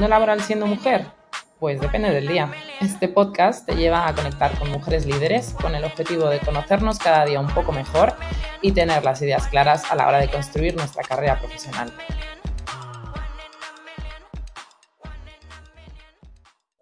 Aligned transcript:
Mundo 0.00 0.14
laboral 0.16 0.40
siendo 0.40 0.66
mujer? 0.66 1.08
Pues 1.58 1.78
depende 1.78 2.10
del 2.10 2.26
día. 2.26 2.50
Este 2.80 3.06
podcast 3.06 3.66
te 3.66 3.76
lleva 3.76 4.08
a 4.08 4.14
conectar 4.14 4.58
con 4.58 4.70
mujeres 4.70 5.04
líderes 5.04 5.52
con 5.52 5.74
el 5.74 5.84
objetivo 5.84 6.30
de 6.30 6.40
conocernos 6.40 6.98
cada 6.98 7.26
día 7.26 7.38
un 7.38 7.48
poco 7.48 7.70
mejor 7.70 8.14
y 8.62 8.72
tener 8.72 9.04
las 9.04 9.20
ideas 9.20 9.46
claras 9.48 9.92
a 9.92 9.96
la 9.96 10.08
hora 10.08 10.16
de 10.16 10.30
construir 10.30 10.74
nuestra 10.74 11.02
carrera 11.02 11.38
profesional. 11.38 11.92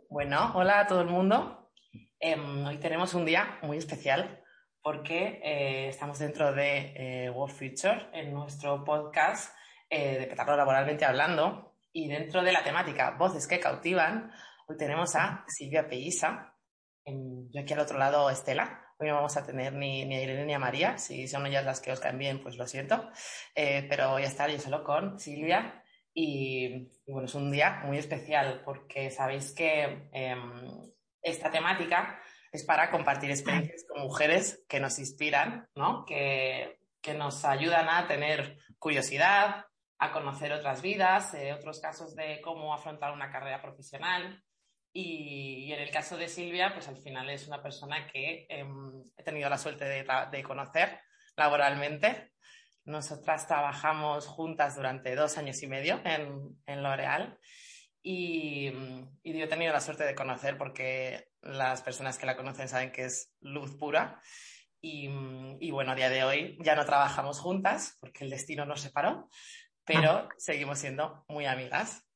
Bueno, 0.09 0.53
hola 0.55 0.79
a 0.79 0.87
todo 0.87 1.01
el 1.01 1.09
mundo. 1.09 1.73
Em, 2.21 2.65
hoy 2.67 2.77
tenemos 2.79 3.15
un 3.15 3.25
día 3.25 3.59
muy 3.63 3.79
especial 3.79 4.45
porque 4.81 5.41
eh, 5.43 5.89
estamos 5.89 6.21
dentro 6.21 6.53
de 6.53 6.93
eh, 7.27 7.31
World 7.31 7.57
Future 7.57 8.11
en 8.13 8.33
nuestro 8.33 8.85
podcast 8.85 9.53
eh, 9.91 10.19
de 10.21 10.27
Petardo 10.29 10.57
Laboralmente 10.57 11.05
Hablando, 11.05 11.68
y 11.99 12.07
dentro 12.07 12.45
de 12.45 12.53
la 12.53 12.63
temática 12.63 13.17
Voces 13.19 13.49
que 13.49 13.59
cautivan, 13.59 14.31
hoy 14.69 14.77
tenemos 14.77 15.17
a 15.17 15.45
Silvia 15.49 15.89
Pellisa. 15.89 16.55
yo 17.05 17.61
aquí 17.61 17.73
al 17.73 17.81
otro 17.81 17.99
lado, 17.99 18.31
Estela. 18.31 18.85
Hoy 19.01 19.09
no 19.09 19.17
vamos 19.17 19.37
a 19.37 19.45
tener 19.45 19.73
ni, 19.73 20.05
ni 20.05 20.15
a 20.15 20.23
Irene 20.23 20.47
ni 20.47 20.55
a 20.55 20.61
María. 20.61 20.97
Si 20.97 21.27
son 21.27 21.45
ellas 21.47 21.65
las 21.65 21.81
que 21.81 21.91
os 21.91 21.99
caen 21.99 22.19
bien, 22.19 22.41
pues 22.41 22.57
lo 22.57 22.69
siento. 22.69 23.11
Eh, 23.53 23.85
pero 23.91 24.11
voy 24.11 24.23
a 24.23 24.29
estar 24.29 24.49
yo 24.49 24.61
solo 24.61 24.85
con 24.85 25.19
Silvia. 25.19 25.83
Y, 26.15 26.89
bueno, 27.05 27.27
es 27.27 27.35
un 27.35 27.51
día 27.51 27.83
muy 27.85 27.99
especial 27.99 28.63
porque 28.65 29.11
sabéis 29.11 29.53
que 29.53 30.09
em, 30.13 30.93
esta 31.21 31.51
temática 31.51 32.21
es 32.53 32.65
para 32.65 32.93
compartir 32.93 33.31
experiencias 33.31 33.85
con 33.89 34.03
mujeres 34.03 34.65
que 34.69 34.79
nos 34.79 35.01
inspiran, 35.01 35.69
¿no? 35.75 36.05
que, 36.05 36.79
que 37.01 37.15
nos 37.15 37.45
ayudan 37.45 37.89
a 37.89 38.07
tener 38.07 38.59
curiosidad, 38.79 39.65
a 39.99 40.13
conocer 40.13 40.53
otras 40.53 40.81
vidas, 40.83 41.35
eh, 41.35 41.53
otros 41.53 41.81
casos 41.81 42.15
de 42.15 42.41
cómo 42.41 42.73
afrontar 42.73 43.13
una 43.13 43.31
carrera 43.31 43.61
profesional. 43.61 44.43
Y, 44.93 45.73
en 45.73 45.81
el 45.81 45.91
caso 45.91 46.17
de 46.17 46.29
Silvia, 46.29 46.73
pues 46.73 46.89
al 46.89 46.97
final 46.97 47.29
es 47.31 47.47
una 47.47 47.63
persona 47.63 48.07
que 48.07 48.47
em, 48.49 49.05
he 49.17 49.23
tenido 49.23 49.49
la 49.51 49.59
suerte 49.59 49.85
de, 49.85 50.43
conocer 50.43 51.01
laboralmente. 51.37 52.33
Nosotras 52.85 53.47
trabajamos 53.47 54.27
juntas 54.27 54.77
durante 54.77 55.15
dos 55.15 55.37
años 55.37 55.63
y 55.63 55.67
medio 55.67 56.01
en, 56.05 56.59
en 56.67 56.83
L'Oreal 56.83 57.39
y, 58.03 58.71
yo 59.23 59.45
he 59.45 59.49
tenido 59.49 59.73
la 59.73 59.81
suerte 59.81 60.05
de 60.05 60.15
conocer 60.15 60.57
porque 60.57 61.29
las 61.43 61.83
personas 61.83 62.19
que 62.19 62.27
la 62.27 62.37
conocen 62.37 62.69
saben 62.69 62.93
que 62.93 63.05
es 63.05 63.35
luz 63.41 63.77
pura. 63.77 64.23
Y, 64.81 65.11
y, 65.61 65.71
bueno, 65.71 65.93
a 65.93 65.95
día 65.97 66.09
de 66.09 66.25
hoy 66.25 66.57
ya 66.65 66.77
no 66.77 66.87
trabajamos 66.87 67.41
juntas 67.41 67.99
porque 68.01 68.25
el 68.25 68.31
destino 68.31 68.65
nos 68.65 68.81
separó, 68.81 69.29
pero 69.89 70.29
seguimos 70.37 70.79
siendo 70.79 71.25
muy 71.29 71.47
amigas. 71.47 72.07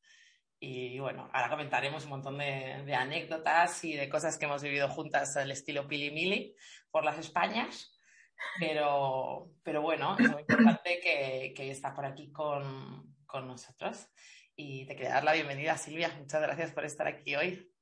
Y 0.61 1.01
bueno, 1.01 1.29
ahora 1.33 1.49
comentaremos 1.49 2.05
un 2.05 2.11
montón 2.11 2.39
de, 2.39 2.95
anécdotas 2.95 3.83
y 3.83 3.95
de 3.95 4.09
cosas 4.09 4.39
que 4.39 4.45
hemos 4.45 4.63
vivido 4.63 4.89
juntas 4.89 5.37
al 5.37 5.51
estilo 5.51 5.89
Pili 5.89 6.11
Mili 6.13 6.55
por 6.91 7.03
las 7.05 7.19
Españas. 7.19 7.99
Pero, 8.61 9.51
pero 9.63 9.83
bueno, 9.83 10.17
es 10.19 10.31
muy 10.31 10.43
importante 10.43 11.01
que, 11.03 11.55
que 11.57 11.71
está 11.71 11.95
por 11.95 12.05
aquí 12.05 12.31
con, 12.31 13.17
con 13.27 13.49
nosotros. 13.49 14.07
Y 14.55 14.87
te 14.87 14.95
quería 14.95 15.15
dar 15.15 15.25
la 15.25 15.33
bienvenida, 15.33 15.77
Silvia. 15.79 16.15
Muchas 16.19 16.43
gracias 16.43 16.73
por 16.73 16.85
estar 16.85 17.07
aquí 17.07 17.35
hoy. 17.35 17.73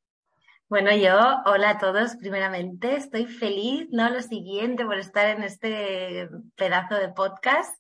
Bueno, 0.68 0.94
yo, 0.94 1.18
hola 1.46 1.70
a 1.70 1.78
todos, 1.78 2.14
primeramente, 2.14 2.94
estoy 2.94 3.26
feliz, 3.26 3.88
¿no? 3.90 4.08
Lo 4.08 4.22
siguiente, 4.22 4.84
por 4.84 4.98
estar 4.98 5.26
en 5.26 5.42
este 5.42 6.28
pedazo 6.54 6.94
de 6.94 7.08
podcast 7.08 7.79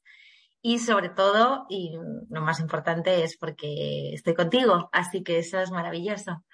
y 0.62 0.78
sobre 0.78 1.08
todo, 1.08 1.66
y 1.68 1.92
lo 2.28 2.42
más 2.42 2.60
importante 2.60 3.24
es 3.24 3.36
porque 3.36 4.12
estoy 4.12 4.34
contigo, 4.34 4.88
así 4.92 5.22
que 5.22 5.38
eso 5.38 5.60
es 5.60 5.70
maravilloso. 5.70 6.44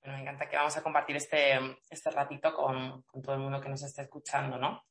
Bueno, 0.00 0.16
me 0.16 0.22
encanta 0.22 0.48
que 0.48 0.56
vamos 0.56 0.76
a 0.76 0.82
compartir 0.82 1.16
este, 1.16 1.58
este 1.88 2.10
ratito 2.10 2.52
con, 2.52 3.02
con 3.02 3.22
todo 3.22 3.36
el 3.36 3.40
mundo 3.40 3.60
que 3.60 3.68
nos 3.68 3.82
está 3.82 4.02
escuchando, 4.02 4.58
¿no? 4.58 4.84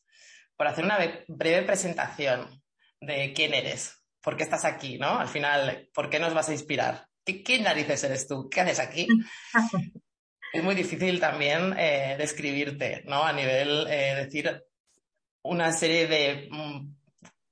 Por 0.55 0.67
hacer 0.67 0.85
una 0.85 0.97
breve 1.27 1.65
presentación 1.65 2.63
de 3.01 3.33
quién 3.33 3.53
eres, 3.53 4.01
por 4.21 4.37
qué 4.37 4.43
estás 4.43 4.63
aquí, 4.63 4.97
¿no? 4.97 5.19
Al 5.19 5.27
final, 5.27 5.89
¿por 5.93 6.09
qué 6.09 6.19
nos 6.19 6.33
vas 6.33 6.47
a 6.47 6.53
inspirar? 6.53 7.07
¿Qué, 7.25 7.59
narices 7.59 8.03
eres 8.03 8.27
tú? 8.27 8.49
¿Qué 8.49 8.61
haces 8.61 8.79
aquí? 8.79 9.07
es 10.53 10.63
muy 10.63 10.75
difícil 10.75 11.19
también 11.19 11.75
eh, 11.77 12.15
describirte, 12.17 13.03
¿no? 13.05 13.23
A 13.23 13.33
nivel, 13.33 13.87
eh, 13.89 14.15
decir 14.15 14.63
una 15.43 15.71
serie 15.73 16.07
de 16.07 16.47
mm, 16.49 17.00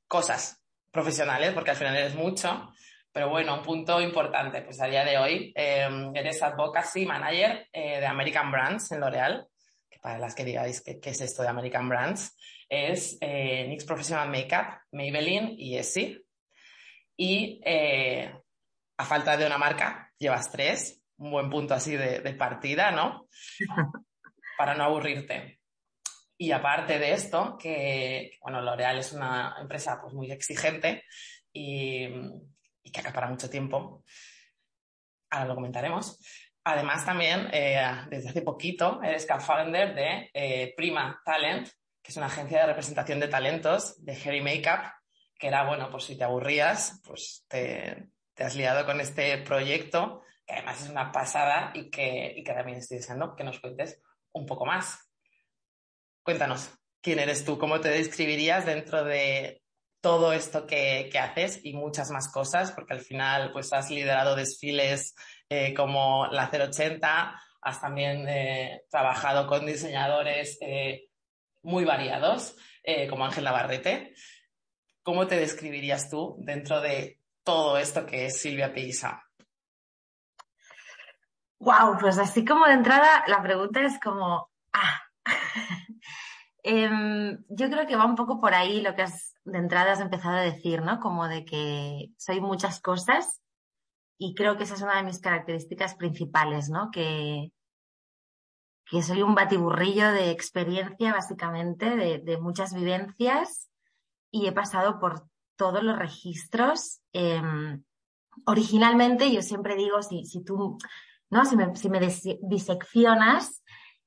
cosas 0.09 0.61
profesionales, 0.91 1.53
porque 1.53 1.71
al 1.71 1.77
final 1.77 1.95
eres 1.95 2.15
mucho. 2.15 2.73
Pero 3.11 3.29
bueno, 3.29 3.55
un 3.55 3.63
punto 3.63 4.01
importante, 4.01 4.61
pues 4.61 4.81
a 4.81 4.87
día 4.87 5.05
de 5.05 5.17
hoy 5.17 5.53
em, 5.55 6.15
eres 6.15 6.43
Advocacy 6.43 7.05
Manager 7.05 7.67
eh, 7.71 7.99
de 7.99 8.05
American 8.05 8.51
Brands 8.51 8.91
en 8.91 8.99
L'Oreal, 8.99 9.47
que 9.89 9.99
para 9.99 10.19
las 10.19 10.35
que 10.35 10.43
digáis 10.43 10.81
qué 10.81 10.99
es 11.01 11.21
esto 11.21 11.41
de 11.41 11.47
American 11.47 11.87
Brands, 11.87 12.35
es 12.67 13.17
eh, 13.21 13.65
NYX 13.67 13.85
Professional 13.85 14.29
Makeup, 14.29 14.81
Maybelline 14.91 15.55
y 15.57 15.77
Essie. 15.77 16.23
Y 17.17 17.61
eh, 17.65 18.31
a 18.97 19.05
falta 19.05 19.35
de 19.37 19.45
una 19.45 19.57
marca, 19.57 20.11
llevas 20.17 20.51
tres, 20.51 21.01
un 21.17 21.31
buen 21.31 21.49
punto 21.49 21.73
así 21.73 21.95
de, 21.95 22.19
de 22.19 22.33
partida, 22.33 22.91
¿no? 22.91 23.27
Para 24.57 24.75
no 24.75 24.83
aburrirte. 24.83 25.58
Y 26.41 26.53
aparte 26.53 26.97
de 26.99 27.11
esto, 27.11 27.57
que, 27.57 28.37
bueno, 28.41 28.61
L'Oreal 28.61 28.97
es 28.97 29.11
una 29.11 29.57
empresa 29.59 29.99
pues, 30.01 30.13
muy 30.13 30.31
exigente 30.31 31.03
y, 31.51 32.07
que 32.93 32.99
acapara 33.01 33.27
mucho 33.27 33.49
tiempo. 33.49 34.05
Ahora 35.31 35.49
lo 35.49 35.55
comentaremos. 35.55 36.17
Además, 36.63 37.05
también, 37.05 37.49
eh, 37.51 37.85
desde 38.09 38.29
hace 38.29 38.41
poquito, 38.41 39.01
eres 39.03 39.27
co-founder 39.27 39.93
de 39.93 40.29
eh, 40.33 40.73
Prima 40.77 41.21
Talent, 41.25 41.67
que 42.01 42.11
es 42.11 42.15
una 42.15 42.27
agencia 42.27 42.61
de 42.61 42.67
representación 42.67 43.19
de 43.19 43.27
talentos 43.27 44.01
de 44.05 44.13
Hair 44.13 44.41
Makeup, 44.41 44.93
que 45.37 45.47
era, 45.47 45.65
bueno, 45.67 45.89
por 45.89 46.01
si 46.01 46.17
te 46.17 46.23
aburrías, 46.23 47.01
pues 47.05 47.45
te, 47.49 48.11
has 48.37 48.55
liado 48.55 48.85
con 48.85 49.01
este 49.01 49.39
proyecto, 49.39 50.21
que 50.47 50.53
además 50.53 50.81
es 50.83 50.89
una 50.89 51.11
pasada 51.11 51.73
y 51.73 51.89
que, 51.89 52.33
y 52.37 52.45
que 52.45 52.53
también 52.53 52.77
estoy 52.77 52.99
deseando 52.99 53.35
que 53.35 53.43
nos 53.43 53.59
cuentes 53.59 54.01
un 54.31 54.45
poco 54.45 54.65
más. 54.65 55.08
Cuéntanos, 56.29 56.69
¿quién 57.01 57.17
eres 57.17 57.43
tú? 57.43 57.57
¿Cómo 57.57 57.81
te 57.81 57.89
describirías 57.89 58.63
dentro 58.63 59.03
de 59.03 59.63
todo 59.99 60.31
esto 60.31 60.67
que, 60.67 61.09
haces 61.19 61.59
y 61.63 61.73
muchas 61.73 62.11
más 62.11 62.31
cosas? 62.31 62.71
Porque 62.71 62.93
al 62.93 62.99
final 62.99 63.51
pues 63.51 63.73
has 63.73 63.89
liderado 63.89 64.35
desfiles 64.35 65.15
eh, 65.49 65.73
como 65.73 66.27
la 66.27 66.51
080, 66.53 67.41
has 67.63 67.81
también 67.81 68.29
eh, 68.29 68.83
trabajado 68.91 69.47
con 69.47 69.65
diseñadores 69.65 70.59
eh, 70.61 71.09
muy 71.63 71.83
variados, 71.83 72.55
como 73.09 73.25
Ángel 73.25 73.45
Navarrete. 73.45 74.13
¿Cómo 75.01 75.25
te 75.25 75.35
describirías 75.35 76.11
tú 76.11 76.35
dentro 76.41 76.79
de 76.79 77.21
todo 77.43 77.79
esto 77.79 78.05
que 78.05 78.27
es 78.27 78.39
Silvia 78.39 78.71
Pisa? 78.71 79.23
Wow, 81.57 81.97
pues 81.99 82.19
así 82.19 82.45
como 82.45 82.67
de 82.67 82.73
entrada 82.73 83.23
la 83.25 83.41
pregunta 83.41 83.81
es 83.81 83.99
como, 83.99 84.48
Em, 86.71 87.43
yo 87.49 87.67
creo 87.67 87.87
que 87.87 87.95
va 87.95 88.05
un 88.05 88.13
poco 88.13 88.39
por 88.39 88.53
ahí 88.53 88.81
lo 88.81 88.93
que 88.93 89.01
has, 89.01 89.33
de 89.43 89.57
entrada 89.57 89.93
has 89.93 90.01
empezado 90.01 90.37
a 90.37 90.41
decir, 90.41 90.83
¿no? 90.83 90.99
Como 90.99 91.27
de 91.27 91.43
que 91.43 92.11
soy 92.15 92.41
muchas 92.41 92.79
cosas 92.79 93.41
y 94.19 94.35
creo 94.35 94.55
que 94.55 94.65
esa 94.65 94.75
es 94.75 94.83
una 94.83 94.97
de 94.97 95.03
mis 95.03 95.19
características 95.19 95.95
principales, 95.95 96.69
¿no? 96.69 96.91
Que, 96.91 97.51
que 98.85 99.01
soy 99.01 99.23
un 99.23 99.33
batiburrillo 99.33 100.11
de 100.11 100.29
experiencia, 100.29 101.11
básicamente, 101.11 101.95
de, 101.95 102.37
muchas 102.37 102.75
vivencias 102.75 103.71
y 104.29 104.45
he 104.45 104.51
pasado 104.51 104.99
por 104.99 105.27
todos 105.55 105.81
los 105.81 105.97
registros. 105.97 107.01
Em, 107.13 107.83
originalmente, 108.45 109.33
yo 109.33 109.41
siempre 109.41 109.75
digo, 109.75 110.03
si, 110.03 110.23
si 110.23 110.43
tú, 110.43 110.77
¿no? 111.31 111.45
Si 111.45 111.57
me, 111.57 111.75
si 111.75 111.89
me 111.89 111.99
diseccionas, 112.43 113.63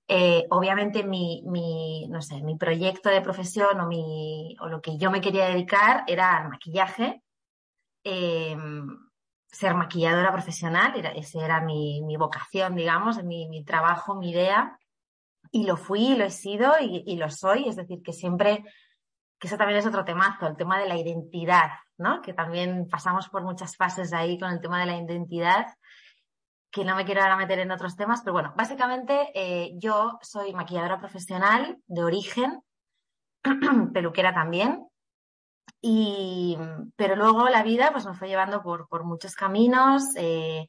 Eh, 0.08 0.44
obviamente 0.50 1.04
mi, 1.04 1.42
mi, 1.46 2.06
no 2.08 2.20
sé, 2.20 2.42
mi 2.42 2.56
proyecto 2.56 3.08
de 3.08 3.22
profesión 3.22 3.80
o, 3.80 3.86
mi, 3.86 4.56
o 4.60 4.68
lo 4.68 4.80
que 4.80 4.98
yo 4.98 5.10
me 5.10 5.20
quería 5.20 5.46
dedicar 5.46 6.04
era 6.06 6.36
al 6.36 6.48
maquillaje, 6.50 7.22
eh, 8.04 8.56
ser 9.46 9.74
maquilladora 9.74 10.32
profesional, 10.32 10.94
era, 10.96 11.10
ese 11.10 11.38
era 11.38 11.60
mi, 11.60 12.02
mi 12.02 12.16
vocación, 12.16 12.74
digamos, 12.74 13.22
mi, 13.22 13.48
mi, 13.48 13.64
trabajo, 13.64 14.16
mi 14.16 14.30
idea, 14.30 14.78
y 15.50 15.64
lo 15.64 15.76
fui, 15.76 16.16
lo 16.16 16.24
he 16.24 16.30
sido 16.30 16.72
y, 16.80 17.04
y, 17.06 17.16
lo 17.16 17.30
soy, 17.30 17.68
es 17.68 17.76
decir, 17.76 18.02
que 18.02 18.12
siempre, 18.12 18.64
que 19.38 19.46
eso 19.46 19.58
también 19.58 19.78
es 19.78 19.86
otro 19.86 20.04
temazo, 20.04 20.46
el 20.46 20.56
tema 20.56 20.78
de 20.78 20.88
la 20.88 20.96
identidad, 20.96 21.70
¿no? 21.98 22.22
Que 22.22 22.32
también 22.32 22.88
pasamos 22.88 23.28
por 23.28 23.42
muchas 23.42 23.76
fases 23.76 24.12
ahí 24.12 24.38
con 24.38 24.50
el 24.50 24.60
tema 24.60 24.80
de 24.80 24.86
la 24.86 24.96
identidad 24.96 25.66
que 26.72 26.84
no 26.86 26.96
me 26.96 27.04
quiero 27.04 27.22
ahora 27.22 27.36
meter 27.36 27.58
en 27.58 27.70
otros 27.70 27.96
temas, 27.96 28.22
pero 28.22 28.32
bueno, 28.32 28.54
básicamente 28.56 29.30
eh, 29.34 29.72
yo 29.76 30.18
soy 30.22 30.54
maquilladora 30.54 30.98
profesional 30.98 31.78
de 31.86 32.02
origen, 32.02 32.62
peluquera 33.92 34.32
también, 34.32 34.88
y, 35.82 36.56
pero 36.96 37.14
luego 37.14 37.48
la 37.50 37.62
vida 37.62 37.92
pues 37.92 38.06
me 38.06 38.14
fue 38.14 38.28
llevando 38.28 38.62
por, 38.62 38.88
por 38.88 39.04
muchos 39.04 39.34
caminos. 39.34 40.04
Eh, 40.16 40.66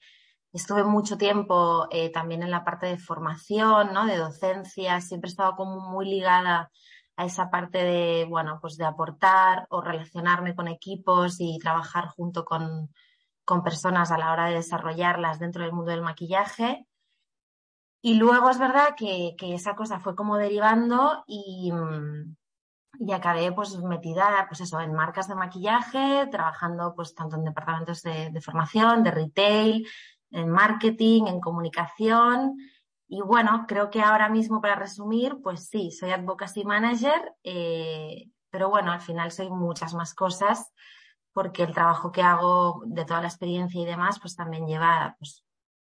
estuve 0.51 0.83
mucho 0.83 1.17
tiempo 1.17 1.87
eh, 1.91 2.11
también 2.11 2.43
en 2.43 2.51
la 2.51 2.63
parte 2.65 2.87
de 2.87 2.97
formación, 2.97 3.93
¿no? 3.93 4.05
De 4.05 4.17
docencia. 4.17 4.99
Siempre 5.01 5.29
he 5.29 5.31
estado 5.31 5.55
como 5.55 5.79
muy 5.89 6.09
ligada 6.09 6.69
a 7.15 7.25
esa 7.25 7.49
parte 7.49 7.77
de, 7.77 8.25
bueno, 8.27 8.57
pues 8.59 8.75
de 8.75 8.85
aportar 8.85 9.67
o 9.69 9.81
relacionarme 9.81 10.55
con 10.55 10.67
equipos 10.67 11.35
y 11.39 11.59
trabajar 11.59 12.07
junto 12.07 12.43
con, 12.43 12.89
con 13.45 13.63
personas 13.63 14.11
a 14.11 14.17
la 14.17 14.31
hora 14.31 14.45
de 14.45 14.55
desarrollarlas 14.55 15.39
dentro 15.39 15.63
del 15.63 15.73
mundo 15.73 15.91
del 15.91 16.01
maquillaje. 16.01 16.87
Y 18.01 18.15
luego 18.15 18.49
es 18.49 18.59
verdad 18.59 18.95
que, 18.97 19.35
que 19.37 19.55
esa 19.55 19.75
cosa 19.75 19.99
fue 19.99 20.15
como 20.15 20.37
derivando 20.37 21.23
y, 21.25 21.71
y 22.99 23.11
acabé 23.13 23.51
pues 23.53 23.77
metida 23.79 24.45
pues 24.49 24.61
eso, 24.61 24.79
en 24.79 24.93
marcas 24.93 25.27
de 25.27 25.35
maquillaje, 25.35 26.27
trabajando 26.27 26.93
pues 26.95 27.15
tanto 27.15 27.37
en 27.37 27.45
departamentos 27.45 28.01
de, 28.01 28.29
de 28.29 28.41
formación, 28.41 29.03
de 29.03 29.11
retail, 29.11 29.87
en 30.31 30.49
marketing, 30.49 31.27
en 31.27 31.39
comunicación. 31.39 32.57
Y 33.07 33.21
bueno, 33.21 33.65
creo 33.67 33.89
que 33.89 34.01
ahora 34.01 34.27
mismo, 34.27 34.59
para 34.59 34.75
resumir, 34.75 35.37
pues 35.41 35.67
sí, 35.67 35.91
soy 35.91 36.11
advocacy 36.11 36.65
manager, 36.65 37.33
eh, 37.43 38.29
pero 38.49 38.69
bueno, 38.69 38.91
al 38.91 39.01
final 39.01 39.31
soy 39.31 39.49
muchas 39.49 39.93
más 39.93 40.13
cosas 40.13 40.73
porque 41.33 41.63
el 41.63 41.73
trabajo 41.73 42.11
que 42.11 42.21
hago 42.21 42.83
de 42.85 43.05
toda 43.05 43.21
la 43.21 43.27
experiencia 43.27 43.81
y 43.81 43.85
demás, 43.85 44.19
pues 44.19 44.35
también 44.35 44.67
lleva 44.67 45.15
pues, 45.19 45.43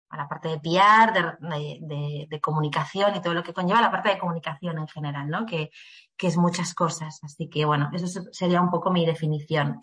a 0.10 0.18
la 0.18 0.28
parte 0.28 0.48
de 0.48 0.60
PR, 0.60 1.38
de, 1.42 2.40
comunicación 2.42 3.16
y 3.16 3.22
todo 3.22 3.34
lo 3.34 3.44
que 3.44 3.54
conlleva 3.54 3.82
la 3.82 3.92
parte 3.92 4.10
de 4.10 4.18
comunicación 4.18 4.78
en 4.78 4.88
general, 4.88 5.28
¿no? 5.30 5.46
Que, 5.46 5.70
que 6.16 6.28
es 6.28 6.38
muchas 6.38 6.74
cosas. 6.74 7.20
Así 7.24 7.50
que, 7.50 7.66
bueno, 7.66 7.90
eso 7.94 8.22
sería 8.32 8.62
un 8.62 8.70
poco 8.70 8.92
mi 8.92 9.06
definición. 9.06 9.82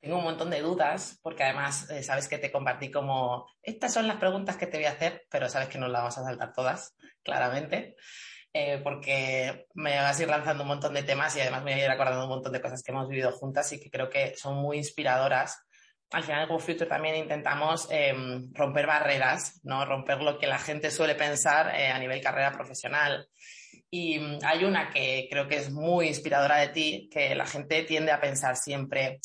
Tengo 0.00 0.18
un 0.18 0.24
montón 0.24 0.50
de 0.50 0.62
dudas, 0.62 1.18
porque 1.22 1.44
además 1.44 1.90
eh, 1.90 2.02
sabes 2.02 2.28
que 2.28 2.38
te 2.38 2.52
compartí 2.52 2.90
como, 2.90 3.46
estas 3.62 3.92
son 3.92 4.06
las 4.06 4.16
preguntas 4.16 4.56
que 4.56 4.66
te 4.66 4.78
voy 4.78 4.86
a 4.86 4.92
hacer, 4.92 5.26
pero 5.30 5.48
sabes 5.48 5.68
que 5.68 5.78
no 5.78 5.88
las 5.88 6.02
vamos 6.02 6.18
a 6.18 6.24
saltar 6.24 6.52
todas, 6.52 6.96
claramente 7.22 7.96
eh, 8.58 8.80
porque 8.82 9.66
me 9.74 9.98
vas 9.98 10.18
a 10.18 10.22
ir 10.22 10.30
lanzando 10.30 10.62
un 10.62 10.68
montón 10.68 10.94
de 10.94 11.02
temas 11.02 11.36
y 11.36 11.42
además 11.42 11.62
me 11.62 11.72
voy 11.72 11.82
a 11.82 11.84
ir 11.84 11.90
acordando 11.90 12.22
un 12.22 12.30
montón 12.30 12.54
de 12.54 12.62
cosas 12.62 12.82
que 12.82 12.90
hemos 12.90 13.06
vivido 13.06 13.30
juntas 13.30 13.70
y 13.74 13.78
que 13.78 13.90
creo 13.90 14.08
que 14.08 14.34
son 14.34 14.56
muy 14.56 14.78
inspiradoras. 14.78 15.62
Al 16.10 16.22
final, 16.22 16.46
como 16.46 16.58
Future 16.58 16.86
también 16.86 17.16
intentamos 17.16 17.86
eh, 17.90 18.14
romper 18.54 18.86
barreras, 18.86 19.60
¿no? 19.62 19.84
Romper 19.84 20.22
lo 20.22 20.38
que 20.38 20.46
la 20.46 20.58
gente 20.58 20.90
suele 20.90 21.14
pensar 21.14 21.74
eh, 21.74 21.88
a 21.88 21.98
nivel 21.98 22.22
carrera 22.22 22.50
profesional. 22.50 23.28
Y 23.90 24.18
um, 24.18 24.38
hay 24.42 24.64
una 24.64 24.88
que 24.88 25.28
creo 25.30 25.46
que 25.46 25.56
es 25.56 25.70
muy 25.70 26.08
inspiradora 26.08 26.56
de 26.56 26.68
ti, 26.68 27.10
que 27.12 27.34
la 27.34 27.44
gente 27.44 27.82
tiende 27.82 28.10
a 28.10 28.22
pensar 28.22 28.56
siempre, 28.56 29.20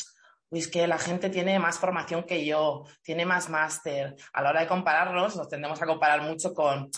es 0.50 0.68
que 0.68 0.88
la 0.88 0.98
gente 0.98 1.30
tiene 1.30 1.57
más 1.57 1.80
formación 1.80 2.24
que 2.24 2.45
yo, 2.45 2.83
tiene 3.01 3.25
más 3.25 3.48
máster. 3.50 4.13
A 4.33 4.42
la 4.42 4.50
hora 4.50 4.60
de 4.60 4.68
compararlos, 4.68 5.38
nos 5.38 5.48
tendemos 5.48 5.81
a 5.81 5.86
comparar 5.86 6.22
mucho 6.22 6.54
con 6.54 6.92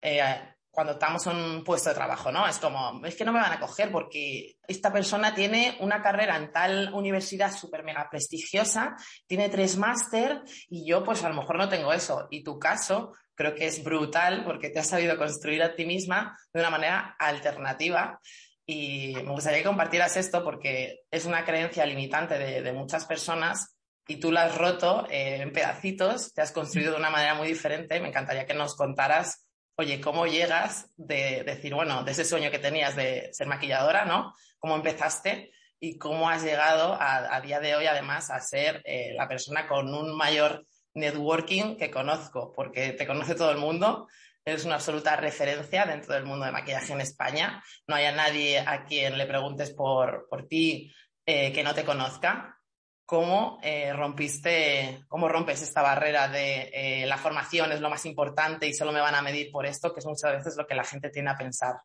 eh, 0.00 0.53
cuando 0.74 0.94
estamos 0.94 1.24
en 1.26 1.36
un 1.36 1.64
puesto 1.64 1.88
de 1.88 1.94
trabajo, 1.94 2.32
¿no? 2.32 2.46
Es 2.48 2.58
como, 2.58 3.00
es 3.06 3.14
que 3.14 3.24
no 3.24 3.32
me 3.32 3.40
van 3.40 3.52
a 3.52 3.60
coger 3.60 3.92
porque 3.92 4.56
esta 4.66 4.92
persona 4.92 5.34
tiene 5.34 5.76
una 5.80 6.02
carrera 6.02 6.36
en 6.36 6.50
tal 6.52 6.92
universidad 6.92 7.54
súper 7.54 7.84
mega 7.84 8.08
prestigiosa, 8.10 8.96
tiene 9.26 9.48
tres 9.48 9.76
máster 9.76 10.42
y 10.68 10.86
yo 10.86 11.04
pues 11.04 11.22
a 11.22 11.28
lo 11.28 11.36
mejor 11.36 11.58
no 11.58 11.68
tengo 11.68 11.92
eso. 11.92 12.26
Y 12.30 12.42
tu 12.42 12.58
caso 12.58 13.12
creo 13.36 13.54
que 13.54 13.66
es 13.66 13.84
brutal 13.84 14.44
porque 14.44 14.70
te 14.70 14.80
has 14.80 14.88
sabido 14.88 15.16
construir 15.16 15.62
a 15.62 15.74
ti 15.74 15.86
misma 15.86 16.36
de 16.52 16.60
una 16.60 16.70
manera 16.70 17.16
alternativa. 17.18 18.18
Y 18.66 19.14
me 19.14 19.30
gustaría 19.30 19.58
que 19.60 19.68
compartieras 19.68 20.16
esto 20.16 20.42
porque 20.42 21.02
es 21.10 21.24
una 21.24 21.44
creencia 21.44 21.86
limitante 21.86 22.38
de, 22.38 22.62
de 22.62 22.72
muchas 22.72 23.04
personas 23.06 23.76
y 24.06 24.16
tú 24.16 24.30
la 24.30 24.44
has 24.44 24.56
roto 24.56 25.06
eh, 25.10 25.38
en 25.40 25.52
pedacitos, 25.52 26.32
te 26.34 26.42
has 26.42 26.52
construido 26.52 26.92
de 26.92 26.98
una 26.98 27.10
manera 27.10 27.34
muy 27.34 27.48
diferente. 27.48 28.00
Me 28.00 28.08
encantaría 28.08 28.46
que 28.46 28.54
nos 28.54 28.76
contaras 28.76 29.43
oye, 29.76 30.00
¿cómo 30.00 30.26
llegas 30.26 30.90
de 30.96 31.42
decir, 31.44 31.74
bueno, 31.74 32.04
de 32.04 32.12
ese 32.12 32.24
sueño 32.24 32.50
que 32.50 32.58
tenías 32.58 32.94
de 32.96 33.30
ser 33.32 33.46
maquilladora, 33.46 34.04
¿no? 34.04 34.34
¿Cómo 34.58 34.76
empezaste 34.76 35.52
y 35.80 35.98
cómo 35.98 36.28
has 36.28 36.42
llegado 36.42 36.96
a, 36.98 37.40
día 37.40 37.60
de 37.60 37.74
hoy, 37.74 37.86
además, 37.86 38.30
a 38.30 38.40
ser 38.40 38.82
eh, 38.84 39.12
la 39.14 39.28
persona 39.28 39.66
con 39.66 39.92
un 39.92 40.16
mayor 40.16 40.66
networking 40.94 41.76
que 41.76 41.90
conozco? 41.90 42.52
Porque 42.54 42.92
te 42.92 43.06
conoce 43.06 43.34
todo 43.34 43.50
el 43.50 43.58
mundo, 43.58 44.06
eres 44.44 44.64
una 44.64 44.76
absoluta 44.76 45.16
referencia 45.16 45.86
dentro 45.86 46.14
del 46.14 46.24
mundo 46.24 46.46
de 46.46 46.52
maquillaje 46.52 46.92
en 46.92 47.00
España. 47.00 47.62
No 47.86 47.96
hay 47.96 48.06
a 48.06 48.12
nadie 48.12 48.60
a 48.60 48.84
quien 48.84 49.18
le 49.18 49.26
preguntes 49.26 49.72
por, 49.72 50.28
por 50.28 50.46
ti 50.46 50.94
eh, 51.26 51.52
que 51.52 51.62
no 51.62 51.74
te 51.74 51.84
conozca 51.84 52.58
cómo 53.06 53.58
eh, 53.62 53.92
rompiste, 53.92 55.04
cómo 55.08 55.28
rompes 55.28 55.62
esta 55.62 55.82
barrera 55.82 56.28
de 56.28 56.70
eh, 56.72 57.06
la 57.06 57.18
formación 57.18 57.72
es 57.72 57.80
lo 57.80 57.90
más 57.90 58.06
importante 58.06 58.66
y 58.66 58.74
solo 58.74 58.92
me 58.92 59.00
van 59.00 59.14
a 59.14 59.22
medir 59.22 59.50
por 59.50 59.66
esto, 59.66 59.92
que 59.92 60.00
es 60.00 60.06
muchas 60.06 60.32
veces 60.32 60.56
lo 60.56 60.66
que 60.66 60.74
la 60.74 60.84
gente 60.84 61.10
tiene 61.10 61.30
a 61.30 61.36
pensar. 61.36 61.76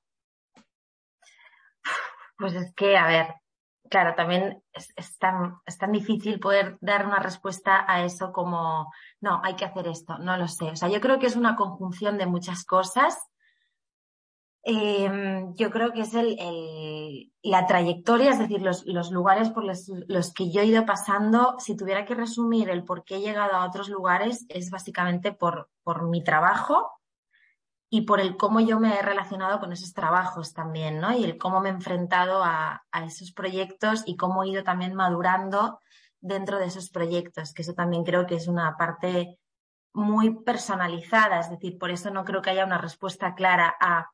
Pues 2.37 2.53
es 2.53 2.73
que, 2.73 2.95
a 2.95 3.05
ver, 3.05 3.27
claro, 3.89 4.15
también 4.15 4.63
es, 4.71 5.17
tan, 5.17 5.57
es 5.65 5.77
tan 5.77 5.91
difícil 5.91 6.39
poder 6.39 6.77
dar 6.79 7.05
una 7.05 7.19
respuesta 7.19 7.83
a 7.85 8.05
eso 8.05 8.31
como, 8.31 8.91
no, 9.19 9.41
hay 9.43 9.55
que 9.55 9.65
hacer 9.65 9.87
esto, 9.87 10.17
no 10.19 10.37
lo 10.37 10.47
sé. 10.47 10.65
O 10.65 10.75
sea, 10.75 10.87
yo 10.87 11.01
creo 11.01 11.19
que 11.19 11.27
es 11.27 11.35
una 11.35 11.57
conjunción 11.57 12.17
de 12.17 12.27
muchas 12.27 12.63
cosas 12.63 13.17
eh, 14.63 15.45
yo 15.55 15.71
creo 15.71 15.93
que 15.93 16.01
es 16.01 16.13
el, 16.13 16.37
el, 16.39 17.31
la 17.41 17.65
trayectoria, 17.65 18.31
es 18.31 18.39
decir, 18.39 18.61
los, 18.61 18.85
los 18.85 19.11
lugares 19.11 19.49
por 19.49 19.63
los, 19.63 19.89
los, 20.07 20.33
que 20.33 20.51
yo 20.51 20.61
he 20.61 20.65
ido 20.65 20.85
pasando. 20.85 21.55
Si 21.59 21.77
tuviera 21.77 22.05
que 22.05 22.15
resumir 22.15 22.69
el 22.69 22.83
por 22.83 23.03
qué 23.03 23.15
he 23.15 23.21
llegado 23.21 23.53
a 23.53 23.65
otros 23.65 23.89
lugares, 23.89 24.45
es 24.49 24.69
básicamente 24.69 25.31
por, 25.31 25.69
por 25.83 26.07
mi 26.09 26.23
trabajo 26.23 26.91
y 27.89 28.01
por 28.01 28.19
el 28.19 28.37
cómo 28.37 28.59
yo 28.59 28.79
me 28.79 28.95
he 28.95 29.01
relacionado 29.01 29.59
con 29.59 29.71
esos 29.71 29.93
trabajos 29.93 30.53
también, 30.53 30.99
¿no? 30.99 31.17
Y 31.17 31.23
el 31.23 31.37
cómo 31.37 31.61
me 31.61 31.69
he 31.69 31.73
enfrentado 31.73 32.43
a, 32.43 32.83
a 32.91 33.05
esos 33.05 33.31
proyectos 33.31 34.03
y 34.05 34.15
cómo 34.15 34.43
he 34.43 34.49
ido 34.49 34.63
también 34.63 34.93
madurando 34.93 35.79
dentro 36.21 36.59
de 36.59 36.65
esos 36.65 36.89
proyectos, 36.89 37.53
que 37.53 37.61
eso 37.61 37.73
también 37.73 38.03
creo 38.03 38.27
que 38.27 38.35
es 38.35 38.47
una 38.47 38.75
parte 38.77 39.39
muy 39.93 40.43
personalizada, 40.43 41.39
es 41.39 41.49
decir, 41.49 41.79
por 41.79 41.89
eso 41.89 42.11
no 42.11 42.25
creo 42.25 42.41
que 42.41 42.51
haya 42.51 42.65
una 42.65 42.77
respuesta 42.77 43.33
clara 43.33 43.75
a 43.79 44.11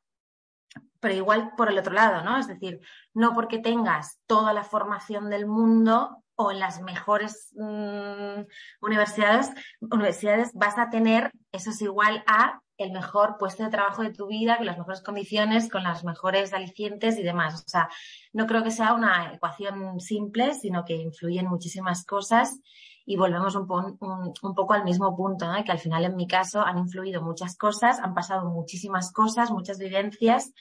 pero 1.00 1.14
igual 1.14 1.52
por 1.56 1.70
el 1.70 1.78
otro 1.78 1.92
lado, 1.92 2.22
¿no? 2.24 2.38
Es 2.38 2.46
decir, 2.46 2.80
no 3.14 3.34
porque 3.34 3.58
tengas 3.58 4.20
toda 4.26 4.52
la 4.52 4.64
formación 4.64 5.30
del 5.30 5.46
mundo 5.46 6.22
o 6.34 6.50
en 6.50 6.60
las 6.60 6.82
mejores 6.82 7.52
mmm, 7.54 8.42
universidades, 8.80 9.50
universidades 9.80 10.50
vas 10.54 10.78
a 10.78 10.90
tener, 10.90 11.32
eso 11.52 11.70
es 11.70 11.80
igual 11.80 12.22
a 12.26 12.60
el 12.78 12.92
mejor 12.92 13.36
puesto 13.38 13.64
de 13.64 13.70
trabajo 13.70 14.02
de 14.02 14.12
tu 14.12 14.26
vida, 14.26 14.58
con 14.58 14.66
las 14.66 14.76
mejores 14.76 15.02
condiciones, 15.02 15.70
con 15.70 15.82
las 15.82 16.04
mejores 16.04 16.52
alicientes 16.52 17.18
y 17.18 17.22
demás. 17.22 17.54
O 17.54 17.68
sea, 17.68 17.88
no 18.32 18.46
creo 18.46 18.62
que 18.62 18.70
sea 18.70 18.92
una 18.92 19.32
ecuación 19.32 19.98
simple, 19.98 20.52
sino 20.54 20.84
que 20.84 20.94
influyen 20.94 21.46
muchísimas 21.46 22.04
cosas 22.04 22.60
y 23.06 23.16
volvemos 23.16 23.54
un, 23.54 23.70
un, 23.70 24.34
un 24.42 24.54
poco 24.54 24.74
al 24.74 24.84
mismo 24.84 25.16
punto, 25.16 25.46
¿no? 25.46 25.64
que 25.64 25.72
al 25.72 25.78
final 25.78 26.04
en 26.04 26.16
mi 26.16 26.26
caso 26.26 26.60
han 26.60 26.76
influido 26.76 27.22
muchas 27.22 27.56
cosas, 27.56 28.00
han 28.00 28.14
pasado 28.14 28.50
muchísimas 28.50 29.12
cosas, 29.12 29.52
muchas 29.52 29.78
vivencias 29.78 30.52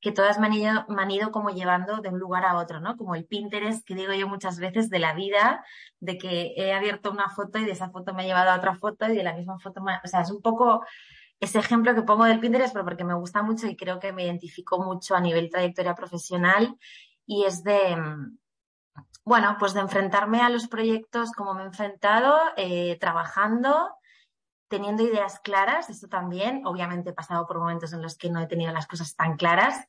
que 0.00 0.10
todas 0.10 0.40
me 0.40 0.46
han, 0.46 0.54
ido, 0.54 0.84
me 0.88 1.02
han 1.02 1.10
ido 1.12 1.30
como 1.30 1.50
llevando 1.50 1.98
de 1.98 2.08
un 2.08 2.18
lugar 2.18 2.44
a 2.44 2.56
otro, 2.56 2.80
¿no? 2.80 2.96
Como 2.96 3.14
el 3.14 3.24
Pinterest 3.24 3.86
que 3.86 3.94
digo 3.94 4.12
yo 4.14 4.26
muchas 4.26 4.58
veces 4.58 4.90
de 4.90 4.98
la 4.98 5.14
vida, 5.14 5.64
de 6.00 6.18
que 6.18 6.54
he 6.56 6.72
abierto 6.72 7.12
una 7.12 7.28
foto 7.28 7.58
y 7.58 7.64
de 7.64 7.72
esa 7.72 7.90
foto 7.90 8.12
me 8.12 8.22
ha 8.22 8.26
llevado 8.26 8.50
a 8.50 8.56
otra 8.56 8.74
foto 8.74 9.06
y 9.06 9.16
de 9.16 9.22
la 9.22 9.34
misma 9.34 9.60
foto, 9.60 9.80
me... 9.80 9.92
o 10.02 10.08
sea, 10.08 10.22
es 10.22 10.30
un 10.32 10.42
poco 10.42 10.84
ese 11.38 11.60
ejemplo 11.60 11.94
que 11.94 12.02
pongo 12.02 12.24
del 12.24 12.40
Pinterest, 12.40 12.72
pero 12.72 12.84
porque 12.84 13.04
me 13.04 13.14
gusta 13.14 13.42
mucho 13.42 13.68
y 13.68 13.76
creo 13.76 14.00
que 14.00 14.12
me 14.12 14.24
identifico 14.24 14.82
mucho 14.82 15.14
a 15.14 15.20
nivel 15.20 15.50
trayectoria 15.50 15.94
profesional 15.94 16.76
y 17.24 17.44
es 17.44 17.62
de, 17.62 17.96
bueno, 19.24 19.56
pues 19.58 19.74
de 19.74 19.80
enfrentarme 19.80 20.40
a 20.40 20.50
los 20.50 20.68
proyectos 20.68 21.32
como 21.32 21.54
me 21.54 21.62
he 21.62 21.66
enfrentado, 21.66 22.38
eh, 22.56 22.98
trabajando, 22.98 23.94
teniendo 24.68 25.02
ideas 25.02 25.38
claras, 25.40 25.90
esto 25.90 26.08
también, 26.08 26.66
obviamente 26.66 27.10
he 27.10 27.14
pasado 27.14 27.46
por 27.46 27.58
momentos 27.58 27.92
en 27.92 28.02
los 28.02 28.16
que 28.16 28.30
no 28.30 28.40
he 28.40 28.46
tenido 28.46 28.72
las 28.72 28.86
cosas 28.86 29.14
tan 29.14 29.36
claras, 29.36 29.86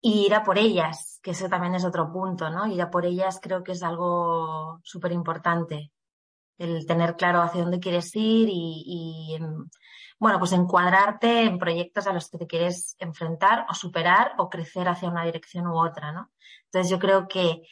y 0.00 0.26
ir 0.26 0.34
a 0.34 0.44
por 0.44 0.58
ellas, 0.58 1.18
que 1.22 1.30
eso 1.30 1.48
también 1.48 1.74
es 1.74 1.84
otro 1.84 2.12
punto, 2.12 2.50
¿no? 2.50 2.66
Ir 2.66 2.82
a 2.82 2.90
por 2.90 3.06
ellas 3.06 3.40
creo 3.42 3.64
que 3.64 3.72
es 3.72 3.82
algo 3.82 4.78
súper 4.84 5.12
importante, 5.12 5.90
el 6.58 6.86
tener 6.86 7.16
claro 7.16 7.40
hacia 7.40 7.62
dónde 7.62 7.80
quieres 7.80 8.14
ir 8.14 8.48
y, 8.50 9.38
bueno, 10.18 10.38
pues 10.38 10.52
encuadrarte 10.52 11.44
en 11.44 11.58
proyectos 11.58 12.06
a 12.06 12.12
los 12.12 12.28
que 12.28 12.36
te 12.36 12.46
quieres 12.46 12.96
enfrentar 12.98 13.64
o 13.70 13.74
superar 13.74 14.32
o 14.36 14.50
crecer 14.50 14.88
hacia 14.88 15.08
una 15.08 15.24
dirección 15.24 15.66
u 15.66 15.78
otra, 15.78 16.12
¿no? 16.12 16.30
Entonces 16.66 16.90
yo 16.90 16.98
creo 16.98 17.26
que 17.26 17.62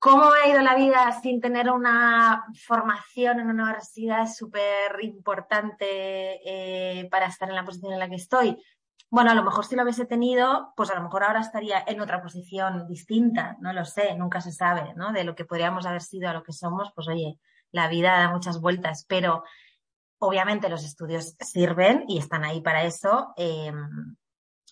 ¿Cómo 0.00 0.32
ha 0.32 0.48
ido 0.48 0.62
la 0.62 0.76
vida 0.76 1.12
sin 1.20 1.42
tener 1.42 1.70
una 1.70 2.46
formación 2.66 3.38
en 3.38 3.50
una 3.50 3.64
universidad 3.64 4.26
súper 4.26 4.96
importante 5.02 6.40
eh, 6.42 7.06
para 7.10 7.26
estar 7.26 7.50
en 7.50 7.54
la 7.54 7.66
posición 7.66 7.92
en 7.92 7.98
la 7.98 8.08
que 8.08 8.14
estoy? 8.14 8.56
Bueno, 9.10 9.30
a 9.30 9.34
lo 9.34 9.44
mejor 9.44 9.66
si 9.66 9.76
lo 9.76 9.82
hubiese 9.82 10.06
tenido, 10.06 10.72
pues 10.74 10.90
a 10.90 10.94
lo 10.94 11.02
mejor 11.02 11.22
ahora 11.22 11.40
estaría 11.40 11.84
en 11.86 12.00
otra 12.00 12.22
posición 12.22 12.88
distinta, 12.88 13.58
no 13.60 13.74
lo 13.74 13.84
sé, 13.84 14.14
nunca 14.14 14.40
se 14.40 14.52
sabe, 14.52 14.94
¿no? 14.94 15.12
De 15.12 15.22
lo 15.22 15.34
que 15.34 15.44
podríamos 15.44 15.84
haber 15.84 16.00
sido 16.00 16.30
a 16.30 16.32
lo 16.32 16.44
que 16.44 16.54
somos, 16.54 16.90
pues 16.94 17.06
oye, 17.06 17.38
la 17.70 17.86
vida 17.88 18.20
da 18.20 18.30
muchas 18.30 18.58
vueltas, 18.58 19.04
pero 19.06 19.44
obviamente 20.18 20.70
los 20.70 20.82
estudios 20.82 21.36
sirven 21.40 22.04
y 22.08 22.16
están 22.16 22.44
ahí 22.44 22.62
para 22.62 22.84
eso, 22.84 23.34
em, 23.36 24.16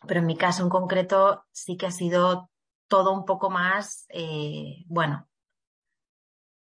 pero 0.06 0.20
en 0.20 0.26
mi 0.26 0.38
caso 0.38 0.62
en 0.62 0.70
concreto 0.70 1.44
sí 1.52 1.76
que 1.76 1.85
ha 1.85 1.90
sido 1.90 2.49
todo 2.88 3.12
un 3.12 3.25
poco 3.25 3.50
más, 3.50 4.07
eh, 4.09 4.85
bueno, 4.87 5.28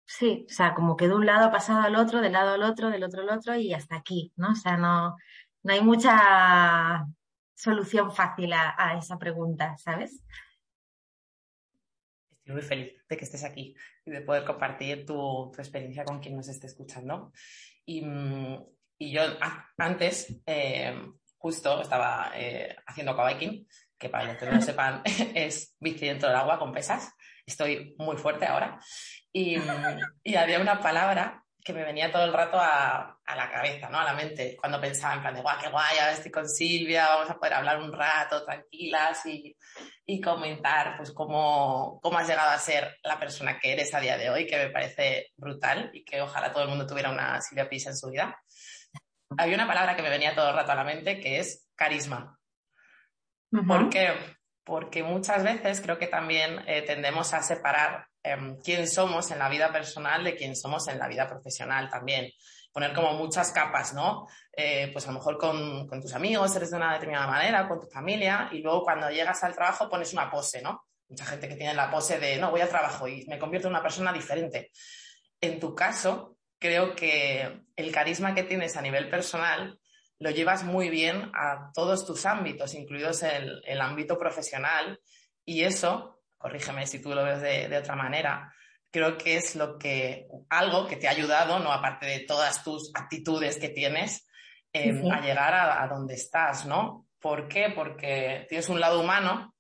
sí, 0.06 0.46
o 0.50 0.54
sea, 0.54 0.74
como 0.74 0.96
que 0.96 1.08
de 1.08 1.16
un 1.16 1.26
lado 1.26 1.46
ha 1.46 1.52
pasado 1.52 1.82
al 1.82 1.96
otro, 1.96 2.22
del 2.22 2.34
lado 2.34 2.54
al 2.54 2.64
otro, 2.64 2.90
del 2.90 3.04
otro 3.04 3.22
al 3.22 3.30
otro 3.30 3.56
y 3.56 3.74
hasta 3.74 3.98
aquí, 3.98 4.34
¿no? 4.38 4.52
O 4.52 4.56
sea, 4.56 4.78
no, 4.78 5.16
no 5.64 5.74
hay 5.74 5.82
mucha 5.82 7.06
solución 7.56 8.14
fácil 8.14 8.54
a, 8.54 8.98
esa 8.98 9.18
pregunta, 9.18 9.76
¿sabes? 9.78 10.22
Estoy 12.32 12.54
muy 12.54 12.62
feliz 12.62 12.94
de 13.10 13.18
que 13.18 13.26
estés 13.26 13.44
aquí 13.44 13.76
y 14.06 14.12
de 14.12 14.22
poder 14.22 14.46
compartir 14.46 15.06
tu, 15.06 15.52
experiencia 15.58 16.06
con 16.06 16.20
quien 16.20 16.36
nos 16.36 16.48
esté 16.48 16.68
escuchando. 16.68 17.32
Y, 17.86 18.06
mm, 18.06 18.64
yo 19.00 19.22
antes, 19.78 20.42
eh, 20.46 20.96
justo 21.38 21.82
estaba 21.82 22.32
eh, 22.36 22.76
haciendo 22.86 23.16
kayaking 23.16 23.68
que 23.98 24.10
para 24.10 24.26
los 24.26 24.38
que 24.38 24.46
no 24.46 24.54
lo 24.54 24.62
sepan 24.62 25.02
es 25.36 25.76
bici 25.80 26.08
dentro 26.08 26.30
del 26.30 26.38
agua 26.38 26.60
con 26.60 26.74
pesas. 26.74 27.14
Estoy 27.46 27.96
muy 27.98 28.18
fuerte 28.18 28.46
ahora. 28.46 28.80
Y, 29.32 29.58
había 30.36 30.60
una 30.60 30.80
palabra 30.80 31.44
que 31.64 31.74
me 31.74 31.84
venía 31.84 32.12
todo 32.12 32.24
el 32.24 32.34
rato 32.34 32.58
a, 32.60 33.20
la 33.28 33.52
cabeza, 33.52 33.90
¿no? 33.90 34.00
A 34.00 34.04
la 34.04 34.14
mente, 34.14 34.56
cuando 34.56 34.80
pensaba 34.80 35.16
en 35.16 35.22
plan 35.22 35.36
de, 35.36 35.42
guau, 35.42 35.60
qué 35.60 35.68
guay, 35.70 35.98
ahora 35.98 36.14
estoy 36.14 36.32
con 36.32 36.48
Silvia, 36.48 37.08
vamos 37.08 37.30
a 37.30 37.38
poder 37.38 37.56
hablar 37.56 37.82
un 37.82 37.92
rato 37.92 38.46
tranquilas 38.46 39.26
y, 39.26 39.58
y 40.06 40.22
comentar, 40.22 40.96
pues, 40.96 41.12
cómo, 41.12 42.00
cómo 42.02 42.18
has 42.20 42.28
llegado 42.28 42.52
a 42.52 42.60
ser 42.60 42.98
la 43.04 43.20
persona 43.20 43.60
que 43.60 43.74
eres 43.74 43.94
a 43.94 44.00
día 44.00 44.18
de 44.18 44.30
hoy, 44.30 44.46
que 44.46 44.58
me 44.58 44.70
parece 44.70 45.32
brutal 45.36 45.90
y 45.92 46.06
que 46.06 46.22
ojalá 46.22 46.54
todo 46.54 46.64
el 46.64 46.70
mundo 46.70 46.86
tuviera 46.86 47.10
una 47.10 47.42
Silvia 47.42 47.68
Pisa 47.68 47.90
en 47.90 47.98
su 47.98 48.10
vida. 48.10 48.40
Había 49.38 49.56
una 49.56 49.68
palabra 49.68 49.96
que 49.96 50.04
me 50.04 50.10
venía 50.10 50.36
todo 50.36 50.50
el 50.50 50.56
rato 50.56 50.72
a 50.72 50.76
la 50.76 50.84
mente 50.84 51.20
que 51.20 51.40
es 51.40 51.68
carisma. 51.76 52.40
¿Por 53.50 53.90
qué? 53.90 54.14
Porque 54.64 55.04
muchas 55.04 55.44
veces 55.44 55.82
creo 55.82 55.98
que 55.98 56.08
también 56.08 56.60
eh, 56.68 56.82
tendemos 56.82 57.34
a 57.34 57.42
separar 57.42 58.08
em, 58.24 58.58
quién 58.58 58.88
somos 58.88 59.30
en 59.32 59.40
la 59.40 59.50
vida 59.50 59.72
personal 59.72 60.24
de 60.24 60.36
quién 60.36 60.56
somos 60.56 60.88
en 60.88 60.98
la 60.98 61.08
vida 61.08 61.28
profesional 61.28 61.90
también. 61.90 62.32
Poner 62.72 62.94
como 62.94 63.14
muchas 63.14 63.52
capas, 63.52 63.94
¿no? 63.94 64.28
Eh, 64.52 64.90
pues 64.92 65.06
a 65.06 65.12
lo 65.12 65.20
mejor 65.20 65.38
con, 65.38 65.88
tus 66.02 66.14
amigos 66.14 66.56
eres 66.56 66.72
de 66.72 66.78
una 66.78 66.94
determinada 66.94 67.28
manera, 67.28 67.68
con 67.68 67.80
tu 67.80 67.88
familia, 67.88 68.50
y 68.52 68.60
luego 68.60 68.84
cuando 68.84 69.10
llegas 69.10 69.44
al 69.44 69.56
trabajo 69.56 69.90
pones 69.90 70.12
una 70.14 70.30
pose, 70.30 70.62
¿no? 70.62 70.86
Mucha 71.08 71.26
gente 71.26 71.48
que 71.48 71.56
tiene 71.56 71.74
la 71.74 71.90
pose 71.90 72.20
de, 72.20 72.38
no, 72.38 72.52
voy 72.52 72.62
al 72.62 72.70
trabajo 72.70 73.08
y 73.08 73.26
me 73.28 73.40
convierto 73.40 73.68
en 73.68 73.76
una 73.76 73.84
persona 73.84 74.12
diferente. 74.12 74.72
En 75.40 75.60
tu 75.60 75.76
caso, 75.76 76.38
creo 76.60 76.96
que 76.96 77.62
el 77.76 77.92
carisma 77.92 78.34
que 78.34 78.44
tienes 78.44 78.76
a 78.76 78.82
nivel 78.82 79.10
personal 79.10 79.80
lo 80.20 80.30
llevas 80.32 80.64
muy 80.64 80.90
bien 80.90 81.32
a 81.34 81.72
todos 81.74 82.06
tus 82.06 82.26
ámbitos, 82.26 82.74
incluidos 82.74 83.24
el, 83.24 83.62
el 83.66 83.82
ámbito 83.82 84.18
profesional. 84.18 85.00
Y 85.44 85.64
eso, 85.64 86.22
corrígeme 86.38 86.88
si 86.88 87.02
tú 87.02 87.14
lo 87.14 87.24
ves 87.24 87.42
de, 87.42 87.78
otra 87.78 87.96
manera, 87.96 88.54
creo 88.92 89.18
que 89.18 89.38
es 89.38 89.56
lo 89.56 89.78
que, 89.78 90.28
algo 90.50 90.88
que 90.88 90.96
te 90.96 91.08
ha 91.08 91.12
ayudado, 91.12 91.60
¿no? 91.60 91.72
Aparte 91.72 92.06
de 92.06 92.20
todas 92.22 92.64
tus 92.64 92.92
actitudes 92.94 93.58
que 93.58 93.70
tienes, 93.70 94.28
em, 94.72 95.12
a 95.12 95.20
llegar 95.22 95.54
a, 95.54 95.84
a, 95.84 95.88
donde 95.88 96.16
estás, 96.16 96.66
¿no? 96.66 97.08
¿Por 97.20 97.48
qué? 97.48 97.72
Porque 97.76 98.46
tienes 98.48 98.70
un 98.70 98.80
lado 98.80 99.02
humano 99.02 99.54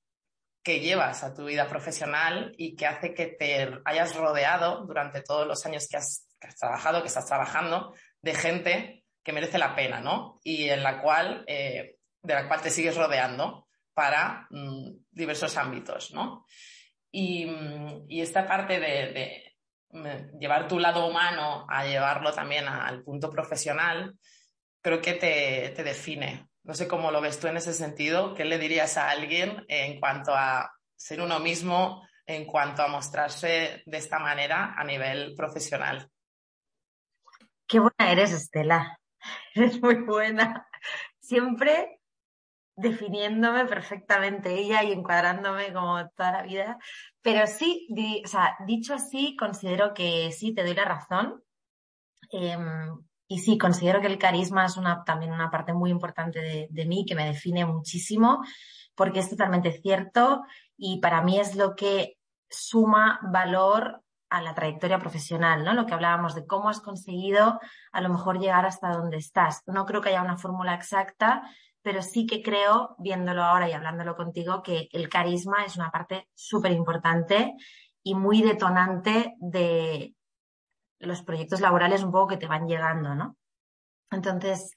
que 0.63 0.79
llevas 0.79 1.24
a 1.24 1.33
tu 1.33 1.45
vida 1.45 1.67
profesional 1.67 2.51
y 2.57 2.75
que 2.75 2.88
hace 2.88 3.13
que 3.13 3.27
te 3.27 3.69
hayas 3.85 4.15
rodeado 4.15 4.85
durante 4.85 5.21
todos 5.21 5.45
los 5.45 5.63
años 5.65 5.88
que 5.88 5.97
has, 5.97 6.27
que 6.39 6.47
has 6.47 6.55
trabajado, 6.55 7.01
que 7.01 7.07
estás 7.07 7.27
trabajando, 7.27 7.93
de 8.21 8.33
gente 8.33 8.94
que 9.25 9.34
merece 9.34 9.58
la 9.58 9.75
pena, 9.75 10.00
¿no? 10.00 10.39
Y 10.44 10.70
en 10.70 10.84
la 10.84 11.01
cual, 11.01 11.44
eh, 11.48 11.98
de 12.22 12.34
la 12.34 12.48
cual 12.48 12.62
te 12.62 12.70
sigues 12.70 12.96
rodeando 12.96 13.67
para 13.91 14.46
mm, 14.51 14.91
diversos 15.10 15.58
ámbitos, 15.58 16.13
¿no? 16.13 16.46
Y, 17.12 17.48
mm, 17.48 18.05
esta 18.10 18.46
parte 18.46 18.79
de, 18.79 19.55
mm, 19.89 20.38
llevar 20.39 20.67
tu 20.67 20.79
lado 20.79 21.08
humano 21.08 21.65
a 21.67 21.86
llevarlo 21.86 22.32
también 22.34 22.67
al 22.67 23.03
punto 23.03 23.32
profesional, 23.32 24.13
creo 24.79 25.01
que 25.01 25.13
te, 25.13 25.74
te, 25.75 25.84
define. 25.84 26.48
No 26.63 26.75
sé 26.75 26.88
cómo 26.88 27.10
lo 27.10 27.20
ves 27.20 27.39
tú 27.39 27.48
en 27.48 27.58
ese 27.58 27.74
sentido. 27.74 28.36
¿Qué 28.36 28.46
le 28.46 28.60
dirías 28.60 28.96
a 28.98 29.10
alguien 29.10 29.65
en 29.67 30.00
cuanto 30.00 30.36
a 30.36 30.72
ser 30.96 31.20
uno 31.20 31.39
mismo, 31.39 32.08
en 32.27 32.46
cuanto 32.46 32.84
a 32.84 32.88
mostrarse 32.88 33.82
de 33.86 33.98
esta 33.98 34.20
manera 34.20 34.75
a 34.77 34.84
nivel 34.84 35.34
profesional? 35.36 36.12
Qué 37.67 37.79
buena 37.79 38.12
eres, 38.12 38.32
Estela. 38.32 39.00
es 39.55 39.82
muy 39.82 39.96
buena. 39.96 40.67
Siempre 41.20 42.00
definiéndome 42.75 43.65
perfectamente 43.65 44.53
ella 44.53 44.84
y 44.84 44.91
encuadrándome 44.91 45.74
como 45.74 46.10
toda 46.10 46.32
la 46.32 46.41
vida. 46.44 46.77
Pero 47.22 47.48
sí, 47.48 47.88
o 48.24 48.27
sea, 48.27 48.55
dicho 48.67 48.94
así, 48.94 49.36
considero 49.38 49.94
que 49.94 50.32
sí, 50.32 50.53
te 50.53 50.63
doy 50.63 50.75
la 50.75 50.86
razón. 50.86 51.44
Em, 52.32 53.00
y 53.27 53.39
sí, 53.39 53.58
considero 53.58 54.01
que 54.01 54.08
el 54.08 54.17
carisma 54.17 54.65
es 54.65 54.77
una, 54.77 55.03
también 55.03 55.32
una 55.32 55.50
parte 55.50 55.74
muy 55.74 55.89
importante 55.89 56.39
de, 56.41 56.67
de 56.70 56.86
mí, 56.86 57.05
que 57.05 57.15
me 57.15 57.25
define 57.25 57.65
muchísimo, 57.65 58.44
porque 58.94 59.20
es 59.20 59.29
totalmente 59.29 59.72
cierto 59.72 60.44
y 60.77 61.00
para 61.00 61.22
mí 61.22 61.39
es 61.39 61.55
lo 61.55 61.75
que 61.75 62.17
suma 62.50 63.20
valor 63.24 64.04
a 64.29 64.41
la 64.41 64.53
trayectoria 64.53 65.00
profesional, 65.00 65.63
¿no? 65.63 65.74
Lo 65.74 65.86
que 65.86 65.94
hablábamos 65.94 66.36
de 66.36 66.46
cómo 66.46 66.70
has 66.70 66.82
conseguido 66.82 67.60
a 67.91 68.01
lo 68.01 68.10
mejor 68.10 68.39
llegar 68.39 68.65
hasta 68.65 68.89
donde 68.89 69.17
estás. 69.17 69.62
No 69.67 69.86
creo 69.86 70.01
que 70.01 70.10
haya 70.10 70.22
una 70.22 70.38
fórmula 70.38 70.74
exacta, 70.74 71.44
pero 71.82 72.01
sí 72.01 72.25
que 72.25 72.41
creo, 72.41 72.96
viéndolo 72.98 73.44
ahora 73.44 73.70
y 73.70 73.74
hablándolo 73.74 74.15
contigo, 74.15 74.63
que 74.63 74.89
el 74.91 75.08
carisma 75.08 75.63
es 75.65 75.77
una 75.77 75.91
parte 75.91 76.27
súper 76.34 76.72
importante 76.72 77.53
y 78.03 78.15
muy 78.15 78.41
detonante 78.41 79.36
de 79.39 80.15
los 81.00 81.22
proyectos 81.22 81.62
laborales 81.62 82.03
un 82.03 82.12
poco 82.12 82.27
que 82.27 82.38
te 82.38 82.48
van 82.48 82.67
llegando, 82.67 83.13
¿no? 83.15 83.38
Entonces, 84.12 84.75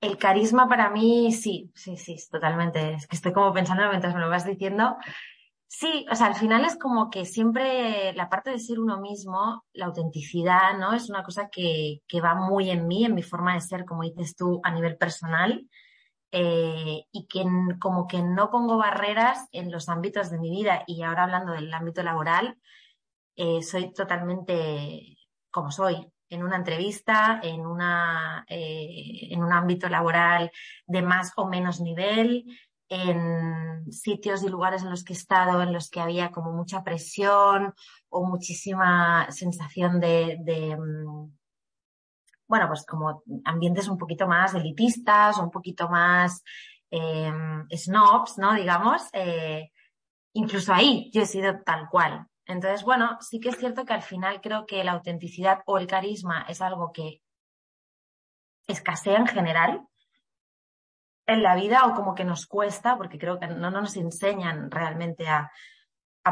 el 0.00 0.16
carisma 0.16 0.68
para 0.68 0.90
mí, 0.90 1.32
sí, 1.32 1.70
sí, 1.74 1.96
sí, 1.96 2.16
totalmente. 2.30 2.94
Es 2.94 3.06
que 3.06 3.16
estoy 3.16 3.32
como 3.32 3.52
pensando 3.52 3.88
mientras 3.88 4.14
me 4.14 4.20
lo 4.20 4.30
vas 4.30 4.46
diciendo. 4.46 4.96
Sí, 5.70 6.06
o 6.10 6.14
sea, 6.14 6.28
al 6.28 6.34
final 6.34 6.64
es 6.64 6.78
como 6.78 7.10
que 7.10 7.26
siempre 7.26 8.14
la 8.14 8.30
parte 8.30 8.50
de 8.50 8.58
ser 8.58 8.80
uno 8.80 9.00
mismo, 9.00 9.64
la 9.74 9.86
autenticidad, 9.86 10.78
¿no? 10.78 10.94
Es 10.94 11.10
una 11.10 11.22
cosa 11.22 11.50
que, 11.50 12.00
que 12.08 12.22
va 12.22 12.34
muy 12.34 12.70
en 12.70 12.88
mí, 12.88 13.04
en 13.04 13.14
mi 13.14 13.22
forma 13.22 13.52
de 13.54 13.60
ser, 13.60 13.84
como 13.84 14.02
dices 14.02 14.34
tú, 14.34 14.60
a 14.64 14.70
nivel 14.72 14.96
personal. 14.96 15.68
Eh, 16.30 17.04
y 17.10 17.26
que 17.26 17.44
como 17.80 18.06
que 18.06 18.22
no 18.22 18.50
pongo 18.50 18.76
barreras 18.76 19.48
en 19.52 19.70
los 19.70 19.88
ámbitos 19.90 20.30
de 20.30 20.38
mi 20.38 20.50
vida. 20.50 20.84
Y 20.86 21.02
ahora 21.02 21.24
hablando 21.24 21.52
del 21.52 21.72
ámbito 21.72 22.02
laboral, 22.02 22.58
eh, 23.36 23.62
soy 23.62 23.92
totalmente 23.92 25.18
como 25.50 25.70
soy, 25.70 26.10
en 26.30 26.42
una 26.42 26.56
entrevista, 26.56 27.40
en, 27.42 27.66
una, 27.66 28.44
eh, 28.48 29.28
en 29.30 29.42
un 29.42 29.52
ámbito 29.52 29.88
laboral 29.88 30.50
de 30.86 31.02
más 31.02 31.32
o 31.36 31.46
menos 31.46 31.80
nivel, 31.80 32.44
en 32.88 33.90
sitios 33.92 34.42
y 34.42 34.48
lugares 34.48 34.82
en 34.82 34.90
los 34.90 35.04
que 35.04 35.12
he 35.12 35.16
estado, 35.16 35.62
en 35.62 35.72
los 35.72 35.90
que 35.90 36.00
había 36.00 36.30
como 36.30 36.52
mucha 36.52 36.82
presión 36.82 37.74
o 38.08 38.26
muchísima 38.26 39.30
sensación 39.30 40.00
de, 40.00 40.38
de 40.40 40.76
mm, 40.76 41.38
bueno, 42.48 42.66
pues 42.68 42.84
como 42.86 43.22
ambientes 43.44 43.88
un 43.88 43.98
poquito 43.98 44.26
más 44.26 44.54
elitistas, 44.54 45.38
un 45.38 45.50
poquito 45.50 45.88
más 45.88 46.42
eh, 46.90 47.30
snobs, 47.76 48.38
¿no? 48.38 48.54
Digamos, 48.54 49.02
eh, 49.12 49.70
incluso 50.32 50.72
ahí 50.72 51.10
yo 51.12 51.22
he 51.22 51.26
sido 51.26 51.60
tal 51.64 51.88
cual. 51.90 52.26
Entonces, 52.46 52.82
bueno, 52.82 53.18
sí 53.20 53.40
que 53.40 53.50
es 53.50 53.58
cierto 53.58 53.84
que 53.84 53.92
al 53.92 54.02
final 54.02 54.40
creo 54.40 54.64
que 54.64 54.82
la 54.82 54.92
autenticidad 54.92 55.60
o 55.66 55.76
el 55.76 55.86
carisma 55.86 56.46
es 56.48 56.62
algo 56.62 56.90
que 56.92 57.20
escasea 58.66 59.18
en 59.18 59.26
general 59.26 59.86
en 61.28 61.42
la 61.42 61.54
vida 61.54 61.86
o 61.86 61.94
como 61.94 62.14
que 62.14 62.24
nos 62.24 62.46
cuesta, 62.46 62.96
porque 62.96 63.18
creo 63.18 63.38
que 63.38 63.46
no, 63.46 63.70
nos 63.70 63.96
enseñan 63.96 64.70
realmente 64.70 65.28
a, 65.28 65.52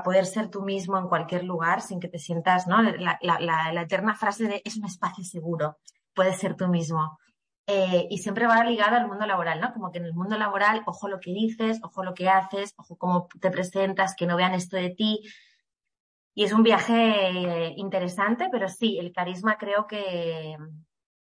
poder 0.04 0.26
ser 0.26 0.50
tú 0.50 0.60
mismo 0.60 0.98
en 0.98 1.08
cualquier 1.08 1.42
lugar 1.42 1.80
sin 1.80 2.00
que 2.00 2.08
te 2.08 2.18
sientas, 2.18 2.66
¿no? 2.66 2.82
La, 2.82 3.18
la, 3.22 3.80
eterna 3.80 4.14
frase 4.14 4.46
de 4.46 4.60
es 4.62 4.76
un 4.76 4.84
espacio 4.84 5.24
seguro, 5.24 5.78
puedes 6.12 6.36
ser 6.36 6.54
tú 6.54 6.68
mismo. 6.68 7.18
Eh, 7.66 8.06
y 8.10 8.18
siempre 8.18 8.46
va 8.46 8.62
ligado 8.62 8.96
al 8.96 9.08
mundo 9.08 9.24
laboral, 9.24 9.58
¿no? 9.58 9.72
Como 9.72 9.90
que 9.90 9.96
en 9.96 10.04
el 10.04 10.12
mundo 10.12 10.36
laboral, 10.36 10.82
ojo 10.84 11.08
lo 11.08 11.18
que 11.18 11.32
dices, 11.32 11.80
ojo 11.82 12.04
lo 12.04 12.12
que 12.12 12.28
haces, 12.28 12.74
ojo 12.76 12.98
cómo 12.98 13.26
te 13.40 13.50
presentas, 13.50 14.14
que 14.14 14.26
no 14.26 14.36
vean 14.36 14.52
esto 14.52 14.76
de 14.76 14.90
ti. 14.90 15.22
Y 16.34 16.44
es 16.44 16.52
un 16.52 16.62
viaje 16.62 17.72
interesante, 17.78 18.48
pero 18.52 18.68
sí, 18.68 18.98
el 18.98 19.14
carisma 19.14 19.56
creo 19.56 19.86
que 19.86 20.58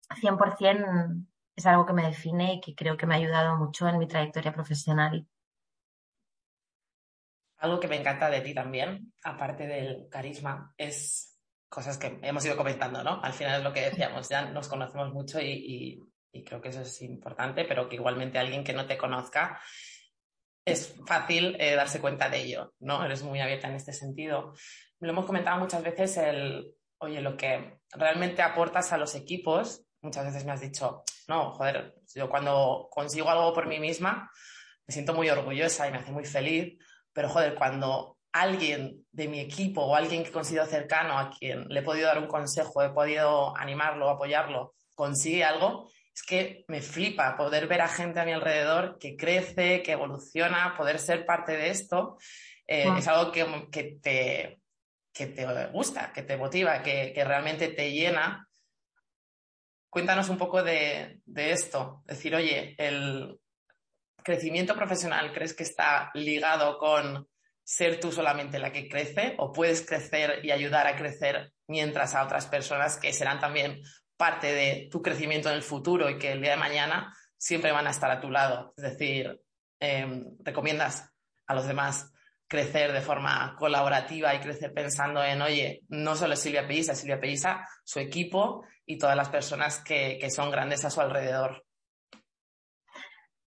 100% 0.09 1.25
es 1.57 1.65
algo 1.65 1.87
que 1.87 1.93
me 1.93 2.05
define 2.05 2.53
y 2.53 2.61
que 2.61 2.75
creo 2.75 2.95
que 2.95 3.07
me 3.07 3.15
ha 3.15 3.17
ayudado 3.17 3.57
mucho 3.57 3.87
en 3.89 3.97
mi 3.97 4.07
trayectoria 4.07 4.53
profesional. 4.53 5.27
Algo 7.57 7.79
que 7.79 7.87
me 7.87 7.99
encanta 7.99 8.29
de 8.29 8.41
ti 8.41 8.53
también, 8.53 9.11
aparte 9.23 9.65
del 9.65 10.07
carisma, 10.07 10.75
es 10.77 11.35
cosas 11.67 11.97
que 11.97 12.19
hemos 12.21 12.45
ido 12.45 12.55
comentando, 12.55 13.03
¿no? 13.03 13.19
Al 13.23 13.33
final 13.33 13.57
es 13.57 13.63
lo 13.63 13.73
que 13.73 13.89
decíamos, 13.89 14.29
ya 14.29 14.45
nos 14.45 14.67
conocemos 14.67 15.11
mucho 15.11 15.39
y, 15.41 15.99
creo 16.45 16.61
que 16.61 16.69
eso 16.69 16.81
es 16.81 17.01
importante, 17.01 17.65
pero 17.65 17.89
que 17.89 17.95
igualmente 17.95 18.37
alguien 18.37 18.63
que 18.63 18.73
no 18.73 18.85
te 18.85 18.95
conozca 18.95 19.59
es 20.63 20.95
fácil 21.07 21.55
eh, 21.59 21.73
darse 21.73 21.99
cuenta 21.99 22.29
de 22.29 22.43
ello, 22.43 22.75
¿no? 22.79 23.03
Eres 23.03 23.23
muy 23.23 23.39
abierta 23.39 23.67
en 23.67 23.73
este 23.75 23.93
sentido. 23.93 24.53
Lo 24.99 25.09
hemos 25.09 25.25
comentado 25.25 25.59
muchas 25.59 25.81
veces 25.81 26.17
el, 26.17 26.75
oye, 26.99 27.21
lo 27.21 27.35
que 27.35 27.79
realmente 27.89 28.43
aportas 28.43 28.93
a 28.93 28.99
los 28.99 29.15
equipos 29.15 29.86
muchas 30.01 30.25
veces 30.25 30.45
me 30.45 30.51
has 30.51 30.61
dicho, 30.61 31.03
no, 31.27 31.51
joder, 31.51 31.95
yo 32.15 32.29
cuando 32.29 32.87
consigo 32.91 33.29
algo 33.29 33.53
por 33.53 33.67
mí 33.67 33.79
misma 33.79 34.31
me 34.87 34.93
siento 34.93 35.13
muy 35.13 35.29
orgullosa 35.29 35.87
y 35.87 35.91
me 35.91 35.97
hace 35.97 36.11
muy 36.11 36.25
feliz, 36.25 36.77
pero 37.11 37.29
joder, 37.29 37.55
cuando 37.55 38.17
alguien 38.31 39.05
de 39.11 39.27
mi 39.27 39.39
equipo 39.39 39.81
o 39.81 39.95
alguien 39.95 40.23
que 40.23 40.31
considero 40.31 40.65
cercano 40.65 41.17
a 41.17 41.29
quien 41.29 41.67
le 41.67 41.79
he 41.79 41.83
podido 41.83 42.07
dar 42.07 42.19
un 42.19 42.27
consejo, 42.27 42.81
he 42.81 42.89
podido 42.89 43.55
animarlo, 43.57 44.09
apoyarlo, 44.09 44.75
consigue 44.95 45.43
algo, 45.43 45.89
es 46.13 46.23
que 46.23 46.65
me 46.67 46.81
flipa 46.81 47.37
poder 47.37 47.67
ver 47.67 47.81
a 47.81 47.87
gente 47.87 48.19
a 48.19 48.25
mi 48.25 48.31
alrededor 48.31 48.97
que 48.97 49.15
crece, 49.15 49.83
que 49.83 49.91
evoluciona, 49.91 50.75
poder 50.77 50.99
ser 50.99 51.25
parte 51.25 51.51
de 51.51 51.69
esto. 51.69 52.17
Eh, 52.65 52.89
es 52.97 53.07
algo 53.07 53.31
que, 53.31 53.99
te, 54.01 54.59
que 55.13 55.27
te 55.27 55.67
gusta, 55.67 56.11
que 56.11 56.23
te 56.23 56.37
motiva, 56.37 56.81
que, 56.81 57.11
que 57.13 57.23
realmente 57.23 57.67
te 57.67 57.91
llena 57.91 58.46
Cuéntanos 59.97 60.29
un 60.29 60.37
poco 60.37 60.61
de, 60.61 61.23
esto. 61.25 62.03
Decir, 62.05 62.35
oye, 62.35 62.75
el 62.77 63.39
crecimiento 64.23 64.75
profesional, 64.75 65.33
¿crees 65.33 65.55
que 65.55 65.63
está 65.63 66.11
ligado 66.13 66.77
con 66.77 67.27
ser 67.63 67.99
tú 67.99 68.11
solamente 68.11 68.59
la 68.59 68.71
que 68.71 68.87
crece 68.87 69.33
o 69.39 69.51
puedes 69.51 69.83
crecer 69.83 70.45
y 70.45 70.51
ayudar 70.51 70.85
a 70.85 70.95
crecer 70.95 71.51
mientras 71.65 72.13
a 72.13 72.23
otras 72.23 72.45
personas 72.45 72.97
que 72.97 73.11
serán 73.11 73.39
también 73.39 73.81
parte 74.17 74.53
de 74.53 74.87
tu 74.91 75.01
crecimiento 75.01 75.49
en 75.49 75.55
el 75.55 75.63
futuro 75.63 76.11
y 76.11 76.19
que 76.19 76.33
el 76.33 76.43
día 76.43 76.51
de 76.51 76.57
mañana 76.57 77.11
siempre 77.35 77.71
van 77.71 77.87
a 77.87 77.89
estar 77.89 78.11
a 78.11 78.21
tu 78.21 78.29
lado? 78.29 78.75
Es 78.77 78.83
decir, 78.83 79.41
em, 79.79 80.37
recomiendas 80.43 81.11
a 81.47 81.55
los 81.55 81.65
demás 81.65 82.13
crecer 82.47 82.93
de 82.93 83.01
forma 83.01 83.55
colaborativa 83.57 84.33
y 84.33 84.39
crecer 84.39 84.73
pensando 84.73 85.23
en, 85.23 85.41
oye, 85.41 85.83
no 85.89 86.15
solo 86.15 86.35
Silvia 86.35 86.67
Pellisa, 86.67 86.95
Silvia 86.95 87.19
Pellisa, 87.19 87.67
su 87.83 87.99
equipo 87.99 88.63
y 88.85 88.97
todas 88.97 89.15
las 89.15 89.29
personas 89.29 89.83
que, 89.83 90.25
son 90.29 90.49
grandes 90.49 90.85
a 90.85 90.89
su 90.89 91.01
alrededor. 91.01 91.63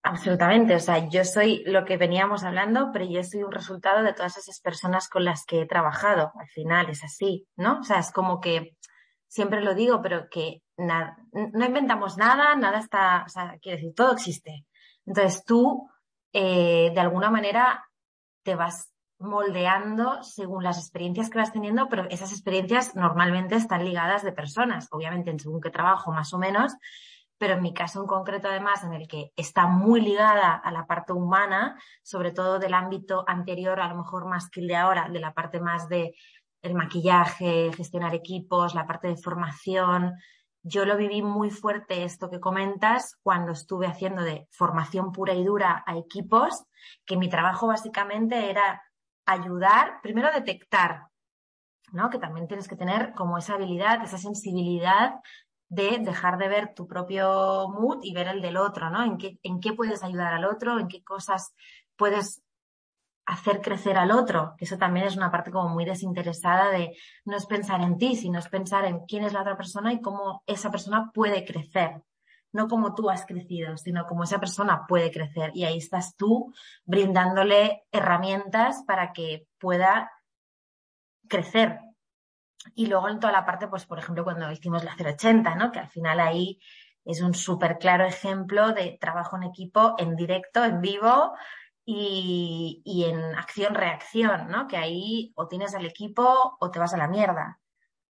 Absolutamente, 0.02 0.74
o 0.74 0.80
sea, 0.80 1.08
yo 1.08 1.24
soy 1.24 1.62
lo 1.66 1.84
que 1.84 1.96
veníamos 1.96 2.44
hablando, 2.44 2.90
pero 2.92 3.04
yo 3.04 3.22
soy 3.22 3.42
un 3.42 3.52
resultado 3.52 4.02
de 4.02 4.14
todas 4.14 4.36
esas 4.38 4.60
personas 4.60 5.08
con 5.08 5.24
las 5.24 5.44
que 5.44 5.62
he 5.62 5.66
trabajado. 5.66 6.32
Al 6.38 6.48
final 6.48 6.88
es 6.88 7.04
así, 7.04 7.46
¿no? 7.56 7.80
O 7.80 7.82
sea, 7.82 7.98
es 7.98 8.10
como 8.10 8.40
que 8.40 8.76
siempre 9.28 9.60
lo 9.60 9.74
digo, 9.74 10.00
pero 10.02 10.28
que 10.30 10.62
no 10.76 11.64
inventamos 11.64 12.16
nada, 12.16 12.56
nada 12.56 12.78
está, 12.78 13.24
o 13.26 13.28
sea, 13.28 13.56
quiero 13.60 13.76
decir, 13.76 13.94
todo 13.94 14.12
existe. 14.12 14.66
Entonces 15.04 15.44
tú, 15.44 15.90
eh, 16.32 16.90
de 16.94 17.00
alguna 17.00 17.30
manera, 17.30 17.84
te 18.50 18.56
vas 18.56 18.92
moldeando 19.20 20.24
según 20.24 20.64
las 20.64 20.76
experiencias 20.76 21.30
que 21.30 21.38
vas 21.38 21.52
teniendo, 21.52 21.88
pero 21.88 22.08
esas 22.10 22.32
experiencias 22.32 22.96
normalmente 22.96 23.54
están 23.54 23.84
ligadas 23.84 24.24
de 24.24 24.32
personas, 24.32 24.88
obviamente 24.90 25.30
en 25.30 25.38
según 25.38 25.60
qué 25.60 25.70
trabajo 25.70 26.10
más 26.10 26.34
o 26.34 26.38
menos, 26.38 26.74
pero 27.38 27.54
en 27.54 27.62
mi 27.62 27.72
caso 27.72 28.00
en 28.00 28.08
concreto 28.08 28.48
además 28.48 28.82
en 28.82 28.92
el 28.92 29.06
que 29.06 29.30
está 29.36 29.68
muy 29.68 30.00
ligada 30.00 30.54
a 30.54 30.72
la 30.72 30.84
parte 30.84 31.12
humana, 31.12 31.80
sobre 32.02 32.32
todo 32.32 32.58
del 32.58 32.74
ámbito 32.74 33.22
anterior, 33.24 33.78
a 33.78 33.86
lo 33.86 33.98
mejor 33.98 34.26
más 34.26 34.50
que 34.50 34.62
el 34.62 34.66
de 34.66 34.74
ahora, 34.74 35.08
de 35.08 35.20
la 35.20 35.32
parte 35.32 35.60
más 35.60 35.88
de 35.88 36.16
el 36.60 36.74
maquillaje, 36.74 37.70
gestionar 37.72 38.16
equipos, 38.16 38.74
la 38.74 38.84
parte 38.84 39.06
de 39.06 39.16
formación. 39.16 40.14
Yo 40.62 40.84
lo 40.84 40.96
viví 40.96 41.22
muy 41.22 41.50
fuerte 41.50 42.04
esto 42.04 42.28
que 42.30 42.40
comentas 42.40 43.16
cuando 43.22 43.52
estuve 43.52 43.86
haciendo 43.86 44.22
de 44.22 44.46
formación 44.50 45.10
pura 45.10 45.32
y 45.32 45.44
dura 45.44 45.82
a 45.86 45.96
equipos, 45.96 46.64
que 47.06 47.16
mi 47.16 47.28
trabajo 47.30 47.66
básicamente 47.66 48.50
era 48.50 48.82
ayudar, 49.24 50.00
primero 50.02 50.30
detectar, 50.32 51.06
¿no? 51.92 52.10
Que 52.10 52.18
también 52.18 52.46
tienes 52.46 52.68
que 52.68 52.76
tener 52.76 53.14
como 53.14 53.38
esa 53.38 53.54
habilidad, 53.54 54.02
esa 54.04 54.18
sensibilidad 54.18 55.14
de 55.68 55.98
dejar 55.98 56.36
de 56.36 56.48
ver 56.48 56.74
tu 56.74 56.86
propio 56.86 57.68
mood 57.68 58.00
y 58.02 58.12
ver 58.12 58.28
el 58.28 58.42
del 58.42 58.56
otro, 58.56 58.90
¿no? 58.90 59.02
En 59.02 59.16
qué, 59.16 59.38
en 59.42 59.60
qué 59.60 59.72
puedes 59.72 60.02
ayudar 60.02 60.34
al 60.34 60.44
otro, 60.44 60.78
en 60.78 60.88
qué 60.88 61.02
cosas 61.02 61.54
puedes 61.96 62.42
hacer 63.30 63.60
crecer 63.60 63.96
al 63.96 64.10
otro, 64.10 64.54
que 64.58 64.64
eso 64.64 64.76
también 64.76 65.06
es 65.06 65.16
una 65.16 65.30
parte 65.30 65.50
como 65.50 65.68
muy 65.68 65.84
desinteresada 65.84 66.70
de 66.70 66.96
no 67.24 67.36
es 67.36 67.46
pensar 67.46 67.80
en 67.80 67.96
ti, 67.96 68.16
sino 68.16 68.38
es 68.38 68.48
pensar 68.48 68.84
en 68.84 69.06
quién 69.06 69.24
es 69.24 69.32
la 69.32 69.42
otra 69.42 69.56
persona 69.56 69.92
y 69.92 70.00
cómo 70.00 70.42
esa 70.46 70.70
persona 70.70 71.10
puede 71.14 71.44
crecer 71.44 72.02
no 72.52 72.66
como 72.66 72.96
tú 72.96 73.08
has 73.10 73.26
crecido, 73.26 73.76
sino 73.76 74.06
como 74.06 74.24
esa 74.24 74.40
persona 74.40 74.84
puede 74.88 75.12
crecer. 75.12 75.52
Y 75.54 75.62
ahí 75.64 75.78
estás 75.78 76.16
tú 76.16 76.52
brindándole 76.84 77.84
herramientas 77.92 78.82
para 78.86 79.12
que 79.12 79.46
pueda 79.58 80.10
crecer. 81.28 81.78
Y 82.74 82.86
luego 82.86 83.08
en 83.08 83.20
toda 83.20 83.32
la 83.32 83.46
parte, 83.46 83.68
pues 83.68 83.86
por 83.86 84.00
ejemplo, 84.00 84.24
cuando 84.24 84.50
hicimos 84.50 84.82
la 84.82 84.96
080, 84.96 85.54
¿no? 85.54 85.70
Que 85.70 85.78
al 85.78 85.88
final 85.88 86.18
ahí 86.18 86.60
es 87.04 87.22
un 87.22 87.34
súper 87.34 87.78
claro 87.78 88.04
ejemplo 88.04 88.72
de 88.72 88.98
trabajo 89.00 89.36
en 89.36 89.44
equipo 89.44 89.94
en 89.98 90.16
directo, 90.16 90.64
en 90.64 90.80
vivo 90.80 91.32
y, 91.92 92.82
y 92.84 93.04
en 93.04 93.20
acción-reacción, 93.34 94.48
¿no? 94.48 94.68
Que 94.68 94.76
ahí 94.76 95.32
o 95.34 95.48
tienes 95.48 95.74
al 95.74 95.86
equipo 95.86 96.56
o 96.60 96.70
te 96.70 96.78
vas 96.78 96.94
a 96.94 96.98
la 96.98 97.08
mierda. 97.08 97.58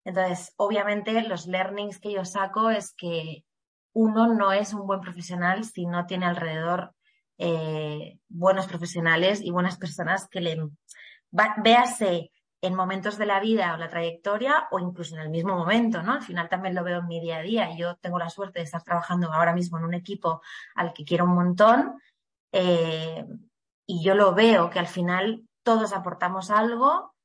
Entonces, 0.03 0.53
obviamente, 0.57 1.21
los 1.23 1.47
learnings 1.47 1.99
que 1.99 2.11
yo 2.11 2.25
saco 2.25 2.69
es 2.69 2.93
que 2.93 3.45
uno 3.93 4.33
no 4.33 4.51
es 4.51 4.73
un 4.73 4.85
buen 4.85 4.99
profesional 4.99 5.63
si 5.63 5.85
no 5.85 6.05
tiene 6.05 6.25
alrededor 6.25 6.93
eh, 7.37 8.19
buenos 8.27 8.67
profesionales 8.67 9.39
y 9.41 9.51
buenas 9.51 9.77
personas 9.77 10.27
que 10.27 10.41
le 10.41 10.57
véase 11.63 12.31
en 12.61 12.75
momentos 12.75 13.17
de 13.17 13.25
la 13.25 13.39
vida 13.39 13.73
o 13.73 13.77
la 13.77 13.87
trayectoria 13.87 14.67
o 14.71 14.79
incluso 14.79 15.15
en 15.15 15.21
el 15.21 15.29
mismo 15.29 15.55
momento, 15.55 16.03
¿no? 16.03 16.13
Al 16.13 16.23
final 16.23 16.49
también 16.49 16.75
lo 16.75 16.83
veo 16.83 16.99
en 16.99 17.07
mi 17.07 17.21
día 17.21 17.37
a 17.37 17.41
día. 17.41 17.77
Yo 17.77 17.95
tengo 17.95 18.19
la 18.19 18.29
suerte 18.29 18.59
de 18.59 18.65
estar 18.65 18.83
trabajando 18.83 19.31
ahora 19.31 19.53
mismo 19.53 19.77
en 19.77 19.85
un 19.85 19.93
equipo 19.93 20.41
al 20.75 20.91
que 20.91 21.05
quiero 21.05 21.23
un 21.23 21.35
montón 21.35 22.01
eh, 22.51 23.25
y 23.89 24.03
yo 24.03 24.13
lo 24.13 24.35
veo 24.35 24.69
que 24.69 24.77
al 24.77 24.85
final 24.85 25.47
todos 25.63 25.93
aportamos 25.93 26.51
algo 26.51 27.15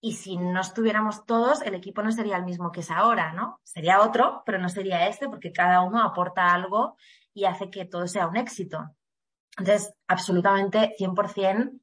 y 0.00 0.12
si 0.12 0.36
no 0.36 0.60
estuviéramos 0.60 1.26
todos, 1.26 1.60
el 1.62 1.74
equipo 1.74 2.04
no 2.04 2.12
sería 2.12 2.36
el 2.36 2.44
mismo 2.44 2.70
que 2.70 2.80
es 2.80 2.90
ahora, 2.92 3.32
¿no? 3.32 3.58
Sería 3.64 4.00
otro, 4.00 4.44
pero 4.46 4.58
no 4.58 4.68
sería 4.68 5.08
este 5.08 5.28
porque 5.28 5.50
cada 5.50 5.82
uno 5.82 6.04
aporta 6.04 6.54
algo 6.54 6.96
y 7.34 7.46
hace 7.46 7.68
que 7.68 7.84
todo 7.84 8.06
sea 8.06 8.28
un 8.28 8.36
éxito. 8.36 8.94
Entonces, 9.58 9.92
absolutamente 10.06 10.94
100%, 11.00 11.80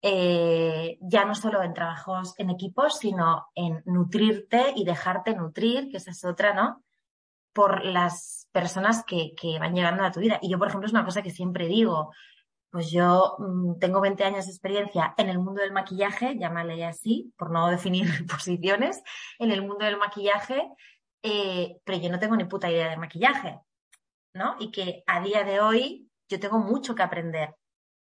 eh, 0.00 0.96
ya 1.02 1.26
no 1.26 1.34
solo 1.34 1.62
en 1.62 1.74
trabajos 1.74 2.32
en 2.38 2.48
equipos, 2.48 2.98
sino 2.98 3.48
en 3.54 3.82
nutrirte 3.84 4.72
y 4.74 4.86
dejarte 4.86 5.34
nutrir, 5.34 5.90
que 5.90 5.98
esa 5.98 6.12
es 6.12 6.24
otra, 6.24 6.54
¿no? 6.54 6.82
Por 7.52 7.84
las 7.84 8.48
personas 8.50 9.04
que, 9.06 9.34
que 9.38 9.58
van 9.58 9.74
llegando 9.74 10.04
a 10.04 10.10
tu 10.10 10.20
vida. 10.20 10.38
Y 10.40 10.48
yo, 10.48 10.58
por 10.58 10.68
ejemplo, 10.68 10.86
es 10.86 10.94
una 10.94 11.04
cosa 11.04 11.20
que 11.20 11.30
siempre 11.30 11.66
digo, 11.66 12.12
pues 12.76 12.90
yo 12.90 13.36
mm, 13.38 13.78
tengo 13.78 14.02
20 14.02 14.22
años 14.22 14.44
de 14.44 14.52
experiencia 14.52 15.14
en 15.16 15.30
el 15.30 15.38
mundo 15.38 15.62
del 15.62 15.72
maquillaje, 15.72 16.36
llámale 16.38 16.84
así, 16.84 17.32
por 17.38 17.50
no 17.50 17.68
definir 17.70 18.26
posiciones, 18.26 19.02
en 19.38 19.50
el 19.50 19.62
mundo 19.62 19.86
del 19.86 19.96
maquillaje, 19.96 20.62
eh, 21.22 21.78
pero 21.84 21.98
yo 21.98 22.10
no 22.10 22.18
tengo 22.18 22.36
ni 22.36 22.44
puta 22.44 22.70
idea 22.70 22.90
de 22.90 22.98
maquillaje, 22.98 23.58
¿no? 24.34 24.56
Y 24.60 24.70
que 24.70 25.02
a 25.06 25.22
día 25.22 25.42
de 25.42 25.58
hoy 25.58 26.10
yo 26.28 26.38
tengo 26.38 26.58
mucho 26.58 26.94
que 26.94 27.02
aprender. 27.02 27.54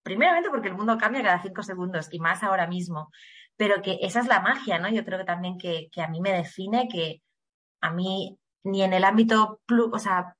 Primeramente 0.02 0.50
porque 0.50 0.66
el 0.66 0.74
mundo 0.74 0.98
cambia 0.98 1.22
cada 1.22 1.40
cinco 1.40 1.62
segundos 1.62 2.08
y 2.10 2.18
más 2.18 2.42
ahora 2.42 2.66
mismo, 2.66 3.12
pero 3.56 3.80
que 3.80 4.00
esa 4.02 4.18
es 4.18 4.26
la 4.26 4.40
magia, 4.40 4.80
¿no? 4.80 4.88
Yo 4.88 5.04
creo 5.04 5.20
que 5.20 5.24
también 5.24 5.56
que, 5.56 5.88
que 5.92 6.02
a 6.02 6.08
mí 6.08 6.20
me 6.20 6.32
define 6.32 6.88
que 6.88 7.22
a 7.80 7.92
mí 7.92 8.36
ni 8.64 8.82
en 8.82 8.92
el 8.92 9.04
ámbito, 9.04 9.60
o 9.92 9.98
sea, 10.00 10.36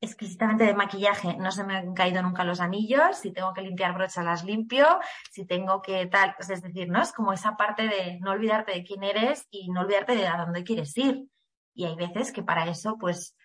exquisitamente 0.00 0.64
de 0.64 0.74
maquillaje, 0.74 1.36
no 1.36 1.52
se 1.52 1.64
me 1.64 1.76
han 1.76 1.94
caído 1.94 2.22
nunca 2.22 2.44
los 2.44 2.60
anillos, 2.60 3.18
si 3.18 3.32
tengo 3.32 3.52
que 3.52 3.62
limpiar 3.62 3.92
brochas 3.94 4.24
las 4.24 4.44
limpio, 4.44 4.86
si 5.30 5.44
tengo 5.44 5.82
que 5.82 6.06
tal, 6.06 6.34
es 6.38 6.62
decir, 6.62 6.88
¿no? 6.88 7.02
Es 7.02 7.12
como 7.12 7.32
esa 7.32 7.56
parte 7.56 7.86
de 7.86 8.18
no 8.20 8.30
olvidarte 8.30 8.72
de 8.72 8.82
quién 8.82 9.02
eres 9.02 9.46
y 9.50 9.70
no 9.70 9.82
olvidarte 9.82 10.16
de 10.16 10.26
a 10.26 10.38
dónde 10.38 10.64
quieres 10.64 10.96
ir. 10.96 11.26
Y 11.74 11.84
hay 11.84 11.96
veces 11.96 12.32
que 12.32 12.42
para 12.42 12.66
eso, 12.66 12.96
pues, 12.98 13.36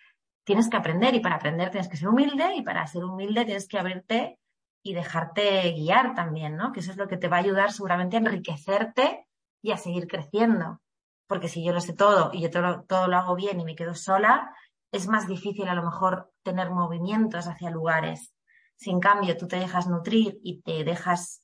tienes 0.44 0.70
que 0.70 0.76
aprender 0.76 1.14
y 1.14 1.20
para 1.20 1.36
aprender 1.36 1.70
tienes 1.70 1.88
que 1.88 1.96
ser 1.96 2.08
humilde 2.08 2.54
y 2.54 2.62
para 2.62 2.86
ser 2.86 3.04
humilde 3.04 3.44
tienes 3.44 3.68
que 3.68 3.78
abrirte 3.78 4.38
y 4.82 4.94
dejarte 4.94 5.72
guiar 5.72 6.14
también, 6.14 6.56
¿no? 6.56 6.72
Que 6.72 6.80
eso 6.80 6.92
es 6.92 6.96
lo 6.96 7.08
que 7.08 7.16
te 7.16 7.28
va 7.28 7.36
a 7.36 7.40
ayudar 7.40 7.72
seguramente 7.72 8.16
a 8.16 8.20
enriquecerte 8.20 9.26
y 9.60 9.72
a 9.72 9.76
seguir 9.76 10.06
creciendo. 10.06 10.80
Porque 11.26 11.48
si 11.48 11.64
yo 11.64 11.72
lo 11.72 11.80
sé 11.80 11.92
todo 11.92 12.30
y 12.32 12.40
yo 12.40 12.50
todo, 12.50 12.84
todo 12.84 13.08
lo 13.08 13.16
hago 13.16 13.34
bien 13.34 13.58
y 13.58 13.64
me 13.64 13.74
quedo 13.74 13.94
sola, 13.94 14.54
es 14.92 15.08
más 15.08 15.26
difícil 15.26 15.68
a 15.68 15.74
lo 15.74 15.84
mejor 15.84 16.32
tener 16.42 16.70
movimientos 16.70 17.46
hacia 17.46 17.70
lugares. 17.70 18.34
Si 18.76 18.90
en 18.90 19.00
cambio 19.00 19.36
tú 19.36 19.48
te 19.48 19.56
dejas 19.56 19.88
nutrir 19.88 20.38
y 20.42 20.62
te 20.62 20.84
dejas 20.84 21.42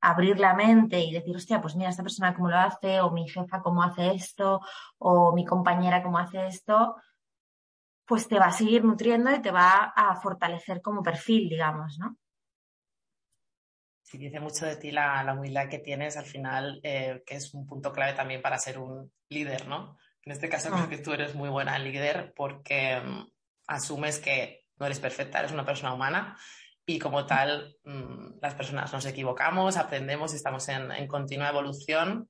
abrir 0.00 0.40
la 0.40 0.54
mente 0.54 0.98
y 1.00 1.12
decir, 1.12 1.36
hostia, 1.36 1.60
pues 1.60 1.76
mira, 1.76 1.90
esta 1.90 2.02
persona 2.02 2.34
cómo 2.34 2.50
lo 2.50 2.58
hace, 2.58 3.00
o 3.00 3.12
mi 3.12 3.28
jefa 3.28 3.62
cómo 3.62 3.82
hace 3.82 4.10
esto, 4.10 4.60
o 4.98 5.32
mi 5.32 5.44
compañera 5.44 6.02
cómo 6.02 6.18
hace 6.18 6.46
esto, 6.48 6.96
pues 8.04 8.26
te 8.26 8.38
va 8.38 8.46
a 8.46 8.52
seguir 8.52 8.84
nutriendo 8.84 9.32
y 9.32 9.40
te 9.40 9.52
va 9.52 9.92
a 9.94 10.16
fortalecer 10.16 10.82
como 10.82 11.02
perfil, 11.02 11.48
digamos, 11.48 11.98
¿no? 11.98 12.16
Sí, 14.02 14.18
dice 14.18 14.40
mucho 14.40 14.66
de 14.66 14.76
ti 14.76 14.90
la, 14.90 15.32
humildad 15.32 15.68
que 15.68 15.78
tienes 15.78 16.16
al 16.16 16.26
final, 16.26 16.80
eh, 16.82 17.22
que 17.24 17.36
es 17.36 17.54
un 17.54 17.66
punto 17.66 17.92
clave 17.92 18.12
también 18.12 18.42
para 18.42 18.58
ser 18.58 18.78
un 18.78 19.10
líder, 19.30 19.68
¿no? 19.68 19.96
En 20.24 20.32
este 20.32 20.48
caso 20.48 20.70
creo 20.70 20.86
mm. 20.86 20.90
que 20.90 20.98
tú 20.98 21.12
eres 21.12 21.34
muy 21.34 21.48
buena 21.48 21.78
líder 21.78 22.32
porque 22.36 23.00
mm, 23.00 23.26
asumes 23.66 24.18
que 24.18 24.64
no 24.78 24.86
eres 24.86 25.00
perfecta, 25.00 25.40
eres 25.40 25.52
una 25.52 25.64
persona 25.64 25.92
humana 25.92 26.36
y 26.86 26.98
como 26.98 27.26
tal 27.26 27.76
mm, 27.84 28.38
las 28.40 28.54
personas 28.54 28.92
nos 28.92 29.06
equivocamos, 29.06 29.76
aprendemos 29.76 30.32
y 30.32 30.36
estamos 30.36 30.68
en, 30.68 30.90
en 30.92 31.06
continua 31.06 31.48
evolución. 31.48 32.28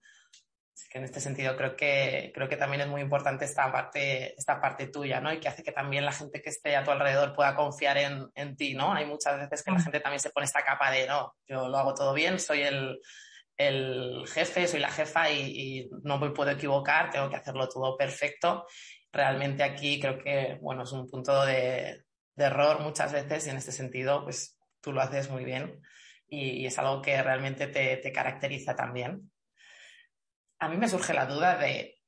Así 0.75 0.89
que 0.89 0.99
en 0.99 1.05
este 1.05 1.21
sentido 1.21 1.55
creo 1.55 1.77
que, 1.77 2.33
creo 2.35 2.49
que 2.49 2.57
también 2.57 2.81
es 2.83 2.89
muy 2.89 3.03
importante 3.03 3.45
esta 3.45 3.71
parte, 3.71 4.35
esta 4.39 4.59
parte 4.59 4.87
tuya, 4.87 5.21
¿no? 5.21 5.31
Y 5.31 5.39
que 5.39 5.49
hace 5.49 5.63
que 5.63 5.73
también 5.73 6.07
la 6.07 6.13
gente 6.13 6.41
que 6.41 6.49
esté 6.49 6.77
a 6.77 6.85
tu 6.85 6.91
alrededor 6.91 7.35
pueda 7.35 7.55
confiar 7.55 7.99
en, 7.99 8.31
en 8.35 8.57
ti, 8.57 8.75
¿no? 8.75 8.95
Hay 8.95 9.05
muchas 9.05 9.39
veces 9.39 9.63
que 9.63 9.71
la 9.71 9.81
gente 9.81 10.01
también 10.01 10.21
se 10.21 10.31
pone 10.31 10.47
esta 10.47 10.65
capa 10.65 10.91
de, 10.91 11.07
no, 11.07 11.35
yo 11.47 11.69
lo 11.69 11.77
hago 11.77 11.93
todo 11.93 12.15
bien, 12.15 12.41
soy 12.41 12.63
el, 12.63 12.99
el 13.57 14.25
jefe, 14.27 14.67
soy 14.67 14.81
la 14.81 14.91
jefa 14.91 15.31
y, 15.31 15.89
no 16.03 16.19
me 16.19 16.31
puedo 16.31 16.51
equivocar, 16.51 17.11
tengo 17.11 17.31
que 17.31 17.37
hacerlo 17.37 17.69
todo 17.69 17.97
perfecto. 17.97 18.67
Realmente 19.13 19.63
aquí 19.63 20.01
creo 20.01 20.19
que, 20.19 20.59
bueno, 20.61 20.85
es 20.85 20.93
un 20.93 21.09
punto 21.09 21.45
de, 21.45 22.05
error 22.37 22.81
muchas 22.81 23.13
veces 23.13 23.47
y 23.47 23.51
en 23.51 23.57
este 23.57 23.73
sentido, 23.73 24.25
pues 24.25 24.59
tú 24.81 24.93
lo 24.93 25.01
haces 25.01 25.31
muy 25.31 25.45
bien 25.45 25.81
y, 26.29 26.67
es 26.67 26.79
algo 26.79 27.03
que 27.03 27.23
realmente 27.23 27.67
te, 27.67 28.13
caracteriza 28.13 28.75
también. 28.75 29.31
A 30.59 30.69
mí 30.69 30.77
me 30.77 30.89
surge 30.89 31.13
la 31.13 31.27
duda 31.27 31.57
de 31.57 31.99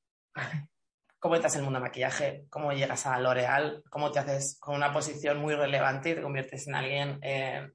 cómo 1.19 1.37
entras 1.37 1.55
en 1.55 1.61
el 1.61 1.65
mundo 1.65 1.79
de 1.79 1.87
maquillaje, 1.87 2.47
cómo 2.51 2.73
llegas 2.73 3.07
a 3.07 3.19
L'Oreal, 3.19 3.83
cómo 3.91 4.11
te 4.11 4.19
haces 4.21 4.59
con 4.59 4.75
una 4.75 4.93
posición 4.93 5.39
muy 5.39 5.55
relevante 5.55 6.11
y 6.11 6.15
te 6.15 6.23
conviertes 6.23 6.67
en 6.67 6.75
alguien, 6.75 7.19
eh, 7.23 7.71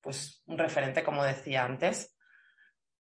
pues 0.00 0.42
un 0.46 0.58
referente, 0.58 1.02
como 1.02 1.24
decía 1.24 1.64
antes. 1.64 2.11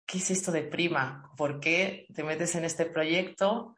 ¿Qué 0.06 0.18
es 0.18 0.30
esto 0.30 0.52
de 0.52 0.62
Prima? 0.62 1.32
¿Por 1.36 1.60
qué 1.60 2.06
te 2.14 2.22
metes 2.22 2.54
en 2.54 2.64
este 2.64 2.86
proyecto? 2.86 3.76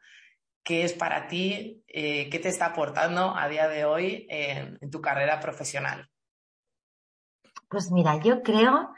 ¿Qué 0.63 0.83
es 0.83 0.93
para 0.93 1.27
ti? 1.27 1.83
Eh, 1.87 2.29
¿Qué 2.29 2.39
te 2.39 2.49
está 2.49 2.67
aportando 2.67 3.35
a 3.35 3.49
día 3.49 3.67
de 3.67 3.85
hoy 3.85 4.27
en, 4.29 4.77
tu 4.91 5.01
carrera 5.01 5.39
profesional? 5.39 6.07
Pues 7.67 7.91
mira, 7.91 8.19
yo 8.19 8.43
creo 8.43 8.93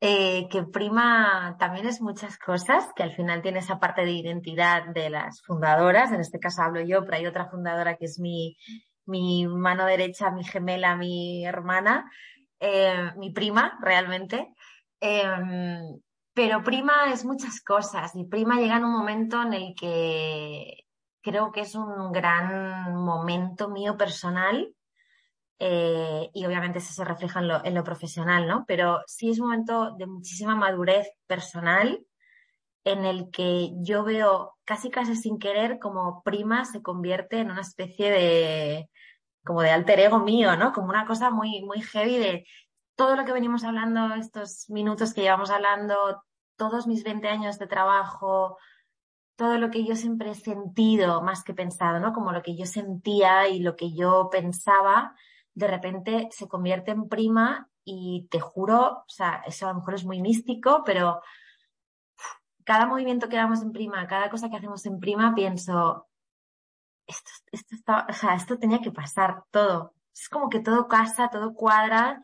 eh, 0.00 0.48
que 0.48 0.62
Prima 0.62 1.56
también 1.58 1.86
es 1.86 2.00
muchas 2.00 2.38
cosas, 2.38 2.88
que 2.94 3.02
al 3.02 3.12
final 3.12 3.42
tiene 3.42 3.58
esa 3.58 3.80
parte 3.80 4.04
de 4.04 4.12
identidad 4.12 4.86
de 4.86 5.10
las 5.10 5.42
fundadoras, 5.42 6.12
en 6.12 6.20
este 6.20 6.38
caso 6.38 6.62
hablo 6.62 6.80
yo, 6.82 7.04
pero 7.04 7.16
hay 7.16 7.26
otra 7.26 7.50
fundadora 7.50 7.96
que 7.96 8.04
es 8.04 8.20
mi, 8.20 8.56
mano 9.06 9.86
derecha, 9.86 10.30
mi 10.30 10.44
gemela, 10.44 10.96
mi 10.96 11.44
hermana, 11.44 12.10
eh, 12.60 13.10
mi 13.16 13.32
prima 13.32 13.78
realmente. 13.80 14.54
Em, 15.00 16.00
pero 16.34 16.62
Prima 16.62 17.12
es 17.12 17.24
muchas 17.24 17.60
cosas 17.60 18.14
y 18.14 18.24
Prima 18.24 18.56
llega 18.60 18.76
en 18.76 18.84
un 18.84 18.92
momento 18.92 19.42
en 19.42 19.52
el 19.52 19.74
que 19.74 20.86
creo 21.20 21.52
que 21.52 21.60
es 21.60 21.74
un 21.74 22.12
gran 22.12 22.94
momento 22.94 23.68
mío 23.68 23.96
personal 23.96 24.74
eh, 25.58 26.30
y 26.32 26.44
obviamente 26.44 26.78
eso 26.78 26.92
se 26.92 27.04
refleja 27.04 27.40
en 27.40 27.48
lo, 27.48 27.64
en 27.64 27.74
lo 27.74 27.84
profesional, 27.84 28.48
¿no? 28.48 28.64
Pero 28.66 29.02
sí 29.06 29.30
es 29.30 29.38
un 29.38 29.46
momento 29.46 29.94
de 29.96 30.06
muchísima 30.06 30.56
madurez 30.56 31.08
personal 31.26 32.04
en 32.84 33.04
el 33.04 33.30
que 33.30 33.70
yo 33.76 34.02
veo 34.02 34.56
casi 34.64 34.90
casi 34.90 35.14
sin 35.14 35.38
querer 35.38 35.78
como 35.78 36.22
Prima 36.24 36.64
se 36.64 36.82
convierte 36.82 37.38
en 37.38 37.50
una 37.50 37.60
especie 37.60 38.10
de 38.10 38.90
como 39.44 39.62
de 39.62 39.70
alter 39.70 40.00
ego 40.00 40.18
mío, 40.18 40.56
¿no? 40.56 40.72
Como 40.72 40.88
una 40.88 41.06
cosa 41.06 41.30
muy, 41.30 41.62
muy 41.62 41.80
heavy 41.82 42.16
de 42.16 42.46
todo 43.02 43.16
lo 43.16 43.24
que 43.24 43.32
venimos 43.32 43.64
hablando, 43.64 44.14
estos 44.14 44.70
minutos 44.70 45.12
que 45.12 45.22
llevamos 45.22 45.50
hablando, 45.50 46.22
todos 46.54 46.86
mis 46.86 47.02
20 47.02 47.26
años 47.26 47.58
de 47.58 47.66
trabajo, 47.66 48.58
todo 49.34 49.58
lo 49.58 49.70
que 49.72 49.84
yo 49.84 49.96
siempre 49.96 50.30
he 50.30 50.34
sentido 50.36 51.20
más 51.20 51.42
que 51.42 51.52
pensado, 51.52 51.98
¿no? 51.98 52.12
Como 52.12 52.30
lo 52.30 52.42
que 52.42 52.56
yo 52.56 52.64
sentía 52.64 53.48
y 53.48 53.58
lo 53.58 53.74
que 53.74 53.92
yo 53.92 54.28
pensaba, 54.30 55.16
de 55.52 55.66
repente 55.66 56.28
se 56.30 56.46
convierte 56.46 56.92
en 56.92 57.08
prima 57.08 57.68
y 57.84 58.28
te 58.30 58.38
juro, 58.38 58.98
o 58.98 59.04
sea, 59.08 59.42
eso 59.48 59.66
a 59.66 59.72
lo 59.72 59.80
mejor 59.80 59.94
es 59.94 60.04
muy 60.04 60.22
místico, 60.22 60.84
pero 60.86 61.22
cada 62.62 62.86
movimiento 62.86 63.28
que 63.28 63.34
damos 63.34 63.62
en 63.62 63.72
prima, 63.72 64.06
cada 64.06 64.30
cosa 64.30 64.48
que 64.48 64.58
hacemos 64.58 64.86
en 64.86 65.00
prima, 65.00 65.34
pienso, 65.34 66.06
esto, 67.04 67.30
esto, 67.50 67.74
está, 67.74 68.06
o 68.08 68.12
sea, 68.12 68.36
esto 68.36 68.60
tenía 68.60 68.78
que 68.78 68.92
pasar 68.92 69.42
todo. 69.50 69.92
Es 70.14 70.28
como 70.28 70.48
que 70.48 70.60
todo 70.60 70.86
casa, 70.86 71.30
todo 71.30 71.52
cuadra 71.52 72.22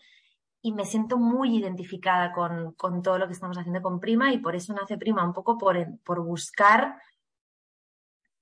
y 0.61 0.73
me 0.73 0.85
siento 0.85 1.19
muy 1.19 1.57
identificada 1.57 2.33
con, 2.33 2.73
con, 2.73 3.03
todo 3.03 3.19
lo 3.19 3.27
que 3.27 3.33
estamos 3.33 3.57
haciendo 3.57 3.83
con 3.83 4.01
Prima 4.01 4.33
y 4.33 4.39
por 4.39 4.57
eso 4.57 4.73
nace 4.75 4.99
Prima, 4.99 5.25
un 5.25 5.33
poco 5.33 5.57
por, 5.57 5.77
por 6.05 6.25
buscar, 6.25 7.01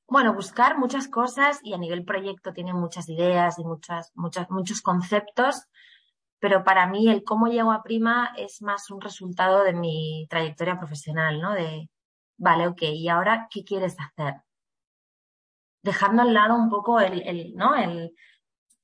bueno, 0.08 0.34
buscar 0.34 0.78
muchas 0.78 1.08
cosas 1.08 1.60
y 1.62 1.74
a 1.74 1.78
nivel 1.78 2.04
proyecto 2.04 2.52
tiene 2.52 2.72
muchas 2.72 3.08
ideas 3.08 3.58
y 3.58 3.64
muchas, 3.64 4.12
muchas, 4.14 4.50
muchos 4.50 4.80
conceptos, 4.80 5.66
pero 6.38 6.64
para 6.64 6.86
mí 6.86 7.08
el 7.08 7.22
cómo 7.24 7.48
llego 7.48 7.72
a 7.72 7.82
Prima 7.82 8.32
es 8.36 8.62
más 8.62 8.90
un 8.90 9.00
resultado 9.00 9.62
de 9.64 9.74
mi 9.74 10.26
trayectoria 10.30 10.78
profesional, 10.78 11.40
¿no? 11.40 11.52
De, 11.52 11.90
vale, 12.38 12.66
ok, 12.66 12.82
¿y 12.82 13.08
ahora 13.08 13.48
qué 13.50 13.64
quieres 13.64 13.96
hacer? 13.98 14.42
Dejando 15.82 16.22
al 16.22 16.34
lado 16.34 16.56
un 16.56 16.70
poco 16.70 17.00
el, 17.00 17.22
el 17.26 17.54
¿no? 17.54 17.74
El, 17.74 18.14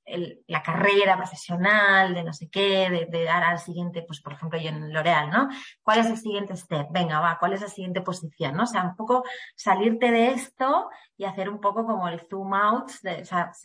la 0.05 0.63
carrera 0.63 1.17
profesional, 1.17 2.13
de 2.15 2.25
no 2.25 2.33
sé 2.33 2.49
qué, 2.51 3.07
de, 3.09 3.25
dar 3.25 3.45
al 3.45 3.59
siguiente, 3.59 4.03
pues 4.03 4.21
por 4.21 4.33
ejemplo 4.33 4.59
yo 4.59 4.69
en 4.69 4.93
L'Oreal, 4.93 5.31
¿no? 5.31 5.49
¿Cuál 5.83 6.01
es 6.01 6.07
el 6.07 6.19
siguiente 6.19 6.57
step? 6.57 6.89
Venga, 6.91 7.21
va, 7.21 7.39
¿cuál 7.39 7.53
es 7.53 7.61
la 7.61 7.69
siguiente 7.69 8.01
posición? 8.01 8.57
¿no? 8.57 8.65
O 8.65 8.67
sea, 8.67 8.83
un 8.85 8.97
poco 8.97 9.25
salirte 9.55 10.11
de 10.11 10.33
esto 10.33 10.89
y 11.17 11.25
hacer 11.25 11.49
un 11.49 11.61
poco 11.61 11.87
como 11.87 12.09
el 12.09 12.21
zoom 12.29 12.53
out, 12.55 12.91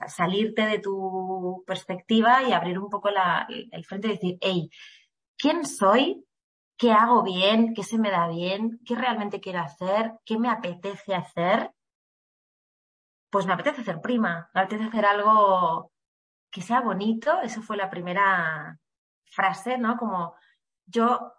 salirte 0.07 0.67
de 0.67 0.79
tu 0.79 1.63
perspectiva 1.65 2.43
y 2.43 2.53
abrir 2.53 2.77
un 2.77 2.89
poco 2.89 3.09
la, 3.09 3.47
el 3.49 3.85
frente 3.85 4.07
y 4.07 4.11
decir, 4.11 4.37
hey, 4.41 4.69
¿quién 5.37 5.65
soy? 5.65 6.23
¿Qué 6.77 6.91
hago 6.91 7.23
bien? 7.23 7.73
¿Qué 7.73 7.83
se 7.83 7.97
me 7.97 8.11
da 8.11 8.27
bien? 8.27 8.79
¿Qué 8.85 8.95
realmente 8.95 9.39
quiero 9.39 9.59
hacer? 9.59 10.13
¿Qué 10.23 10.37
me 10.37 10.49
apetece 10.49 11.15
hacer? 11.15 11.71
Pues 13.31 13.47
me 13.47 13.53
apetece 13.53 13.81
hacer 13.81 13.99
prima, 13.99 14.49
me 14.53 14.61
apetece 14.61 14.85
hacer 14.85 15.05
algo 15.05 15.91
que 16.51 16.61
sea 16.61 16.81
bonito, 16.81 17.41
eso 17.41 17.61
fue 17.61 17.77
la 17.77 17.89
primera 17.89 18.77
frase, 19.25 19.77
¿no? 19.77 19.97
Como 19.97 20.35
yo 20.85 21.33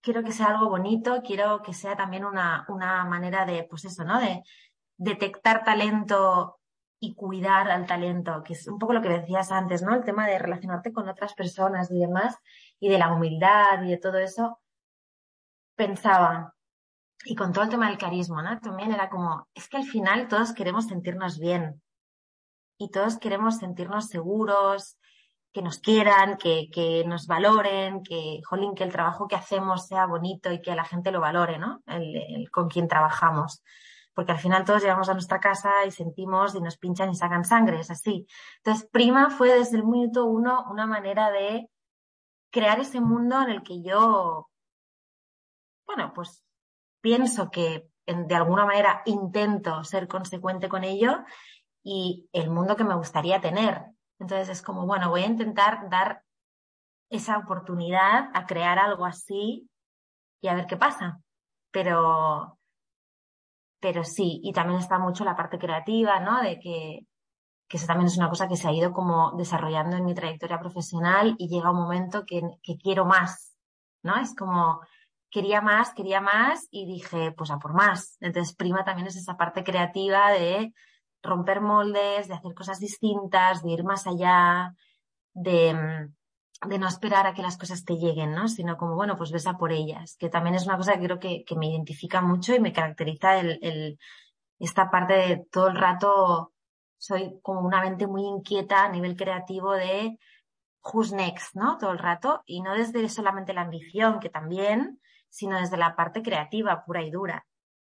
quiero 0.00 0.22
que 0.22 0.32
sea 0.32 0.46
algo 0.46 0.68
bonito, 0.68 1.22
quiero 1.22 1.62
que 1.62 1.74
sea 1.74 1.96
también 1.96 2.24
una, 2.24 2.64
una 2.68 3.04
manera 3.04 3.44
de, 3.44 3.64
pues 3.64 3.84
eso, 3.84 4.04
¿no? 4.04 4.20
De 4.20 4.42
detectar 4.96 5.64
talento 5.64 6.60
y 6.98 7.14
cuidar 7.14 7.70
al 7.70 7.86
talento, 7.86 8.42
que 8.42 8.54
es 8.54 8.66
un 8.68 8.78
poco 8.78 8.94
lo 8.94 9.02
que 9.02 9.08
decías 9.08 9.52
antes, 9.52 9.82
¿no? 9.82 9.94
El 9.94 10.04
tema 10.04 10.26
de 10.26 10.38
relacionarte 10.38 10.92
con 10.92 11.08
otras 11.08 11.34
personas 11.34 11.90
y 11.90 11.98
demás, 11.98 12.36
y 12.80 12.88
de 12.88 12.98
la 12.98 13.12
humildad 13.12 13.82
y 13.82 13.90
de 13.90 13.98
todo 13.98 14.18
eso, 14.18 14.60
pensaba, 15.74 16.54
y 17.24 17.34
con 17.34 17.52
todo 17.52 17.64
el 17.64 17.70
tema 17.70 17.88
del 17.88 17.98
carisma, 17.98 18.42
¿no? 18.42 18.58
También 18.60 18.92
era 18.92 19.10
como, 19.10 19.48
es 19.54 19.68
que 19.68 19.76
al 19.76 19.84
final 19.84 20.28
todos 20.28 20.54
queremos 20.54 20.86
sentirnos 20.86 21.38
bien, 21.38 21.82
y 22.78 22.90
todos 22.90 23.18
queremos 23.18 23.58
sentirnos 23.58 24.08
seguros, 24.08 24.98
que 25.52 25.62
nos 25.62 25.78
quieran, 25.78 26.36
que, 26.36 26.68
que 26.70 27.04
nos 27.06 27.26
valoren, 27.26 28.02
que, 28.02 28.40
jolín, 28.44 28.74
que 28.74 28.84
el 28.84 28.92
trabajo 28.92 29.26
que 29.26 29.36
hacemos 29.36 29.86
sea 29.86 30.04
bonito 30.06 30.52
y 30.52 30.60
que 30.60 30.74
la 30.74 30.84
gente 30.84 31.10
lo 31.10 31.20
valore, 31.20 31.58
¿no? 31.58 31.82
El, 31.86 32.50
con 32.50 32.68
quien 32.68 32.88
trabajamos. 32.88 33.62
porque 34.16 34.32
al 34.32 34.38
final 34.38 34.64
todos 34.64 34.82
llegamos 34.82 35.10
a 35.10 35.12
nuestra 35.12 35.40
casa 35.40 35.84
y 35.86 35.90
sentimos 35.90 36.54
y 36.54 36.60
nos 36.62 36.78
pinchan 36.78 37.10
y 37.10 37.14
sacan 37.14 37.44
sangre, 37.44 37.80
es 37.80 37.90
así. 37.90 38.26
Entonces, 38.58 38.88
Prima 38.90 39.28
fue 39.28 39.52
desde 39.58 39.76
el 39.76 39.84
minuto 39.84 40.24
uno 40.24 40.64
una 40.70 40.86
manera 40.86 41.30
de 41.30 41.68
crear 42.50 42.80
ese 42.80 43.00
mundo 43.00 43.42
en 43.42 43.50
el 43.50 43.62
que 43.62 43.82
yo, 43.82 44.48
bueno, 45.86 46.12
pues 46.14 46.42
pienso 47.02 47.50
que 47.50 47.88
de 48.06 48.34
alguna 48.34 48.64
manera 48.64 49.02
intento 49.04 49.84
ser 49.84 50.08
consecuente 50.08 50.68
con 50.68 50.82
ello 50.84 51.24
y 51.88 52.28
el 52.32 52.50
mundo 52.50 52.74
que 52.74 52.82
me 52.82 52.96
gustaría 52.96 53.40
tener. 53.40 53.84
Entonces 54.18 54.48
es 54.48 54.60
como, 54.60 54.86
bueno, 54.86 55.08
voy 55.08 55.22
a 55.22 55.26
intentar 55.26 55.88
dar 55.88 56.24
esa 57.08 57.38
oportunidad 57.38 58.28
a 58.34 58.44
crear 58.44 58.80
algo 58.80 59.06
así 59.06 59.70
y 60.40 60.48
a 60.48 60.54
ver 60.54 60.66
qué 60.66 60.76
pasa. 60.76 61.20
Pero, 61.70 62.58
pero 63.78 64.02
sí, 64.02 64.40
y 64.42 64.52
también 64.52 64.80
está 64.80 64.98
mucho 64.98 65.24
la 65.24 65.36
parte 65.36 65.60
creativa, 65.60 66.18
¿no? 66.18 66.42
De 66.42 66.58
que, 66.58 67.06
que 67.68 67.76
eso 67.76 67.86
también 67.86 68.08
es 68.08 68.16
una 68.16 68.30
cosa 68.30 68.48
que 68.48 68.56
se 68.56 68.66
ha 68.66 68.72
ido 68.72 68.92
como 68.92 69.36
desarrollando 69.36 69.96
en 69.96 70.06
mi 70.06 70.14
trayectoria 70.14 70.58
profesional 70.58 71.36
y 71.38 71.46
llega 71.48 71.70
un 71.70 71.78
momento 71.78 72.24
que, 72.26 72.42
que 72.64 72.76
quiero 72.78 73.04
más, 73.04 73.56
¿no? 74.02 74.16
Es 74.16 74.34
como, 74.34 74.80
quería 75.30 75.60
más, 75.60 75.94
quería 75.94 76.20
más 76.20 76.66
y 76.72 76.84
dije, 76.84 77.30
pues 77.30 77.52
a 77.52 77.60
por 77.60 77.74
más. 77.74 78.16
Entonces, 78.18 78.56
prima 78.56 78.84
también 78.84 79.06
es 79.06 79.14
esa 79.14 79.36
parte 79.36 79.62
creativa 79.62 80.32
de 80.32 80.72
romper 81.26 81.60
moldes, 81.60 82.28
de 82.28 82.34
hacer 82.34 82.54
cosas 82.54 82.80
distintas, 82.80 83.62
de 83.62 83.70
ir 83.70 83.84
más 83.84 84.06
allá, 84.06 84.74
de, 85.34 86.08
de 86.66 86.78
no 86.78 86.88
esperar 86.88 87.26
a 87.26 87.34
que 87.34 87.42
las 87.42 87.58
cosas 87.58 87.84
te 87.84 87.96
lleguen, 87.96 88.32
¿no? 88.32 88.48
Sino 88.48 88.76
como, 88.76 88.94
bueno, 88.94 89.16
pues 89.16 89.32
ves 89.32 89.46
a 89.46 89.58
por 89.58 89.72
ellas, 89.72 90.16
que 90.18 90.28
también 90.28 90.54
es 90.54 90.66
una 90.66 90.76
cosa 90.76 90.94
que 90.94 91.04
creo 91.04 91.18
que, 91.18 91.44
que 91.44 91.56
me 91.56 91.68
identifica 91.68 92.22
mucho 92.22 92.54
y 92.54 92.60
me 92.60 92.72
caracteriza 92.72 93.38
el, 93.38 93.58
el, 93.62 93.98
esta 94.58 94.90
parte 94.90 95.14
de 95.14 95.46
todo 95.50 95.68
el 95.68 95.76
rato 95.76 96.52
soy 96.98 97.38
como 97.42 97.60
una 97.60 97.82
mente 97.82 98.06
muy 98.06 98.24
inquieta 98.24 98.84
a 98.84 98.88
nivel 98.88 99.16
creativo 99.16 99.72
de 99.72 100.18
who's 100.82 101.12
next, 101.12 101.54
¿no? 101.54 101.78
Todo 101.78 101.92
el 101.92 101.98
rato 101.98 102.42
y 102.46 102.62
no 102.62 102.74
desde 102.74 103.08
solamente 103.08 103.52
la 103.52 103.62
ambición, 103.62 104.20
que 104.20 104.30
también, 104.30 105.00
sino 105.28 105.58
desde 105.58 105.76
la 105.76 105.96
parte 105.96 106.22
creativa 106.22 106.84
pura 106.84 107.02
y 107.02 107.10
dura. 107.10 107.46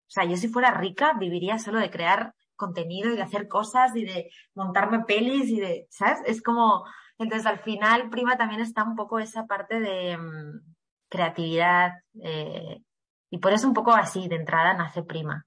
O 0.08 0.10
sea, 0.10 0.24
yo 0.24 0.36
si 0.36 0.48
fuera 0.48 0.72
rica 0.72 1.12
viviría 1.14 1.58
solo 1.58 1.78
de 1.78 1.90
crear 1.90 2.34
contenido 2.58 3.10
y 3.10 3.16
de 3.16 3.22
hacer 3.22 3.48
cosas 3.48 3.96
y 3.96 4.04
de 4.04 4.30
montarme 4.54 5.04
pelis 5.06 5.48
y 5.48 5.60
de, 5.60 5.86
¿sabes? 5.88 6.18
Es 6.26 6.42
como, 6.42 6.84
entonces, 7.16 7.46
al 7.46 7.60
final, 7.60 8.10
prima 8.10 8.36
también 8.36 8.60
está 8.60 8.84
un 8.84 8.96
poco 8.96 9.18
esa 9.18 9.46
parte 9.46 9.80
de 9.80 10.18
mm, 10.18 10.60
creatividad 11.08 11.92
eh, 12.22 12.82
y 13.30 13.38
por 13.38 13.54
eso 13.54 13.66
un 13.66 13.74
poco 13.74 13.92
así, 13.92 14.28
de 14.28 14.36
entrada, 14.36 14.74
nace 14.74 15.02
prima. 15.02 15.46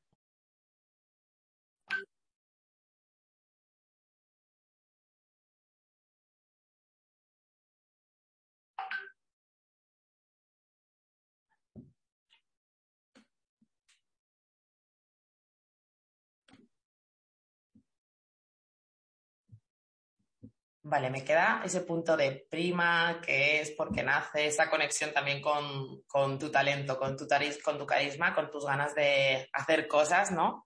Vale, 20.91 21.09
me 21.09 21.23
queda 21.23 21.61
ese 21.63 21.79
punto 21.83 22.17
de 22.17 22.45
prima, 22.49 23.21
que 23.25 23.61
es 23.61 23.71
porque 23.71 24.03
nace 24.03 24.47
esa 24.47 24.69
conexión 24.69 25.13
también 25.13 25.41
con, 25.41 26.01
con 26.01 26.37
tu 26.37 26.51
talento, 26.51 26.99
con 26.99 27.15
tu, 27.15 27.25
con 27.63 27.77
tu 27.77 27.85
carisma, 27.85 28.35
con 28.35 28.51
tus 28.51 28.65
ganas 28.65 28.93
de 28.93 29.47
hacer 29.53 29.87
cosas, 29.87 30.33
¿no? 30.33 30.65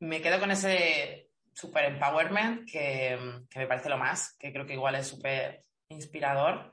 Me 0.00 0.22
quedo 0.22 0.40
con 0.40 0.50
ese 0.50 1.28
super 1.52 1.84
empowerment 1.84 2.66
que, 2.66 3.18
que 3.50 3.58
me 3.58 3.66
parece 3.66 3.90
lo 3.90 3.98
más, 3.98 4.34
que 4.38 4.50
creo 4.50 4.64
que 4.64 4.72
igual 4.72 4.94
es 4.94 5.08
súper 5.08 5.62
inspirador. 5.90 6.72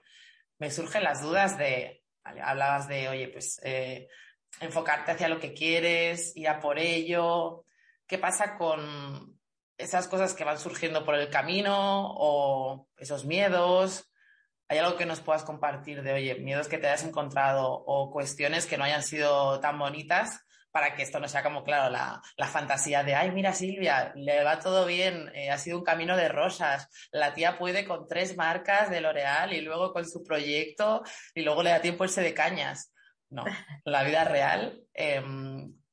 Me 0.57 0.71
surgen 0.71 1.03
las 1.03 1.21
dudas 1.21 1.57
de, 1.57 2.03
hablabas 2.23 2.87
de, 2.87 3.09
oye, 3.09 3.27
pues 3.27 3.59
eh, 3.63 4.07
enfocarte 4.61 5.11
hacia 5.11 5.27
lo 5.27 5.41
que 5.41 5.53
quieres, 5.53 6.31
ir 6.37 6.47
a 6.47 6.61
por 6.61 6.79
ello. 6.79 7.65
¿Qué 8.07 8.17
pasa 8.17 8.55
con, 8.57 9.41
esas 9.77 10.07
cosas 10.07 10.33
que 10.33 10.43
van 10.43 10.59
surgiendo 10.59 11.05
por 11.05 11.15
el 11.15 11.29
camino 11.29 12.13
o 12.17 12.88
esos 12.97 13.25
miedos. 13.25 14.11
¿Hay 14.67 14.79
algo 14.79 14.97
que 14.97 15.05
nos 15.05 15.21
puedas 15.21 15.43
compartir 15.43 16.01
de, 16.01 16.13
oye, 16.13 16.35
miedos 16.35 16.67
que 16.67 16.77
te 16.77 16.88
hayas 16.88 17.03
encontrado 17.03 17.71
o 17.71 18.11
cuestiones 18.11 18.65
que 18.65 18.77
no 18.77 18.83
hayan 18.83 19.03
sido 19.03 19.59
tan 19.59 19.77
bonitas 19.77 20.41
para 20.71 20.93
que 20.93 21.03
esto 21.03 21.21
no 21.21 21.29
sea 21.29 21.41
como, 21.41 21.63
claro, 21.63 21.89
la, 21.89 22.21
la 22.35 22.47
fantasía 22.47 23.01
de, 23.01 23.15
ay, 23.15 23.31
mira 23.31 23.53
Silvia, 23.53 24.11
le 24.15 24.43
va 24.43 24.59
todo 24.59 24.85
bien, 24.85 25.31
eh, 25.33 25.49
ha 25.49 25.57
sido 25.57 25.77
un 25.77 25.85
camino 25.85 26.17
de 26.17 26.27
rosas, 26.27 26.89
la 27.13 27.33
tía 27.33 27.57
puede 27.57 27.85
con 27.85 28.05
tres 28.09 28.35
marcas 28.35 28.89
de 28.89 28.99
L'Oreal 28.99 29.53
y 29.53 29.61
luego 29.61 29.93
con 29.93 30.05
su 30.05 30.21
proyecto 30.21 31.01
y 31.33 31.43
luego 31.43 31.63
le 31.63 31.69
da 31.69 31.79
tiempo 31.79 32.03
irse 32.03 32.21
de 32.21 32.33
cañas. 32.33 32.91
No, 33.29 33.45
la 33.85 34.03
vida 34.03 34.25
real 34.25 34.81
eh, 34.93 35.23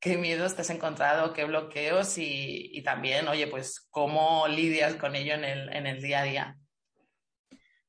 qué 0.03 0.19
miedos 0.19 0.57
te 0.57 0.63
has 0.63 0.71
encontrado, 0.71 1.33
qué 1.33 1.45
bloqueos 1.45 2.19
y, 2.19 2.83
también, 2.85 3.29
oye, 3.29 3.47
pues 3.47 3.87
cómo 3.89 4.49
lidias 4.49 4.97
con 4.97 5.15
ello 5.15 5.35
en 5.35 5.45
el, 5.87 6.03
día 6.03 6.21
a 6.21 6.25
día. 6.25 6.59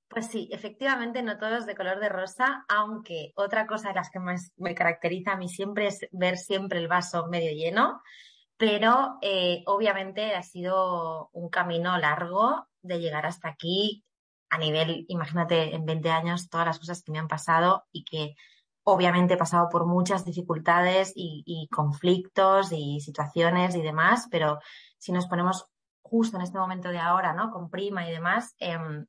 Pues 0.08 0.28
sí, 0.28 0.48
efectivamente 0.52 1.24
no 1.24 1.40
todos 1.40 1.66
de 1.66 1.76
color 1.76 2.00
de 2.00 2.10
rosa, 2.10 2.66
aunque 2.70 3.34
otra 3.36 3.66
cosa 3.66 3.90
de 3.90 3.96
las 3.96 4.12
que 4.12 4.20
más 4.20 4.54
me 4.58 4.76
caracteriza 4.76 5.32
a 5.32 5.38
mí 5.38 5.50
siempre 5.50 5.88
es 5.88 6.08
ver 6.12 6.38
siempre 6.38 6.78
el 6.78 6.88
vaso 6.88 7.26
medio 7.30 7.52
lleno, 7.52 8.04
pero 8.58 9.18
eh, 9.24 9.64
obviamente 9.66 10.36
ha 10.36 10.44
sido 10.44 11.32
un 11.34 11.50
camino 11.50 11.98
largo 11.98 12.68
de 12.84 13.00
llegar 13.00 13.26
hasta 13.26 13.50
aquí 13.50 14.06
a 14.52 14.60
nivel, 14.60 15.06
imagínate, 15.08 15.74
en 15.74 15.84
20 15.84 16.12
años 16.12 16.48
todas 16.48 16.68
las 16.68 16.78
cosas 16.78 17.02
que 17.02 17.12
me 17.12 17.18
han 17.18 17.28
pasado 17.28 17.86
y 17.92 18.04
que 18.04 18.36
Obviamente 18.84 19.36
he 19.36 19.38
pasado 19.38 19.70
por 19.70 19.86
muchas 19.86 20.26
dificultades 20.26 21.14
y, 21.16 21.70
conflictos 21.72 22.72
y 22.72 23.00
situaciones 23.00 23.76
y 23.76 23.82
demás, 23.82 24.28
pero 24.30 24.60
si 24.98 25.12
nos 25.12 25.28
ponemos 25.28 25.66
justo 26.02 26.38
en 26.38 26.44
este 26.44 26.58
momento 26.58 26.90
de 26.90 27.00
ahora, 27.00 27.34
¿no? 27.34 27.50
Con 27.50 27.70
prima 27.70 28.08
y 28.08 28.12
demás, 28.12 28.56
em, 28.60 29.06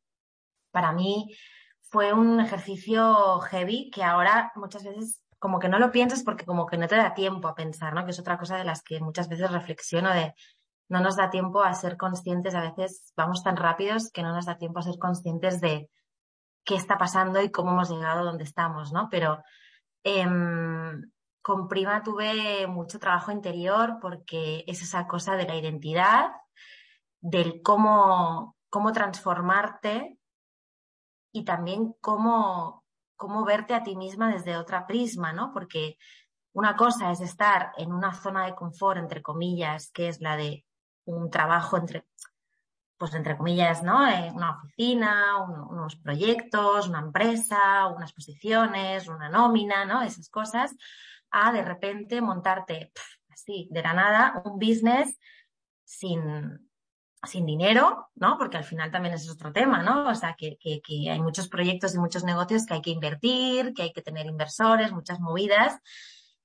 para 0.70 0.92
mí 0.92 1.34
fue 1.82 2.12
un 2.12 2.40
ejercicio 2.40 3.40
heavy 3.40 3.90
que 3.90 4.04
ahora 4.04 4.52
muchas 4.56 4.84
veces 4.84 5.22
como 5.38 5.58
que 5.58 5.68
no 5.68 5.78
lo 5.78 5.90
piensas 5.92 6.22
porque 6.22 6.46
como 6.46 6.66
que 6.66 6.78
no 6.78 6.88
te 6.88 6.96
da 6.96 7.14
tiempo 7.14 7.48
a 7.48 7.54
pensar, 7.54 7.94
¿no? 7.94 8.04
Que 8.04 8.12
es 8.12 8.18
otra 8.18 8.38
cosa 8.38 8.56
de 8.56 8.64
las 8.64 8.82
que 8.82 9.00
muchas 9.00 9.28
veces 9.28 9.50
reflexiono 9.50 10.12
de 10.14 10.34
no 10.88 11.00
nos 11.00 11.16
da 11.16 11.30
tiempo 11.30 11.62
a 11.62 11.74
ser 11.74 11.96
conscientes, 11.96 12.54
a 12.54 12.60
veces 12.60 13.12
vamos 13.16 13.42
tan 13.42 13.56
rápidos 13.56 14.10
que 14.10 14.22
no 14.22 14.32
nos 14.32 14.46
da 14.46 14.56
tiempo 14.56 14.78
a 14.78 14.82
ser 14.82 14.98
conscientes 14.98 15.60
de 15.60 15.90
qué 16.64 16.76
está 16.76 16.98
pasando 16.98 17.42
y 17.42 17.50
cómo 17.50 17.72
hemos 17.72 17.90
llegado 17.90 18.20
a 18.20 18.24
donde 18.24 18.44
estamos, 18.44 18.92
¿no? 18.92 19.08
Pero 19.10 19.42
Em, 20.04 21.10
con 21.42 21.66
Prima 21.66 22.02
tuve 22.02 22.66
mucho 22.66 22.98
trabajo 22.98 23.32
interior 23.32 23.98
porque 24.00 24.64
es 24.66 24.82
esa 24.82 25.06
cosa 25.06 25.34
de 25.34 25.46
la 25.46 25.56
identidad, 25.56 26.30
del 27.20 27.62
cómo, 27.62 28.56
cómo 28.68 28.92
transformarte 28.92 30.18
y 31.32 31.44
también 31.44 31.94
cómo, 32.00 32.84
cómo 33.16 33.44
verte 33.44 33.74
a 33.74 33.82
ti 33.82 33.96
misma 33.96 34.30
desde 34.30 34.58
otra 34.58 34.86
prisma, 34.86 35.32
¿no? 35.32 35.52
Porque 35.52 35.96
una 36.52 36.76
cosa 36.76 37.10
es 37.10 37.20
estar 37.20 37.72
en 37.78 37.92
una 37.92 38.12
zona 38.12 38.44
de 38.44 38.54
confort, 38.54 38.98
entre 38.98 39.22
comillas, 39.22 39.90
que 39.90 40.08
es 40.08 40.20
la 40.20 40.36
de 40.36 40.66
un 41.06 41.30
trabajo 41.30 41.78
entre, 41.78 42.06
pues 43.04 43.14
entre 43.16 43.36
comillas, 43.36 43.82
¿no? 43.82 44.08
Eh, 44.08 44.30
una 44.32 44.52
oficina, 44.52 45.36
unos 45.68 45.94
proyectos, 45.96 46.88
una 46.88 47.00
empresa, 47.00 47.86
unas 47.88 48.14
posiciones, 48.14 49.08
una 49.08 49.28
nómina, 49.28 49.84
¿no? 49.84 50.00
Esas 50.00 50.30
cosas, 50.30 50.74
a 51.30 51.52
de 51.52 51.60
repente 51.62 52.22
montarte 52.22 52.92
así, 53.28 53.68
de 53.70 53.82
la 53.82 53.92
nada, 53.92 54.40
un 54.46 54.58
business 54.58 55.18
sin, 55.84 56.70
sin 57.24 57.44
dinero, 57.44 58.08
¿no? 58.14 58.38
Porque 58.38 58.56
al 58.56 58.64
final 58.64 58.90
también 58.90 59.12
es 59.12 59.28
otro 59.28 59.52
tema, 59.52 59.82
¿no? 59.82 60.08
O 60.08 60.14
sea, 60.14 60.34
que, 60.34 60.56
que, 60.58 60.80
que 60.80 61.10
hay 61.10 61.20
muchos 61.20 61.48
proyectos 61.48 61.94
y 61.94 61.98
muchos 61.98 62.24
negocios 62.24 62.64
que 62.64 62.72
hay 62.72 62.80
que 62.80 62.88
invertir, 62.88 63.74
que 63.74 63.82
hay 63.82 63.92
que 63.92 64.00
tener 64.00 64.24
inversores, 64.24 64.92
muchas 64.92 65.20
movidas 65.20 65.78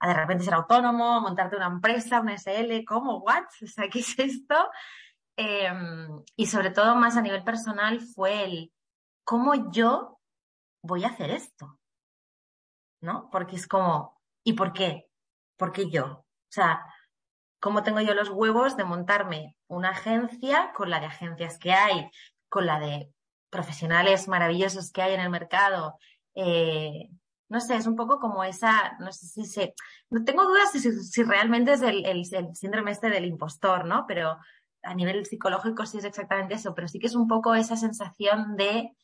a 0.02 0.10
de 0.10 0.14
repente 0.14 0.44
ser 0.44 0.56
autónomo, 0.56 1.22
montarte 1.22 1.56
una 1.56 1.68
empresa, 1.68 2.20
una 2.20 2.38
SL, 2.38 2.84
¿cómo? 2.86 3.20
¿What? 3.20 3.46
O 3.64 3.68
sea, 3.68 3.88
¿qué 3.88 4.00
es 4.00 4.20
esto? 4.20 4.56
Em, 5.42 6.22
y 6.36 6.48
sobre 6.48 6.70
todo 6.70 6.96
más 6.96 7.16
a 7.16 7.22
nivel 7.22 7.46
personal 7.46 8.02
fue 8.02 8.44
el 8.44 8.74
cómo 9.24 9.72
yo 9.72 10.20
voy 10.84 11.06
a 11.06 11.08
hacer 11.08 11.30
esto, 11.30 11.80
¿no? 13.00 13.30
Porque 13.32 13.56
es 13.56 13.66
como, 13.66 14.22
¿y 14.44 14.52
por 14.52 14.74
qué? 14.74 15.08
¿Por 15.56 15.72
qué 15.72 15.90
yo? 15.90 16.06
O 16.08 16.52
sea, 16.52 16.86
¿cómo 17.62 17.84
tengo 17.84 18.02
yo 18.02 18.14
los 18.16 18.28
huevos 18.28 18.76
de 18.76 18.84
montarme 18.84 19.56
una 19.70 19.92
agencia 19.92 20.74
con 20.76 20.90
la 20.90 21.00
de 21.00 21.06
agencias 21.06 21.58
que 21.58 21.72
hay, 21.72 22.12
con 22.50 22.66
la 22.66 22.78
de 22.82 23.10
profesionales 23.50 24.28
maravillosos 24.28 24.92
que 24.92 25.04
hay 25.04 25.14
en 25.14 25.22
el 25.22 25.30
mercado, 25.30 25.98
eh, 26.36 27.10
no 27.50 27.60
sé, 27.60 27.76
es 27.76 27.88
un 27.88 27.96
poco 27.96 28.20
como 28.20 28.44
esa, 28.44 28.98
no 29.00 29.12
sé 29.12 29.26
si 29.26 29.46
se, 29.46 29.74
tengo 30.26 30.44
dudas 30.44 30.72
si, 30.72 30.80
si 30.80 31.24
realmente 31.24 31.74
es 31.74 31.82
el, 31.82 32.06
el, 32.06 32.26
síndrome 32.56 32.92
este 32.92 33.10
del 33.10 33.26
impostor, 33.26 33.86
¿no? 33.86 34.06
Pero 34.08 34.38
a 34.84 34.94
nivel 34.94 35.26
psicológico 35.26 35.86
sí 35.86 35.98
es 35.98 36.06
exactamente 36.06 36.56
eso, 36.56 36.74
pero 36.74 36.88
sí 36.88 37.00
que 37.00 37.08
es 37.08 37.16
un 37.16 37.28
poco 37.28 37.56
esa 37.56 37.76
sensación 37.76 38.56
de, 38.56 38.96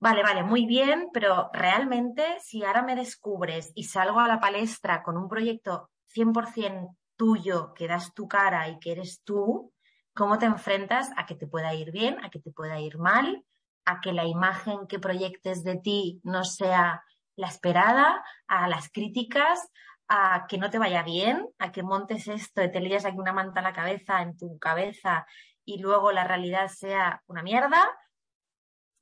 vale, 0.00 0.22
vale, 0.22 0.42
muy 0.42 0.66
bien, 0.66 1.08
pero 1.12 1.50
realmente 1.52 2.24
si 2.40 2.64
ahora 2.64 2.82
me 2.82 2.96
descubres 2.96 3.72
y 3.74 3.84
salgo 3.84 4.20
a 4.20 4.28
la 4.28 4.40
palestra 4.40 5.02
con 5.02 5.16
un 5.16 5.28
proyecto 5.28 5.90
100% 6.14 6.96
tuyo, 7.16 7.74
que 7.74 7.88
das 7.88 8.14
tu 8.14 8.28
cara 8.28 8.68
y 8.68 8.78
que 8.78 8.92
eres 8.92 9.22
tú, 9.24 9.72
¿cómo 10.14 10.38
te 10.38 10.46
enfrentas 10.46 11.10
a 11.16 11.26
que 11.26 11.34
te 11.34 11.46
pueda 11.46 11.74
ir 11.74 11.90
bien, 11.90 12.24
a 12.24 12.30
que 12.30 12.38
te 12.38 12.52
pueda 12.52 12.80
ir 12.80 12.98
mal? 12.98 13.44
a 13.88 14.00
que 14.00 14.12
la 14.12 14.26
imagen 14.26 14.86
que 14.86 14.98
proyectes 14.98 15.64
de 15.64 15.76
ti 15.76 16.20
no 16.22 16.44
sea 16.44 17.02
la 17.36 17.46
esperada, 17.46 18.22
a 18.46 18.68
las 18.68 18.90
críticas, 18.92 19.70
a 20.08 20.46
que 20.48 20.58
no 20.58 20.70
te 20.70 20.78
vaya 20.78 21.02
bien, 21.02 21.46
a 21.58 21.70
que 21.70 21.82
montes 21.82 22.28
esto 22.28 22.62
y 22.62 22.70
te 22.70 22.80
lías 22.80 23.04
aquí 23.04 23.18
una 23.18 23.32
manta 23.32 23.60
en 23.60 23.64
la 23.64 23.72
cabeza, 23.72 24.22
en 24.22 24.36
tu 24.36 24.58
cabeza, 24.58 25.26
y 25.64 25.78
luego 25.78 26.12
la 26.12 26.24
realidad 26.24 26.68
sea 26.68 27.22
una 27.26 27.42
mierda. 27.42 27.88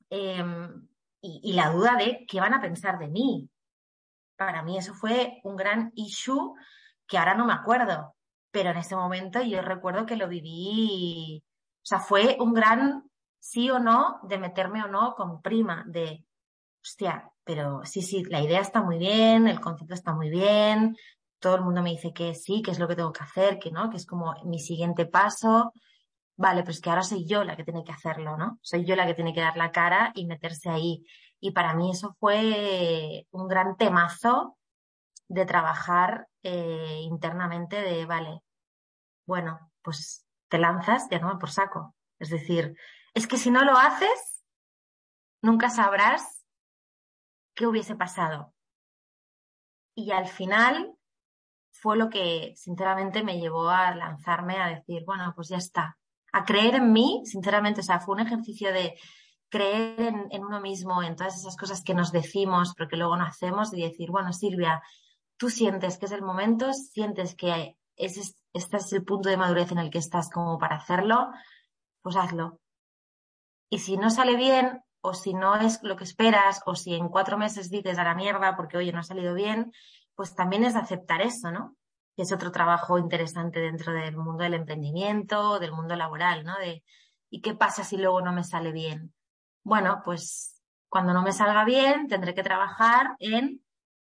Em, 0.09 0.87
y, 1.21 1.53
la 1.53 1.69
duda 1.69 1.95
de 1.95 2.25
qué 2.27 2.39
van 2.39 2.53
a 2.53 2.61
pensar 2.61 2.99
de 2.99 3.07
mí. 3.07 3.49
Para 4.37 4.63
mí 4.63 4.77
eso 4.77 4.93
fue 4.93 5.39
un 5.43 5.55
gran 5.55 5.91
issue 5.95 6.53
que 7.07 7.17
ahora 7.17 7.35
no 7.35 7.45
me 7.45 7.53
acuerdo, 7.53 8.15
pero 8.51 8.71
en 8.71 8.77
ese 8.77 8.95
momento 8.95 9.41
yo 9.41 9.61
recuerdo 9.61 10.05
que 10.05 10.15
lo 10.15 10.27
viví, 10.27 11.43
o 11.43 11.85
sea, 11.85 11.99
fue 11.99 12.37
un 12.39 12.53
gran 12.53 13.09
sí 13.39 13.69
o 13.69 13.79
no, 13.79 14.19
de 14.23 14.37
meterme 14.37 14.83
o 14.83 14.87
no 14.87 15.15
con 15.15 15.41
prima, 15.41 15.83
de, 15.87 16.25
hostia, 16.83 17.31
pero 17.47 17.81
sí, 17.85 18.01
sí, 18.01 18.23
la 18.25 18.41
idea 18.41 18.59
está 18.59 18.83
muy 18.83 18.97
bien, 18.97 19.47
el 19.47 19.61
concepto 19.61 19.93
está 19.93 20.13
muy 20.13 20.29
bien, 20.29 20.95
todo 21.39 21.55
el 21.55 21.61
mundo 21.61 21.81
me 21.81 21.91
dice 21.91 22.13
que 22.13 22.35
sí, 22.35 22.61
que 22.61 22.71
es 22.71 22.79
lo 22.79 22.87
que 22.87 22.95
tengo 22.95 23.13
que 23.13 23.23
hacer, 23.23 23.57
que 23.57 23.71
no, 23.71 23.89
que 23.89 23.97
es 23.97 24.05
como 24.05 24.35
mi 24.43 24.59
siguiente 24.59 25.05
paso. 25.05 25.71
Vale, 26.35 26.63
pues 26.63 26.81
que 26.81 26.89
ahora 26.89 27.03
soy 27.03 27.25
yo 27.25 27.43
la 27.43 27.55
que 27.55 27.63
tiene 27.63 27.83
que 27.83 27.91
hacerlo, 27.91 28.37
¿no? 28.37 28.59
Soy 28.61 28.85
yo 28.85 28.95
la 28.95 29.07
que 29.07 29.15
tiene 29.15 29.33
que 29.33 29.41
dar 29.41 29.57
la 29.57 29.71
cara 29.71 30.11
y 30.13 30.27
meterse 30.27 30.69
ahí. 30.69 31.03
Y 31.39 31.51
para 31.51 31.73
mí 31.73 31.91
eso 31.91 32.15
fue 32.19 33.25
un 33.31 33.47
gran 33.47 33.77
temazo 33.77 34.57
de 35.27 35.45
trabajar 35.45 36.27
eh, 36.43 36.99
internamente 37.01 37.81
de, 37.81 38.05
vale, 38.05 38.41
bueno, 39.25 39.71
pues 39.81 40.25
te 40.49 40.57
lanzas 40.57 41.07
ya 41.09 41.19
no 41.19 41.39
por 41.39 41.49
saco. 41.49 41.95
Es 42.19 42.29
decir, 42.29 42.75
es 43.13 43.27
que 43.27 43.37
si 43.37 43.51
no 43.51 43.63
lo 43.63 43.77
haces, 43.77 44.43
nunca 45.41 45.69
sabrás 45.69 46.36
qué 47.57 47.65
hubiese 47.65 47.95
pasado. 47.95 48.53
Y 49.95 50.11
al 50.11 50.27
final 50.27 50.95
fue 51.71 51.97
lo 51.97 52.09
que 52.09 52.53
sinceramente 52.55 53.23
me 53.23 53.39
llevó 53.39 53.69
a 53.69 53.93
lanzarme 53.95 54.57
a 54.61 54.67
decir, 54.67 55.03
bueno, 55.05 55.33
pues 55.35 55.49
ya 55.49 55.57
está. 55.57 55.97
A 56.31 56.45
creer 56.45 56.75
en 56.75 56.93
mí, 56.93 57.23
sinceramente, 57.25 57.81
o 57.81 57.83
sea, 57.83 57.99
fue 57.99 58.15
un 58.15 58.21
ejercicio 58.21 58.71
de 58.71 58.95
creer 59.49 60.13
en, 60.29 60.45
uno 60.45 60.61
mismo, 60.61 61.01
en 61.01 61.15
todas 61.15 61.35
esas 61.35 61.57
cosas 61.57 61.83
que 61.83 61.95
nos 61.95 62.11
decimos, 62.11 62.73
pero 62.77 62.89
que 62.89 62.97
luego 62.97 63.17
no 63.17 63.25
hacemos, 63.25 63.73
y 63.73 63.81
decir, 63.81 64.11
bueno, 64.11 64.33
Silvia, 64.33 64.83
tú 65.35 65.49
sientes 65.49 65.97
que 65.97 66.05
es 66.05 66.11
el 66.11 66.21
momento, 66.21 66.71
sientes 66.73 67.35
que 67.35 67.75
este 67.95 68.77
es 68.77 68.93
el 68.93 69.03
punto 69.03 69.29
de 69.29 69.37
madurez 69.37 69.71
en 69.71 69.79
el 69.79 69.89
que 69.89 69.97
estás 69.97 70.29
como 70.29 70.59
para 70.59 70.75
hacerlo, 70.75 71.31
pues 72.03 72.15
hazlo. 72.17 72.59
Y 73.69 73.79
si 73.79 73.97
no 73.97 74.11
sale 74.11 74.35
bien, 74.35 74.83
o 75.07 75.13
si 75.13 75.33
no 75.33 75.55
es 75.55 75.81
lo 75.83 75.95
que 75.95 76.03
esperas, 76.03 76.61
o 76.65 76.75
si 76.75 76.93
en 76.95 77.07
cuatro 77.07 77.37
meses 77.37 77.69
dices 77.69 77.97
a 77.97 78.03
la 78.03 78.13
mierda 78.13 78.57
porque 78.57 78.77
oye, 78.77 78.91
no 78.91 78.99
ha 78.99 79.03
salido 79.03 79.33
bien, 79.33 79.71
pues 80.15 80.35
también 80.35 80.65
es 80.65 80.75
aceptar 80.75 81.21
eso, 81.21 81.51
¿no? 81.51 81.77
Que 82.15 82.23
es 82.23 82.31
otro 82.33 82.51
trabajo 82.51 82.97
interesante 82.97 83.59
dentro 83.59 83.93
del 83.93 84.17
mundo 84.17 84.43
del 84.43 84.55
emprendimiento, 84.55 85.59
del 85.59 85.71
mundo 85.71 85.95
laboral, 85.95 86.43
¿no? 86.43 86.57
De, 86.57 86.83
¿y 87.29 87.41
qué 87.41 87.53
pasa 87.53 87.83
si 87.83 87.95
luego 87.97 88.21
no 88.21 88.33
me 88.33 88.43
sale 88.43 88.71
bien? 88.71 89.13
Bueno, 89.63 90.01
pues 90.03 90.61
cuando 90.89 91.13
no 91.13 91.21
me 91.21 91.31
salga 91.31 91.63
bien, 91.63 92.07
tendré 92.07 92.33
que 92.33 92.43
trabajar 92.43 93.15
en, 93.19 93.63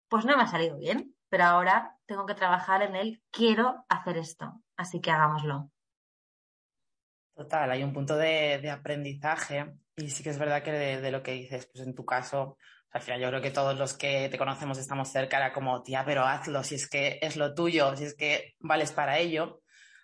pues 0.09 0.25
no 0.25 0.37
me 0.37 0.45
ha 0.45 0.47
salido 0.47 0.79
bien, 0.79 1.15
pero 1.29 1.45
ahora 1.45 1.99
tengo 2.07 2.25
que 2.25 2.35
trabajar 2.35 2.83
en 2.83 2.97
el 2.97 3.23
quiero 3.31 3.85
hacer 3.89 4.17
esto, 4.17 4.63
así 4.77 5.01
que 5.01 5.11
hagámoslo. 5.11 5.71
Total, 7.35 7.71
hay 7.71 7.83
un 7.83 7.93
punto 7.93 8.17
de, 8.17 8.71
aprendizaje 8.71 9.75
y 9.97 10.11
sí 10.11 10.23
que 10.23 10.31
es 10.31 10.39
verdad 10.39 10.63
que 10.63 10.73
de, 10.73 11.11
lo 11.11 11.23
que 11.23 11.33
dices, 11.33 11.67
pues 11.73 11.87
en 11.87 11.95
tu 11.95 12.05
caso, 12.05 12.59
al 12.91 13.01
final 13.01 13.21
yo 13.21 13.29
creo 13.29 13.41
que 13.41 13.51
todos 13.51 13.79
los 13.79 13.95
que 13.95 14.29
te 14.29 14.39
conocemos 14.39 14.79
estamos 14.79 15.11
cerca, 15.11 15.39
era 15.39 15.53
como, 15.53 15.83
tía, 15.83 16.05
pero 16.05 16.25
hazlo, 16.25 16.63
si 16.63 16.75
es 16.75 16.89
que 16.89 17.19
es 17.23 17.37
lo 17.37 17.55
tuyo, 17.55 17.97
si 17.97 18.05
es 18.05 18.15
que 18.15 18.55
vales 18.59 18.93
para 18.93 19.19
ello. 19.19 19.63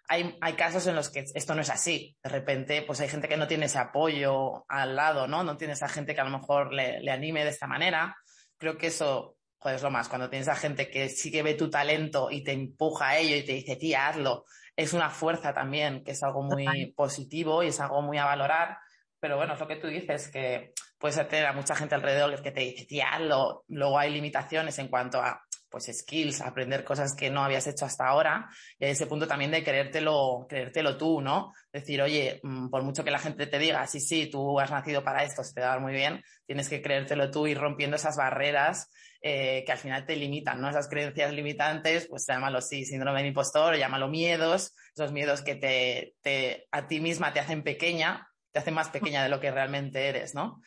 Hay, 0.09 0.37
hay 0.41 0.55
casos 0.55 0.87
en 0.87 0.97
los 0.97 1.11
que 1.11 1.25
esto 1.35 1.55
no 1.55 1.61
es 1.61 1.71
así. 1.71 2.17
De 2.23 2.31
repente, 2.31 2.83
pues 2.83 3.01
hay 3.01 3.09
gente 3.09 3.29
que 3.29 3.37
no 3.37 3.47
tiene 3.47 3.67
ese 3.67 3.79
apoyo 3.79 4.65
al 4.69 4.97
lado, 4.97 5.27
¿no? 5.29 5.45
No 5.45 5.57
tiene 5.57 5.75
esa 5.75 5.89
gente 5.89 6.15
que 6.15 6.21
a 6.21 6.25
lo 6.25 6.39
mejor 6.39 6.73
le, 6.73 7.01
le 7.01 7.11
anime 7.11 7.45
de 7.45 7.51
esta 7.51 7.67
manera. 7.67 8.17
Creo 8.59 8.77
que 8.77 8.89
eso, 8.89 9.37
joder, 9.59 9.77
es 9.77 9.83
lo 9.83 9.91
más. 9.91 10.09
Cuando 10.09 10.29
tienes 10.29 10.49
a 10.49 10.57
gente 10.57 10.91
que 10.91 11.09
sí 11.09 11.31
que 11.31 11.43
ve 11.43 11.55
tu 11.55 11.71
talento 11.71 12.31
y 12.31 12.43
te 12.43 12.53
empuja 12.53 13.11
a 13.11 13.19
ello 13.19 13.37
y 13.37 13.45
te 13.45 13.53
dice, 13.53 13.77
tía, 13.77 14.09
hazlo, 14.09 14.45
es 14.75 14.93
una 14.93 15.11
fuerza 15.11 15.55
también, 15.55 16.03
que 16.03 16.13
es 16.13 16.23
algo 16.23 16.43
muy 16.43 16.93
positivo 16.97 17.63
y 17.63 17.69
es 17.69 17.81
algo 17.81 18.03
muy 18.03 18.19
a 18.19 18.25
valorar. 18.25 18.79
Pero 19.23 19.37
bueno, 19.37 19.55
es 19.55 19.61
lo 19.61 19.69
que 19.69 19.77
tú 19.77 19.87
dices, 19.87 20.29
que 20.33 20.73
puedes 20.99 21.17
tener 21.29 21.47
a 21.47 21.53
mucha 21.53 21.77
gente 21.77 21.95
alrededor 21.95 22.43
que 22.43 22.51
te 22.51 22.63
dice, 22.63 22.87
tía, 22.87 23.21
lo, 23.21 23.63
luego 23.69 23.97
hay 23.97 24.11
limitaciones 24.11 24.77
en 24.81 24.89
cuanto 24.89 25.23
a 25.23 25.41
pues 25.71 25.89
skills, 25.97 26.41
aprender 26.41 26.83
cosas 26.83 27.15
que 27.15 27.31
no 27.31 27.45
habías 27.45 27.69
hecho 27.69 27.85
hasta 27.85 28.09
ahora, 28.09 28.51
y 28.81 28.87
ese 28.87 29.07
punto 29.07 29.29
también 29.29 29.53
de 29.53 29.63
creértelo, 29.63 30.45
creértelo 30.49 30.97
tú, 30.97 31.21
¿no? 31.21 31.53
Decir, 31.73 32.03
oye, 32.03 32.41
mm, 32.43 32.69
por 32.69 32.83
mucho 32.83 33.05
que 33.05 33.13
la 33.13 33.21
gente 33.21 33.47
te 33.47 33.61
diga, 33.61 33.87
sí, 33.87 34.01
sí, 34.01 34.29
tú 34.29 34.59
has 34.59 34.73
nacido 34.73 35.05
para 35.05 35.23
esto, 35.23 35.45
se 35.45 35.55
te 35.55 35.61
va 35.61 35.75
a 35.75 35.79
muy 35.79 35.93
bien, 35.93 36.21
tienes 36.45 36.69
que 36.69 36.83
creértelo 36.83 37.31
tú 37.31 37.47
y 37.47 37.55
rompiendo 37.55 37.95
esas 37.97 38.17
barreras 38.17 38.91
eh, 39.23 39.63
que 39.65 39.71
al 39.71 39.79
final 39.79 40.05
te 40.05 40.17
limitan, 40.17 40.61
¿no? 40.61 40.69
Esas 40.69 40.89
creencias 40.89 41.33
limitantes, 41.33 42.09
pues 42.09 42.27
llámalo 42.27 42.61
sí, 42.61 42.85
síndrome 42.85 43.23
de 43.23 43.29
impostor, 43.29 43.77
llámalo 43.77 44.09
miedos, 44.09 44.75
esos 44.97 45.13
miedos 45.13 45.43
que 45.43 45.55
te, 45.55 46.17
te, 46.23 46.67
a 46.73 46.89
ti 46.89 47.01
misma 47.01 47.33
te 47.33 47.39
hacen 47.39 47.63
pequeña, 47.63 48.29
te 48.53 48.59
hacen 48.59 48.75
más 48.75 48.91
pequeña 48.91 49.23
de 49.23 49.29
lo 49.29 49.41
que 49.41 49.51
realmente 49.51 50.09
eres, 50.09 50.35
¿no? 50.35 50.63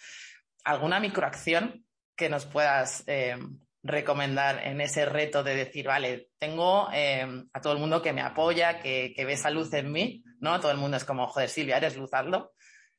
¿Alguna 0.63 0.99
microacción 0.99 1.85
que 2.15 2.29
nos 2.29 2.45
puedas 2.45 3.03
eh, 3.07 3.37
recomendar 3.85 4.65
en 4.65 4.81
ese 4.81 5.05
reto 5.05 5.43
de 5.43 5.55
decir, 5.55 5.85
vale, 5.85 6.29
tengo 6.39 6.89
em, 6.91 7.47
a 7.53 7.61
todo 7.61 7.73
el 7.73 7.79
mundo 7.79 8.01
que 8.01 8.13
me 8.13 8.21
apoya, 8.21 8.79
que, 8.79 9.13
ve 9.15 9.33
esa 9.33 9.51
luz 9.51 9.71
en 9.73 9.91
mí, 9.91 10.23
¿no? 10.39 10.59
Todo 10.59 10.71
el 10.71 10.77
mundo 10.77 10.97
es 10.97 11.05
como, 11.05 11.27
joder, 11.27 11.49
Silvia, 11.49 11.77
eres 11.77 11.95
luz, 11.95 12.09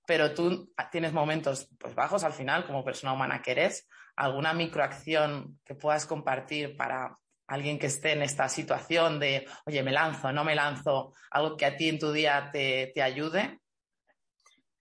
Pero 0.07 0.33
tú 0.33 0.73
tienes 0.93 1.13
momentos 1.13 1.69
pues, 1.79 1.95
bajos 1.95 2.23
al 2.23 2.33
final, 2.33 2.67
como 2.67 2.85
persona 2.85 3.13
humana 3.13 3.43
que 3.43 3.51
eres. 3.51 3.89
¿Alguna 4.15 4.55
microacción 4.55 5.59
que 5.65 5.75
puedas 5.75 6.07
compartir 6.07 6.77
para 6.77 7.19
alguien 7.49 7.79
que 7.79 7.87
esté 7.87 8.13
en 8.13 8.23
esta 8.23 8.49
situación 8.49 9.19
de, 9.19 9.47
oye, 9.67 9.83
me 9.83 9.93
lanzo, 9.93 10.33
no 10.33 10.45
me 10.45 10.55
lanzo, 10.55 11.13
algo 11.31 11.57
que 11.57 11.67
a 11.67 11.77
ti 11.77 11.89
en 11.89 11.99
tu 11.99 12.13
día 12.13 12.51
te, 12.53 12.93
te 12.95 13.03
ayude? 13.03 13.61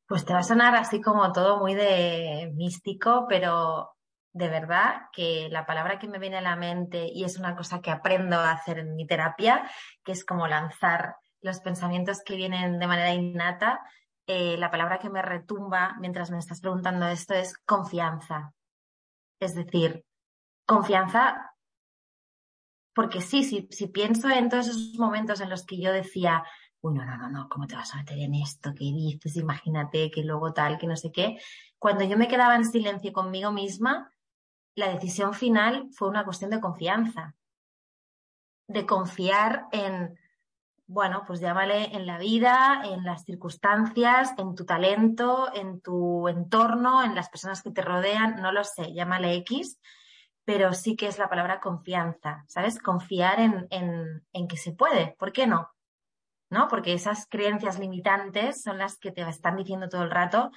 Pues 0.08 0.24
te 0.24 0.34
va 0.34 0.40
a 0.40 0.44
sonar 0.44 0.76
así 0.76 1.02
como 1.02 1.32
todo 1.32 1.60
muy 1.60 1.74
de 1.74 2.52
místico, 2.56 3.26
pero 3.28 3.96
de 4.34 4.50
verdad 4.50 5.04
que 5.14 5.48
la 5.50 5.66
palabra 5.66 5.98
que 5.98 6.08
me 6.08 6.20
viene 6.20 6.38
a 6.38 6.42
la 6.42 6.56
mente 6.56 7.08
y 7.12 7.24
es 7.24 7.40
una 7.40 7.56
cosa 7.56 7.82
que 7.82 7.90
aprendo 7.90 8.36
a 8.36 8.52
hacer 8.52 8.80
en 8.80 8.96
mi 8.96 9.08
terapia, 9.08 9.70
que 10.04 10.12
es 10.12 10.26
como 10.26 10.48
lanzar 10.48 11.16
los 11.42 11.60
pensamientos 11.62 12.22
que 12.24 12.36
vienen 12.36 12.78
de 12.78 12.88
manera 12.88 13.14
innata, 13.14 13.80
eh, 14.28 14.58
la 14.58 14.72
palabra 14.72 15.00
que 15.00 15.10
me 15.10 15.22
retumba 15.22 15.96
mientras 16.00 16.32
me 16.32 16.40
estás 16.40 16.60
preguntando 16.60 17.08
esto 17.08 17.34
es 17.34 17.58
confianza. 17.60 18.54
Es 19.40 19.56
decir, 19.56 20.04
confianza, 20.66 21.54
porque 22.94 23.22
sí, 23.22 23.44
sí, 23.44 23.68
si 23.72 23.88
pienso 23.88 24.30
en 24.30 24.50
todos 24.50 24.68
esos 24.68 24.98
momentos 24.98 25.42
en 25.42 25.50
los 25.50 25.66
que 25.66 25.80
yo 25.80 25.92
decía, 25.92 26.44
uy, 26.86 26.94
no, 26.94 27.04
no, 27.04 27.18
no, 27.18 27.30
no, 27.30 27.50
¿cómo 27.50 27.66
te 27.66 27.76
vas 27.76 27.94
a 27.94 27.98
meter 27.98 28.20
en 28.20 28.36
esto? 28.36 28.72
¿Qué 28.76 28.86
dices? 28.86 29.36
Imagínate 29.38 30.12
que 30.12 30.24
luego 30.24 30.54
tal, 30.54 30.78
que 30.78 30.86
no 30.88 30.96
sé 30.96 31.12
qué. 31.12 31.40
Cuando 31.80 32.04
yo 32.04 32.18
me 32.18 32.28
quedaba 32.28 32.56
en 32.56 32.66
silencio 32.66 33.12
conmigo 33.12 33.52
misma, 33.52 34.12
la 34.76 34.90
decisión 34.90 35.34
final 35.34 35.88
fue 35.92 36.10
una 36.10 36.24
cuestión 36.24 36.52
de 36.52 36.60
confianza, 36.60 37.36
de 38.68 38.86
confiar 38.86 39.66
en, 39.72 40.20
bueno, 40.86 41.24
pues 41.26 41.40
llámale 41.40 41.96
en 41.96 42.06
la 42.06 42.20
vida, 42.20 42.84
en 42.86 43.04
las 43.04 43.24
circunstancias, 43.24 44.34
en 44.38 44.54
tu 44.54 44.66
talento, 44.66 45.52
en 45.56 45.82
tu 45.82 46.28
entorno, 46.28 47.04
en 47.04 47.16
las 47.16 47.30
personas 47.30 47.64
que 47.64 47.72
te 47.72 47.82
rodean, 47.82 48.42
no 48.42 48.52
lo 48.52 48.64
sé, 48.64 48.94
llámale 48.94 49.34
X, 49.38 49.80
pero 50.44 50.74
sí 50.74 50.96
que 50.96 51.08
es 51.08 51.18
la 51.18 51.30
palabra 51.30 51.60
confianza, 51.60 52.44
¿sabes? 52.48 52.78
Confiar 52.80 53.40
en, 53.40 53.68
en, 53.72 54.24
en 54.34 54.48
que 54.48 54.58
se 54.58 54.74
puede, 54.74 55.16
¿por 55.18 55.32
qué 55.32 55.48
no? 55.48 55.75
¿No? 56.50 56.68
Porque 56.68 56.94
esas 56.94 57.28
creencias 57.28 57.80
limitantes 57.80 58.62
son 58.62 58.78
las 58.78 58.98
que 58.98 59.12
te 59.12 59.22
están 59.28 59.56
diciendo 59.56 59.90
todo 59.90 60.04
el 60.04 60.12
rato, 60.12 60.52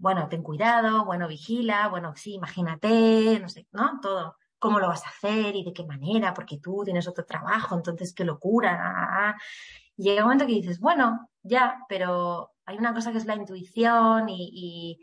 bueno, 0.00 0.28
ten 0.28 0.42
cuidado, 0.42 1.04
bueno, 1.04 1.28
vigila, 1.28 1.88
bueno, 1.88 2.14
sí, 2.16 2.34
imagínate, 2.34 3.38
no 3.40 3.48
sé, 3.48 3.66
¿no? 3.72 4.00
Todo. 4.00 4.36
¿Cómo 4.58 4.78
lo 4.78 4.88
vas 4.88 5.04
a 5.04 5.10
hacer 5.10 5.56
y 5.56 5.64
de 5.64 5.72
qué 5.72 5.84
manera? 5.84 6.32
Porque 6.34 6.58
tú 6.58 6.82
tienes 6.84 7.06
otro 7.06 7.24
trabajo, 7.24 7.74
entonces 7.76 8.14
qué 8.14 8.24
locura. 8.24 9.36
llega 9.96 10.22
un 10.22 10.28
momento 10.28 10.46
que 10.46 10.54
dices, 10.54 10.80
bueno, 10.80 11.28
ya, 11.42 11.84
pero 11.88 12.52
hay 12.64 12.78
una 12.78 12.94
cosa 12.94 13.12
que 13.12 13.18
es 13.18 13.26
la 13.26 13.36
intuición 13.36 14.28
y, 14.28 14.50
y 14.52 15.00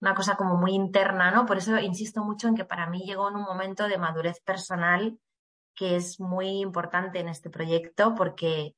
una 0.00 0.14
cosa 0.14 0.36
como 0.36 0.56
muy 0.56 0.72
interna, 0.72 1.30
¿no? 1.30 1.46
Por 1.46 1.58
eso 1.58 1.78
insisto 1.78 2.24
mucho 2.24 2.48
en 2.48 2.56
que 2.56 2.64
para 2.64 2.88
mí 2.88 3.04
llegó 3.06 3.28
en 3.28 3.36
un 3.36 3.42
momento 3.42 3.86
de 3.88 3.98
madurez 3.98 4.40
personal 4.40 5.18
que 5.74 5.96
es 5.96 6.20
muy 6.20 6.60
importante 6.60 7.20
en 7.20 7.28
este 7.28 7.50
proyecto 7.50 8.14
porque 8.14 8.74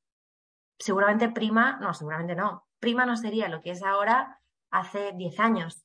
seguramente 0.83 1.31
prima, 1.31 1.79
no, 1.81 1.95
seguramente 1.95 2.35
no, 2.35 2.67
prima 2.81 3.07
no 3.07 3.17
sería 3.17 3.49
lo 3.49 3.61
que 3.61 3.71
es 3.71 3.83
ahora 3.85 4.41
hace 4.71 5.13
10 5.13 5.39
años, 5.39 5.85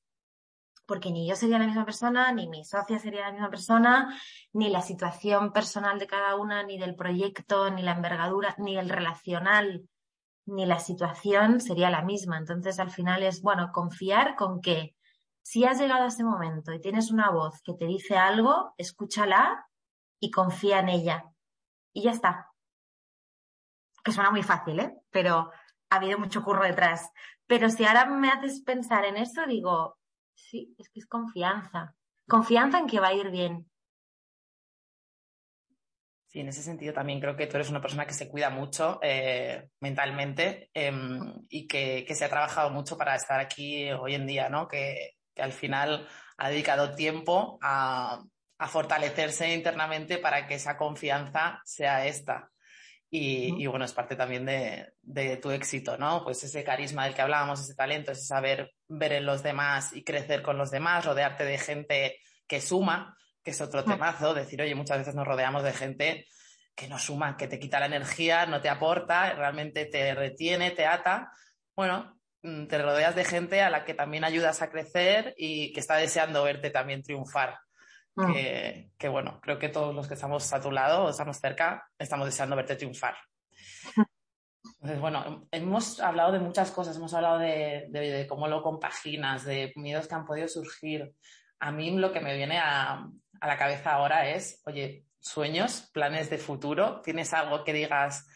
porque 0.88 1.12
ni 1.12 1.28
yo 1.28 1.36
sería 1.36 1.60
la 1.60 1.68
misma 1.68 1.86
persona, 1.86 2.32
ni 2.32 2.48
mi 2.48 2.64
socia 2.64 2.98
sería 2.98 3.28
la 3.28 3.32
misma 3.32 3.50
persona, 3.50 4.20
ni 4.54 4.70
la 4.70 4.82
situación 4.82 5.54
personal 5.54 6.00
de 6.00 6.08
cada 6.08 6.36
una, 6.36 6.64
ni 6.64 6.80
del 6.80 6.96
proyecto, 6.96 7.70
ni 7.70 7.84
la 7.84 7.92
envergadura, 7.92 8.56
ni 8.58 8.78
el 8.78 8.90
relacional, 8.90 9.88
ni 10.46 10.66
la 10.66 10.80
situación 10.80 11.60
sería 11.60 11.92
la 11.92 12.02
misma. 12.02 12.38
Entonces, 12.38 12.80
al 12.80 12.90
final 12.90 13.22
es, 13.22 13.42
bueno, 13.42 13.72
confiar 13.72 14.36
con 14.36 14.62
que 14.62 14.96
si 15.44 15.66
has 15.66 15.80
llegado 15.80 16.06
a 16.06 16.08
ese 16.08 16.24
momento 16.24 16.74
y 16.74 16.82
tienes 16.82 17.12
una 17.12 17.30
voz 17.30 17.62
que 17.62 17.74
te 17.74 17.86
dice 17.86 18.18
algo, 18.18 18.74
escúchala 18.78 19.68
y 20.20 20.32
confía 20.32 20.80
en 20.80 20.90
ella. 20.90 21.26
Y 21.94 22.04
ya 22.04 22.12
está. 22.12 22.48
Que 24.08 24.14
suena 24.14 24.32
muy 24.32 24.42
fácil, 24.42 24.80
¿eh? 24.80 24.96
Pero 25.12 25.52
ha 25.90 25.96
habido 25.98 26.18
mucho 26.18 26.42
curro 26.42 26.64
detrás. 26.64 27.12
Pero 27.46 27.70
si 27.70 27.84
ahora 27.84 28.06
me 28.06 28.30
haces 28.30 28.62
pensar 28.62 29.04
en 29.04 29.18
eso, 29.18 29.46
digo, 29.46 29.98
sí, 30.34 30.74
es 30.78 30.90
que 30.90 31.02
es 31.02 31.06
confianza. 31.06 31.94
Confianza 32.26 32.80
en 32.80 32.88
que 32.88 33.02
va 33.02 33.10
a 33.10 33.14
ir 33.14 33.30
bien. 33.32 33.70
Sí, 36.24 36.40
en 36.40 36.48
ese 36.48 36.64
sentido 36.64 36.94
también 36.94 37.20
creo 37.20 37.36
que 37.36 37.48
tú 37.48 37.58
eres 37.58 37.70
una 37.70 37.82
persona 37.82 38.06
que 38.06 38.14
se 38.14 38.30
cuida 38.30 38.50
mucho 38.50 38.98
eh, 39.04 39.68
mentalmente 39.82 40.70
em, 40.74 41.46
y 41.50 41.68
que, 41.68 42.06
se 42.16 42.24
ha 42.24 42.30
trabajado 42.30 42.70
mucho 42.70 42.98
para 42.98 43.14
estar 43.14 43.42
aquí 43.42 43.92
hoy 43.92 44.16
en 44.16 44.26
día, 44.26 44.48
¿no? 44.48 44.70
Que, 44.70 45.16
al 45.36 45.52
final 45.52 46.08
ha 46.38 46.50
dedicado 46.50 46.96
tiempo 46.96 47.60
a 47.62 48.24
fortalecerse 48.70 49.54
internamente 49.54 50.18
para 50.18 50.48
que 50.48 50.56
esa 50.56 50.78
confianza 50.78 51.62
sea 51.66 52.06
esta. 52.08 52.50
Y, 53.10 53.66
bueno, 53.68 53.86
es 53.86 53.94
parte 53.94 54.18
también 54.18 54.46
de, 54.46 55.40
tu 55.42 55.52
éxito, 55.52 55.98
¿no? 55.98 56.24
Pues 56.24 56.44
ese 56.44 56.64
carisma 56.64 57.06
del 57.06 57.14
que 57.14 57.22
hablábamos, 57.22 57.62
ese 57.62 57.74
talento, 57.74 58.12
ese 58.12 58.26
saber 58.26 58.74
ver 58.88 59.14
en 59.14 59.26
los 59.26 59.44
demás 59.44 59.94
y 59.94 60.04
crecer 60.04 60.42
con 60.42 60.58
los 60.58 60.72
demás, 60.72 61.06
rodearte 61.06 61.46
de 61.46 61.58
gente 61.58 62.20
que 62.48 62.60
suma, 62.60 63.18
que 63.44 63.52
es 63.52 63.62
otro 63.62 63.86
temazo, 63.86 64.34
decir, 64.34 64.62
oye, 64.62 64.76
muchas 64.76 64.98
veces 64.98 65.16
nos 65.16 65.26
rodeamos 65.26 65.64
de 65.64 65.72
gente 65.72 66.28
que 66.76 66.88
no 66.90 67.00
suma, 67.00 67.38
que 67.38 67.48
te 67.48 67.60
quita 67.60 67.80
la 67.80 67.86
energía, 67.88 68.46
no 68.46 68.62
te 68.62 68.70
aporta, 68.70 69.34
realmente 69.34 69.86
te 69.86 70.14
retiene, 70.14 70.72
te 70.72 70.86
ata. 70.86 71.32
Bueno, 71.76 72.20
mm, 72.44 72.68
te 72.68 72.78
rodeas 72.78 73.16
de 73.16 73.26
gente 73.26 73.62
a 73.62 73.70
la 73.70 73.86
que 73.86 73.94
también 73.94 74.26
ayudas 74.26 74.62
a 74.62 74.70
crecer 74.70 75.34
y 75.38 75.72
que 75.72 75.80
está 75.80 75.96
deseando 75.96 76.44
verte 76.44 76.70
también 76.70 77.04
triunfar. 77.04 77.58
Mm. 78.18 78.34
que, 78.98 79.10
bueno, 79.10 79.40
creo 79.42 79.60
que 79.60 79.70
todos 79.70 79.94
los 79.94 80.08
que 80.08 80.16
estamos 80.16 80.52
a 80.52 80.60
tu 80.60 80.72
lado 80.72 81.06
o 81.06 81.10
estamos 81.12 81.38
cerca 81.38 81.88
estamos 82.00 82.26
deseando 82.26 82.56
verte 82.56 82.76
triunfar. 82.76 83.16
Entonces, 84.64 85.00
bueno, 85.00 85.48
hemos 85.52 86.00
hablado 86.00 86.32
de 86.32 86.40
muchas 86.40 86.72
cosas, 86.72 86.98
hemos 86.98 87.14
hablado 87.14 87.38
de, 87.38 88.26
cómo 88.28 88.48
lo 88.48 88.64
compaginas, 88.64 89.46
de 89.46 89.72
miedos 89.76 90.08
que 90.08 90.16
han 90.16 90.26
podido 90.26 90.48
surgir. 90.48 91.14
A 91.60 91.72
mí 91.72 91.92
lo 91.92 92.12
que 92.12 92.20
me 92.20 92.36
viene 92.36 92.58
a, 92.58 93.08
la 93.40 93.58
cabeza 93.58 93.94
ahora 93.94 94.28
es, 94.30 94.64
oye, 94.66 95.06
sueños, 95.20 95.90
planes 95.94 96.32
de 96.32 96.40
futuro, 96.40 97.02
¿tienes 97.02 97.34
algo 97.34 97.64
que 97.64 97.74
digas, 97.74 98.28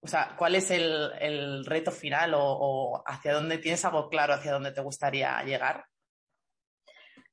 o 0.00 0.06
sea, 0.06 0.36
cuál 0.36 0.54
es 0.54 0.70
el, 0.70 1.64
reto 1.66 1.90
final 1.90 2.34
o, 2.34 2.44
o, 2.44 3.02
hacia 3.04 3.34
dónde 3.34 3.58
tienes 3.58 3.84
algo 3.84 4.08
claro 4.08 4.34
hacia 4.34 4.52
dónde 4.52 4.70
te 4.70 4.82
gustaría 4.82 5.42
llegar? 5.42 5.84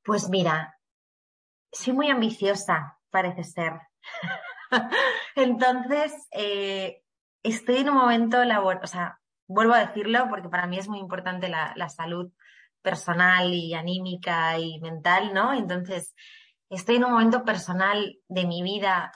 Pues 0.03 0.27
mira, 0.29 0.75
soy 1.73 1.93
muy 1.93 2.09
ambiciosa, 2.09 2.97
parece 3.09 3.43
ser. 3.43 3.73
Entonces, 5.35 6.13
eh, 6.31 7.01
estoy 7.43 7.77
en 7.77 7.89
un 7.89 7.95
momento 7.95 8.43
laboral, 8.45 8.81
o 8.83 8.87
sea, 8.87 9.19
vuelvo 9.47 9.73
a 9.73 9.85
decirlo 9.85 10.27
porque 10.29 10.49
para 10.49 10.67
mí 10.67 10.77
es 10.77 10.87
muy 10.87 10.99
importante 10.99 11.49
la, 11.49 11.89
salud 11.89 12.31
personal 12.81 13.53
y 13.53 13.73
anímica 13.73 14.57
y 14.59 14.79
mental, 14.79 15.33
¿no? 15.33 15.53
Entonces, 15.53 16.15
estoy 16.69 16.97
en 16.97 17.05
un 17.05 17.11
momento 17.11 17.43
personal 17.43 18.17
de 18.27 18.45
mi 18.45 18.61
vida 18.61 19.11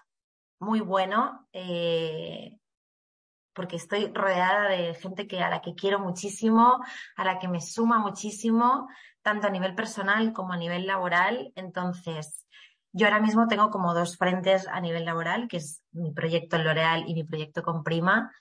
muy 0.60 0.80
bueno, 0.80 1.48
eh, 1.54 2.58
porque 3.54 3.76
estoy 3.76 4.12
rodeada 4.14 4.70
de 4.70 4.94
gente 4.94 5.28
que, 5.28 5.42
a 5.42 5.50
la 5.50 5.62
que 5.62 5.76
quiero 5.76 6.00
muchísimo, 6.00 6.84
a 7.16 7.26
la 7.26 7.40
que 7.40 7.48
me 7.48 7.60
suma 7.60 8.00
muchísimo, 8.00 8.88
tanto 9.22 9.48
a 9.48 9.50
nivel 9.50 9.76
personal 9.76 10.32
como 10.32 10.54
a 10.54 10.58
nivel 10.58 10.86
laboral. 10.88 11.52
Entonces, 11.56 12.47
yo 12.92 13.08
ahora 13.08 13.20
mismo 13.20 13.48
tengo 13.48 13.70
como 13.70 13.94
dos 13.94 14.18
frentes 14.18 14.68
a 14.68 14.80
nivel 14.80 15.06
laboral, 15.06 15.48
que 15.48 15.58
es 15.58 15.84
mi 15.92 16.12
proyecto 16.12 16.56
en 16.56 16.64
L'Oreal 16.64 17.04
y 17.08 17.14
mi 17.14 17.24
proyecto 17.24 17.62
con 17.64 17.84
Prima, 17.84 18.32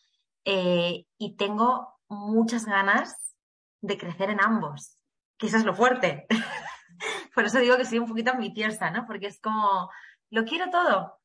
eh, 0.44 1.04
y 1.18 1.36
tengo 1.36 1.98
muchas 2.08 2.64
ganas 2.64 3.34
de 3.80 3.98
crecer 3.98 4.30
en 4.30 4.40
ambos, 4.40 4.98
que 5.38 5.46
eso 5.46 5.56
es 5.56 5.64
lo 5.64 5.74
fuerte. 5.74 6.26
Por 7.34 7.44
eso 7.44 7.58
digo 7.58 7.76
que 7.76 7.84
soy 7.84 7.98
un 7.98 8.06
poquito 8.06 8.30
ambiciosa, 8.30 8.90
¿no? 8.90 9.04
Porque 9.06 9.26
es 9.26 9.40
como, 9.40 9.90
lo 10.30 10.44
quiero 10.44 10.70
todo 10.70 11.18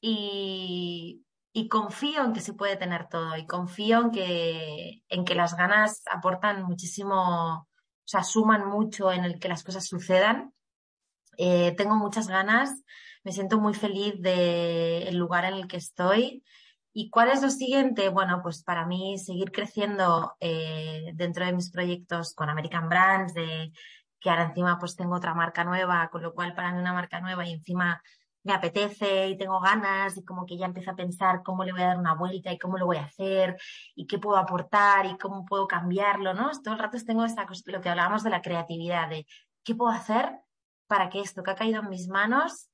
y, 0.00 1.26
y 1.52 1.68
confío 1.68 2.24
en 2.24 2.32
que 2.32 2.40
se 2.40 2.54
puede 2.54 2.76
tener 2.76 3.08
todo 3.08 3.36
y 3.36 3.46
confío 3.46 4.00
en 4.00 4.10
que, 4.10 5.02
en 5.08 5.24
que 5.24 5.34
las 5.34 5.56
ganas 5.56 6.02
aportan 6.10 6.62
muchísimo, 6.62 7.54
o 7.54 7.66
sea, 8.06 8.22
suman 8.22 8.66
mucho 8.66 9.12
en 9.12 9.24
el 9.24 9.38
que 9.38 9.48
las 9.48 9.64
cosas 9.64 9.86
sucedan 9.86 10.54
eh, 11.38 11.74
tengo 11.76 11.94
muchas 11.94 12.28
ganas, 12.28 12.84
me 13.24 13.32
siento 13.32 13.58
muy 13.58 13.72
feliz 13.72 14.20
del 14.20 15.16
lugar 15.16 15.44
en 15.44 15.54
el 15.54 15.68
que 15.68 15.76
estoy. 15.78 16.44
¿Y 16.92 17.10
cuál 17.10 17.30
es 17.30 17.42
lo 17.42 17.50
siguiente? 17.50 18.08
Bueno, 18.08 18.40
pues 18.42 18.64
para 18.64 18.84
mí 18.84 19.18
seguir 19.18 19.52
creciendo 19.52 20.36
eh, 20.40 21.12
dentro 21.14 21.46
de 21.46 21.52
mis 21.52 21.70
proyectos 21.70 22.34
con 22.34 22.50
American 22.50 22.88
Brands, 22.88 23.34
de 23.34 23.72
que 24.20 24.30
ahora 24.30 24.46
encima 24.46 24.78
pues 24.78 24.96
tengo 24.96 25.14
otra 25.14 25.32
marca 25.32 25.62
nueva, 25.62 26.08
con 26.10 26.22
lo 26.22 26.34
cual 26.34 26.54
para 26.54 26.72
mí 26.72 26.80
una 26.80 26.92
marca 26.92 27.20
nueva 27.20 27.46
y 27.46 27.52
encima 27.52 28.02
me 28.42 28.52
apetece 28.52 29.28
y 29.28 29.36
tengo 29.36 29.60
ganas 29.60 30.16
y 30.16 30.24
como 30.24 30.44
que 30.44 30.56
ya 30.56 30.66
empiezo 30.66 30.90
a 30.90 30.96
pensar 30.96 31.42
cómo 31.44 31.64
le 31.64 31.72
voy 31.72 31.82
a 31.82 31.88
dar 31.88 31.98
una 31.98 32.14
vuelta 32.14 32.52
y 32.52 32.58
cómo 32.58 32.78
lo 32.78 32.86
voy 32.86 32.96
a 32.96 33.04
hacer 33.04 33.56
y 33.94 34.06
qué 34.06 34.18
puedo 34.18 34.38
aportar 34.38 35.06
y 35.06 35.16
cómo 35.18 35.44
puedo 35.44 35.68
cambiarlo, 35.68 36.34
¿no? 36.34 36.50
Todo 36.64 36.74
el 36.74 36.80
rato 36.80 36.98
tengo 37.06 37.24
esta 37.24 37.46
lo 37.66 37.80
que 37.80 37.88
hablábamos 37.90 38.24
de 38.24 38.30
la 38.30 38.42
creatividad, 38.42 39.08
de 39.08 39.26
qué 39.62 39.74
puedo 39.74 39.92
hacer 39.92 40.40
para 40.88 41.08
que 41.10 41.20
esto 41.20 41.42
que 41.44 41.52
ha 41.52 41.56
caído 41.56 41.80
en 41.80 41.90
mis 41.90 42.08
manos 42.08 42.68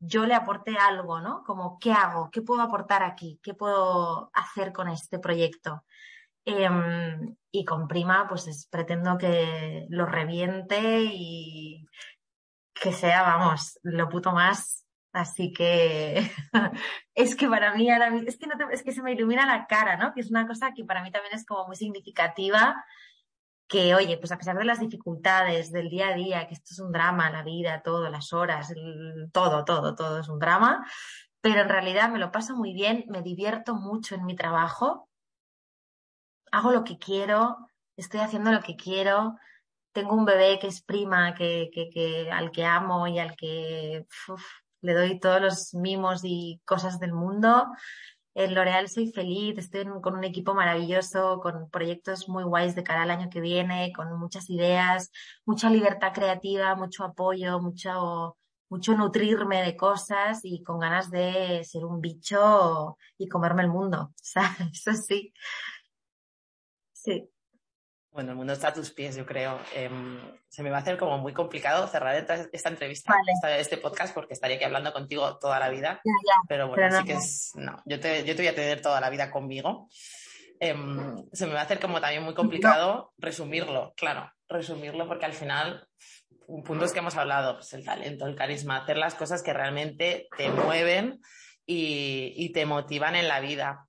yo 0.00 0.26
le 0.26 0.34
aporte 0.34 0.76
algo, 0.76 1.20
¿no? 1.20 1.42
Como, 1.44 1.78
¿qué 1.78 1.92
hago? 1.92 2.30
¿Qué 2.30 2.42
puedo 2.42 2.62
aportar 2.62 3.02
aquí? 3.02 3.40
¿Qué 3.42 3.54
puedo 3.54 4.30
hacer 4.32 4.72
con 4.72 4.88
este 4.88 5.18
proyecto? 5.18 5.84
Em, 6.44 7.36
y 7.50 7.64
con 7.64 7.88
Prima, 7.88 8.26
pues 8.28 8.68
pretendo 8.70 9.18
que 9.18 9.86
lo 9.90 10.06
reviente 10.06 11.02
y 11.12 11.86
que 12.74 12.92
sea, 12.92 13.22
vamos, 13.22 13.78
lo 13.82 14.08
puto 14.08 14.32
más. 14.32 14.86
Así 15.12 15.52
que 15.52 16.30
es 17.14 17.34
que 17.34 17.48
para 17.48 17.74
mí 17.74 17.90
ahora 17.90 18.14
es 18.26 18.38
que, 18.38 18.46
es 18.72 18.82
que 18.82 18.92
se 18.92 19.02
me 19.02 19.12
ilumina 19.12 19.46
la 19.46 19.66
cara, 19.66 19.96
¿no? 19.96 20.12
Que 20.14 20.20
es 20.20 20.30
una 20.30 20.46
cosa 20.46 20.72
que 20.74 20.84
para 20.84 21.02
mí 21.02 21.10
también 21.10 21.34
es 21.34 21.44
como 21.44 21.66
muy 21.66 21.76
significativa 21.76 22.84
que, 23.68 23.94
oye, 23.94 24.16
pues 24.16 24.32
a 24.32 24.38
pesar 24.38 24.56
de 24.56 24.64
las 24.64 24.80
dificultades 24.80 25.70
del 25.70 25.90
día 25.90 26.08
a 26.08 26.14
día, 26.14 26.48
que 26.48 26.54
esto 26.54 26.70
es 26.72 26.80
un 26.80 26.90
drama, 26.90 27.30
la 27.30 27.42
vida, 27.42 27.82
todo, 27.82 28.08
las 28.08 28.32
horas, 28.32 28.72
todo, 29.32 29.64
todo, 29.64 29.94
todo 29.94 30.20
es 30.20 30.28
un 30.28 30.38
drama, 30.38 30.86
pero 31.40 31.60
en 31.60 31.68
realidad 31.68 32.10
me 32.10 32.18
lo 32.18 32.32
paso 32.32 32.56
muy 32.56 32.72
bien, 32.72 33.04
me 33.08 33.22
divierto 33.22 33.74
mucho 33.74 34.14
en 34.14 34.24
mi 34.24 34.34
trabajo, 34.34 35.08
hago 36.50 36.72
lo 36.72 36.82
que 36.82 36.98
quiero, 36.98 37.68
estoy 37.96 38.20
haciendo 38.20 38.50
lo 38.52 38.60
que 38.60 38.74
quiero, 38.74 39.36
tengo 39.92 40.14
un 40.14 40.24
bebé 40.24 40.58
que 40.58 40.68
es 40.68 40.82
prima, 40.82 41.34
que, 41.34 41.68
que, 41.72 41.90
que 41.90 42.30
al 42.30 42.50
que 42.50 42.64
amo 42.64 43.06
y 43.06 43.18
al 43.18 43.36
que 43.36 44.06
le 44.80 44.94
doy 44.94 45.20
todos 45.20 45.42
los 45.42 45.74
mimos 45.74 46.22
y 46.24 46.60
cosas 46.64 46.98
del 46.98 47.12
mundo 47.12 47.66
en 48.38 48.54
L'Oreal 48.54 48.88
soy 48.88 49.10
feliz, 49.10 49.58
estoy 49.58 49.84
con 50.00 50.14
un 50.14 50.22
equipo 50.22 50.54
maravilloso, 50.54 51.40
con 51.40 51.68
proyectos 51.70 52.28
muy 52.28 52.44
guays 52.44 52.76
de 52.76 52.84
cara 52.84 53.02
al 53.02 53.10
año 53.10 53.28
que 53.28 53.40
viene, 53.40 53.92
con 53.92 54.16
muchas 54.16 54.48
ideas, 54.48 55.10
mucha 55.44 55.68
libertad 55.68 56.12
creativa, 56.14 56.76
mucho 56.76 57.02
apoyo, 57.02 57.58
mucho, 57.58 58.36
mucho 58.68 58.96
nutrirme 58.96 59.62
de 59.62 59.76
cosas 59.76 60.40
y 60.44 60.62
con 60.62 60.78
ganas 60.78 61.10
de 61.10 61.64
ser 61.64 61.84
un 61.84 62.00
bicho 62.00 62.96
y 63.18 63.28
comerme 63.28 63.62
el 63.62 63.70
mundo. 63.70 64.14
Sea, 64.22 64.56
eso 64.72 64.92
sí. 64.92 65.32
Sí. 66.92 67.28
Bueno, 68.18 68.32
el 68.32 68.36
mundo 68.36 68.52
está 68.52 68.70
a 68.70 68.74
tus 68.74 68.90
pies, 68.90 69.14
yo 69.14 69.24
creo. 69.24 69.60
Em, 69.76 70.18
se 70.48 70.64
me 70.64 70.70
va 70.70 70.78
a 70.78 70.80
hacer 70.80 70.98
como 70.98 71.18
muy 71.18 71.32
complicado 71.32 71.86
cerrar 71.86 72.16
esta, 72.16 72.68
entrevista, 72.68 73.14
este 73.56 73.76
podcast, 73.76 74.12
porque 74.12 74.34
estaría 74.34 74.56
aquí 74.56 74.64
hablando 74.64 74.92
contigo 74.92 75.38
toda 75.38 75.60
la 75.60 75.68
vida. 75.68 76.02
Pero 76.48 76.66
bueno, 76.66 76.98
sí 76.98 77.04
que 77.04 77.12
es. 77.12 77.52
No, 77.54 77.80
yo 77.86 78.00
te, 78.00 78.24
yo 78.24 78.34
te 78.34 78.42
voy 78.42 78.48
a 78.48 78.56
tener 78.56 78.82
toda 78.82 79.00
la 79.00 79.08
vida 79.08 79.30
conmigo. 79.30 79.88
Em, 80.58 81.28
se 81.32 81.46
me 81.46 81.52
va 81.52 81.60
a 81.60 81.62
hacer 81.62 81.78
como 81.78 82.00
también 82.00 82.24
muy 82.24 82.34
complicado 82.34 83.12
resumirlo, 83.18 83.94
claro, 83.96 84.32
resumirlo 84.48 85.06
porque 85.06 85.26
al 85.26 85.34
final, 85.34 85.86
puntos 86.64 86.92
que 86.92 86.98
hemos 86.98 87.16
hablado, 87.16 87.58
pues 87.58 87.72
el 87.74 87.84
talento, 87.84 88.26
el 88.26 88.34
carisma, 88.34 88.78
hacer 88.78 88.96
las 88.96 89.14
cosas 89.14 89.44
que 89.44 89.52
realmente 89.52 90.26
te 90.36 90.48
mueven 90.50 91.20
y, 91.64 92.32
y 92.34 92.50
te 92.50 92.66
motivan 92.66 93.14
en 93.14 93.28
la 93.28 93.38
vida. 93.38 93.86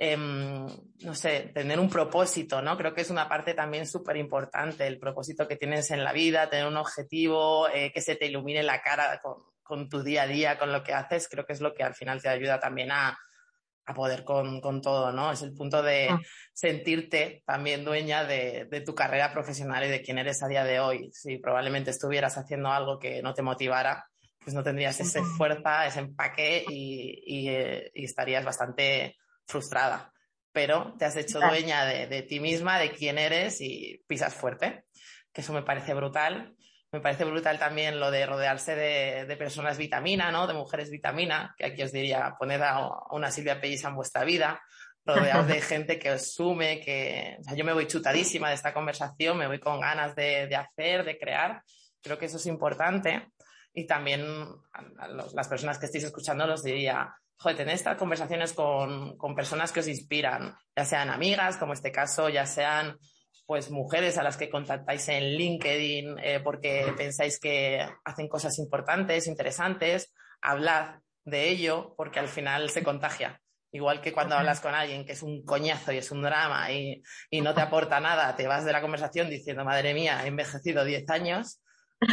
Em, 0.00 0.64
no 1.00 1.12
sé, 1.12 1.50
tener 1.52 1.80
un 1.80 1.90
propósito, 1.90 2.62
¿no? 2.62 2.76
Creo 2.78 2.94
que 2.94 3.00
es 3.00 3.10
una 3.10 3.28
parte 3.28 3.52
también 3.52 3.84
súper 3.84 4.16
importante, 4.16 4.86
el 4.86 5.00
propósito 5.00 5.48
que 5.48 5.56
tienes 5.56 5.90
en 5.90 6.04
la 6.04 6.12
vida, 6.12 6.48
tener 6.48 6.66
un 6.66 6.76
objetivo, 6.76 7.68
eh, 7.68 7.90
que 7.92 8.00
se 8.00 8.14
te 8.14 8.26
ilumine 8.26 8.62
la 8.62 8.80
cara 8.80 9.20
con, 9.20 9.88
tu 9.88 10.04
día 10.04 10.22
a 10.22 10.26
día, 10.28 10.56
con 10.56 10.72
lo 10.72 10.84
que 10.84 10.94
haces, 10.94 11.28
creo 11.28 11.44
que 11.44 11.52
es 11.52 11.60
lo 11.60 11.74
que 11.74 11.82
al 11.82 11.96
final 11.96 12.22
te 12.22 12.28
ayuda 12.28 12.60
también 12.60 12.92
a, 12.92 13.18
poder 13.94 14.22
con, 14.22 14.60
todo, 14.82 15.12
¿no? 15.12 15.32
Es 15.32 15.42
el 15.42 15.54
punto 15.54 15.82
de 15.82 16.08
ah. 16.10 16.20
sentirte 16.52 17.42
también 17.44 17.84
dueña 17.84 18.22
de, 18.24 18.68
tu 18.86 18.94
carrera 18.94 19.32
profesional 19.32 19.84
y 19.84 19.88
de 19.88 20.02
quién 20.02 20.18
eres 20.18 20.42
a 20.42 20.48
día 20.48 20.62
de 20.62 20.78
hoy. 20.78 21.10
Si 21.12 21.38
probablemente 21.38 21.90
estuvieras 21.90 22.36
haciendo 22.38 22.70
algo 22.70 22.98
que 22.98 23.20
no 23.22 23.34
te 23.34 23.42
motivara, 23.42 24.06
pues 24.44 24.54
no 24.54 24.62
tendrías 24.62 25.00
esa 25.00 25.24
fuerza, 25.24 25.86
ese 25.86 26.00
empaque 26.00 26.64
y, 26.68 27.48
eh, 27.48 27.90
y 27.94 28.04
estarías 28.04 28.44
bastante 28.44 29.16
frustrada, 29.48 30.12
pero 30.52 30.94
te 30.98 31.06
has 31.06 31.16
hecho 31.16 31.40
dueña 31.40 31.84
de, 31.84 32.22
ti 32.22 32.38
misma, 32.38 32.78
de 32.78 32.90
quién 32.90 33.18
eres 33.18 33.60
y 33.60 34.04
pisas 34.06 34.34
fuerte, 34.34 34.84
que 35.32 35.40
eso 35.40 35.52
me 35.52 35.62
parece 35.62 35.94
brutal. 35.94 36.54
Me 36.90 37.00
parece 37.00 37.24
brutal 37.24 37.58
también 37.58 38.00
lo 38.00 38.10
de 38.10 38.24
rodearse 38.24 38.74
de, 38.74 39.36
personas 39.36 39.76
vitamina, 39.76 40.30
¿no? 40.30 40.46
De 40.46 40.54
mujeres 40.54 40.90
vitamina, 40.90 41.54
que 41.58 41.66
aquí 41.66 41.82
os 41.82 41.92
diría, 41.92 42.34
poned 42.38 42.62
a, 42.62 42.88
una 43.10 43.30
Silvia 43.30 43.60
Pellisa 43.60 43.88
en 43.88 43.96
vuestra 43.96 44.24
vida, 44.24 44.62
rodeados 45.04 45.48
de 45.48 45.60
gente 45.60 45.98
que 45.98 46.12
os 46.12 46.32
sume, 46.32 46.80
que 46.80 47.36
yo 47.54 47.64
me 47.64 47.74
voy 47.74 47.86
chutadísima 47.86 48.48
de 48.48 48.54
esta 48.54 48.72
conversación, 48.72 49.36
me 49.36 49.46
voy 49.46 49.60
con 49.60 49.80
ganas 49.80 50.14
de, 50.16 50.54
hacer, 50.56 51.04
de 51.04 51.18
crear. 51.18 51.62
Creo 52.02 52.18
que 52.18 52.26
eso 52.26 52.38
es 52.38 52.46
importante. 52.46 53.28
Y 53.74 53.86
también 53.86 54.24
a 54.98 55.08
las 55.08 55.46
personas 55.46 55.78
que 55.78 55.86
estéis 55.86 56.04
escuchando 56.04 56.46
los 56.46 56.62
diría, 56.62 57.14
joder, 57.38 57.56
tener 57.56 57.74
estas 57.74 57.96
conversaciones 57.96 58.52
con, 58.52 59.16
personas 59.34 59.72
que 59.72 59.80
os 59.80 59.88
inspiran, 59.88 60.56
ya 60.76 60.84
sean 60.84 61.10
amigas, 61.10 61.56
como 61.56 61.72
este 61.72 61.92
caso, 61.92 62.28
ya 62.28 62.46
sean 62.46 62.98
pues 63.46 63.70
mujeres 63.70 64.18
a 64.18 64.22
las 64.22 64.36
que 64.36 64.50
contactáis 64.50 65.08
en 65.08 65.24
LinkedIn 65.24 66.18
eh, 66.18 66.40
porque 66.40 66.92
pensáis 66.96 67.40
que 67.40 67.86
hacen 68.04 68.28
cosas 68.28 68.58
importantes, 68.58 69.26
interesantes, 69.26 70.12
hablad 70.42 70.96
de 71.24 71.48
ello 71.48 71.94
porque 71.96 72.18
al 72.18 72.28
final 72.28 72.68
se 72.68 72.82
contagia. 72.82 73.40
Igual 73.70 74.00
que 74.00 74.12
cuando 74.12 74.34
hablas 74.34 74.60
con 74.60 74.74
alguien 74.74 75.06
que 75.06 75.12
es 75.12 75.22
un 75.22 75.44
coñazo 75.44 75.92
y 75.92 75.98
es 75.98 76.10
un 76.10 76.22
drama 76.22 76.70
y, 76.72 77.02
y 77.30 77.40
no 77.40 77.54
te 77.54 77.60
aporta 77.60 78.00
nada, 78.00 78.34
te 78.34 78.46
vas 78.46 78.64
de 78.64 78.72
la 78.72 78.80
conversación 78.80 79.30
diciendo, 79.30 79.64
madre 79.64 79.94
mía, 79.94 80.20
he 80.24 80.28
envejecido 80.28 80.84
10 80.84 81.08
años, 81.10 81.60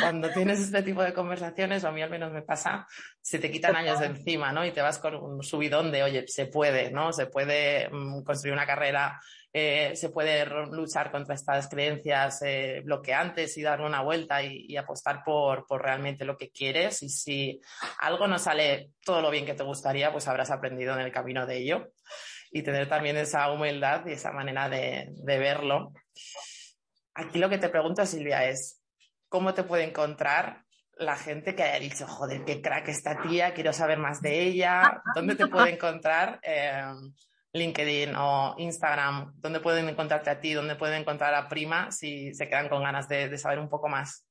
cuando 0.02 0.32
tienes 0.32 0.60
este 0.60 0.82
tipo 0.82 1.04
de 1.04 1.14
conversaciones, 1.14 1.84
o 1.84 1.88
a 1.88 1.92
mí 1.92 2.02
al 2.02 2.10
menos 2.10 2.32
me 2.32 2.42
pasa, 2.42 2.88
se 3.22 3.38
te 3.38 3.52
quitan 3.52 3.76
años 3.76 4.00
de 4.00 4.08
encima, 4.08 4.52
¿no? 4.52 4.66
Y 4.66 4.72
te 4.72 4.82
vas 4.82 4.98
con 4.98 5.16
un 5.16 5.44
subidón 5.44 5.92
de, 5.92 6.04
oye, 6.04 6.26
se 6.28 6.48
puede, 6.48 6.92
¿no? 6.92 7.14
Se 7.14 7.28
puede 7.28 7.90
mm, 7.90 8.24
construir 8.24 8.54
una 8.54 8.66
carrera, 8.66 9.20
eh, 9.54 9.96
se 9.96 10.10
puede 10.10 10.46
luchar 10.46 11.12
contra 11.12 11.36
estas 11.36 11.70
creencias 11.70 12.42
eh, 12.42 12.82
bloqueantes 12.84 13.58
y 13.58 13.62
dar 13.62 13.82
una 13.82 14.02
vuelta 14.02 14.42
y, 14.44 14.76
apostar 14.76 15.24
por, 15.24 15.68
por, 15.68 15.84
realmente 15.84 16.26
lo 16.26 16.36
que 16.36 16.50
quieres. 16.50 17.04
Y 17.04 17.10
si 17.10 17.62
algo 18.00 18.28
no 18.28 18.40
sale 18.40 18.92
todo 19.04 19.22
lo 19.22 19.30
bien 19.30 19.46
que 19.46 19.54
te 19.54 19.64
gustaría, 19.64 20.12
pues 20.12 20.28
habrás 20.28 20.50
aprendido 20.50 20.94
en 20.96 21.02
el 21.02 21.12
camino 21.12 21.46
de 21.46 21.58
ello. 21.58 21.92
Y 22.52 22.64
tener 22.64 22.90
también 22.90 23.18
esa 23.18 23.52
humildad 23.52 24.06
y 24.08 24.14
esa 24.14 24.32
manera 24.32 24.68
de, 24.68 25.10
de 25.10 25.38
verlo. 25.38 25.94
Aquí 27.14 27.40
lo 27.40 27.50
que 27.50 27.58
te 27.58 27.70
pregunto, 27.70 28.06
Silvia, 28.06 28.46
es, 28.50 28.82
cómo 29.30 29.54
te 29.54 29.64
puede 29.64 29.84
encontrar 29.84 30.66
la 30.98 31.16
gente 31.16 31.56
que 31.56 31.64
haya 31.64 31.80
dicho, 31.80 32.08
joder, 32.08 32.46
qué 32.46 32.62
crack 32.62 32.88
esta 32.88 33.22
tía, 33.22 33.54
quiero 33.54 33.74
saber 33.74 33.98
más 33.98 34.22
de 34.22 34.44
ella, 34.44 35.02
¿dónde 35.14 35.36
te 35.36 35.48
puede 35.48 35.72
encontrar? 35.74 36.40
Em, 36.42 37.14
LinkedIn 37.56 38.16
o 38.16 38.56
Instagram, 38.58 39.34
¿dónde 39.38 39.60
pueden 39.60 39.88
encontrarte 39.88 40.30
a 40.30 40.40
ti? 40.40 40.54
¿Dónde 40.54 40.76
pueden 40.76 41.02
encontrar 41.02 41.34
a 41.34 41.48
Prima 41.48 41.92
si 41.92 42.34
se 42.34 42.50
quedan 42.50 42.70
con 42.70 42.84
ganas 42.84 43.08
de, 43.08 43.38
saber 43.38 43.60
un 43.60 43.70
poco 43.70 43.88
más? 43.88 44.26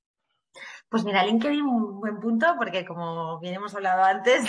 Pues 0.88 1.04
mira, 1.04 1.24
LinkedIn 1.24 1.62
un 1.62 2.00
buen 2.00 2.20
punto 2.20 2.54
porque 2.56 2.84
como 2.84 3.40
bien 3.40 3.54
hemos 3.54 3.74
hablado 3.74 4.04
antes, 4.04 4.44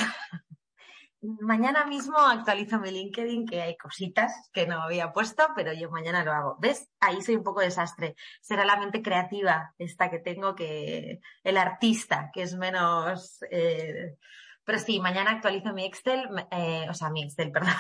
mañana 1.42 1.86
mismo 1.86 2.18
actualizo 2.18 2.80
mi 2.80 2.92
LinkedIn, 2.92 3.46
que 3.46 3.62
hay 3.62 3.78
cositas 3.78 4.50
que 4.54 4.68
no 4.68 4.82
había 4.82 5.12
puesto, 5.12 5.48
pero 5.56 5.74
yo 5.74 5.90
mañana 5.90 6.24
lo 6.24 6.32
hago. 6.32 6.58
¿Ves? 6.60 6.90
Ahí 7.00 7.22
soy 7.22 7.36
un 7.36 7.44
poco 7.44 7.62
desastre. 7.62 8.16
Será 8.42 8.66
la 8.66 8.78
mente 8.78 9.02
creativa 9.02 9.74
esta 9.78 10.10
que 10.10 10.20
tengo 10.20 10.56
que 10.56 11.20
el 11.44 11.58
artista, 11.58 12.30
que 12.34 12.44
es 12.44 12.56
menos... 12.56 13.40
Eh... 13.52 14.18
Pero 14.64 14.80
sí, 14.80 15.00
mañana 15.00 15.30
actualizo 15.30 15.74
mi 15.74 15.86
Excel, 15.86 16.28
eh, 16.50 16.88
o 16.90 16.94
sea, 16.96 17.12
mi 17.12 17.22
Excel, 17.24 17.52
perdón, 17.54 17.72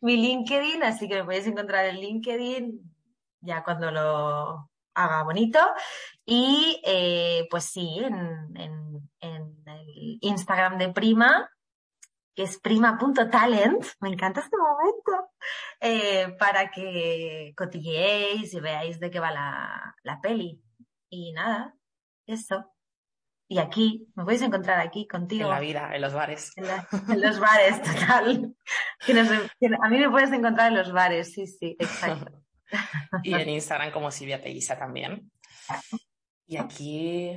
mi 0.00 0.16
LinkedIn, 0.16 0.82
así 0.82 1.06
que 1.06 1.16
me 1.16 1.24
podéis 1.24 1.46
encontrar 1.46 1.84
en 1.84 2.00
LinkedIn 2.00 2.80
ya 3.40 3.62
cuando 3.62 3.90
lo 3.90 4.70
haga 4.94 5.22
bonito. 5.22 5.58
Y 6.24 6.80
eh, 6.84 7.46
pues 7.50 7.64
sí, 7.64 8.00
en, 8.02 8.56
en, 8.56 9.10
en 9.20 9.62
el 9.66 10.18
Instagram 10.22 10.78
de 10.78 10.92
Prima, 10.92 11.50
que 12.38 12.44
es 12.44 12.60
prima.talent, 12.60 13.84
me 13.98 14.10
encanta 14.10 14.38
este 14.38 14.56
momento, 14.56 15.32
eh, 15.80 16.36
para 16.38 16.70
que 16.70 17.52
cotilleéis 17.56 18.54
y 18.54 18.60
veáis 18.60 19.00
de 19.00 19.10
qué 19.10 19.18
va 19.18 19.32
la, 20.04 20.20
peli. 20.22 20.62
Y 21.10 21.32
nada, 21.32 21.74
eso. 22.26 22.72
Y 23.48 23.58
aquí, 23.58 24.06
me 24.14 24.22
podéis 24.22 24.42
encontrar 24.42 24.78
aquí 24.78 25.08
contigo. 25.08 25.46
En 25.46 25.50
la 25.50 25.58
vida, 25.58 25.90
en 25.92 26.00
los 26.00 26.14
bares. 26.14 26.52
En, 26.54 27.20
los 27.20 27.40
bares, 27.40 27.82
total. 27.82 28.54
a 29.82 29.88
mí 29.88 29.98
me 29.98 30.08
puedes 30.08 30.30
encontrar 30.30 30.68
en 30.68 30.78
los 30.78 30.92
bares, 30.92 31.32
sí, 31.32 31.44
sí, 31.44 31.74
exacto. 31.76 32.40
y 33.24 33.34
en 33.34 33.48
Instagram 33.48 33.90
como 33.90 34.12
Silvia 34.12 34.40
Pellisa 34.40 34.78
también. 34.78 35.28
Y 36.46 36.56
aquí, 36.56 37.36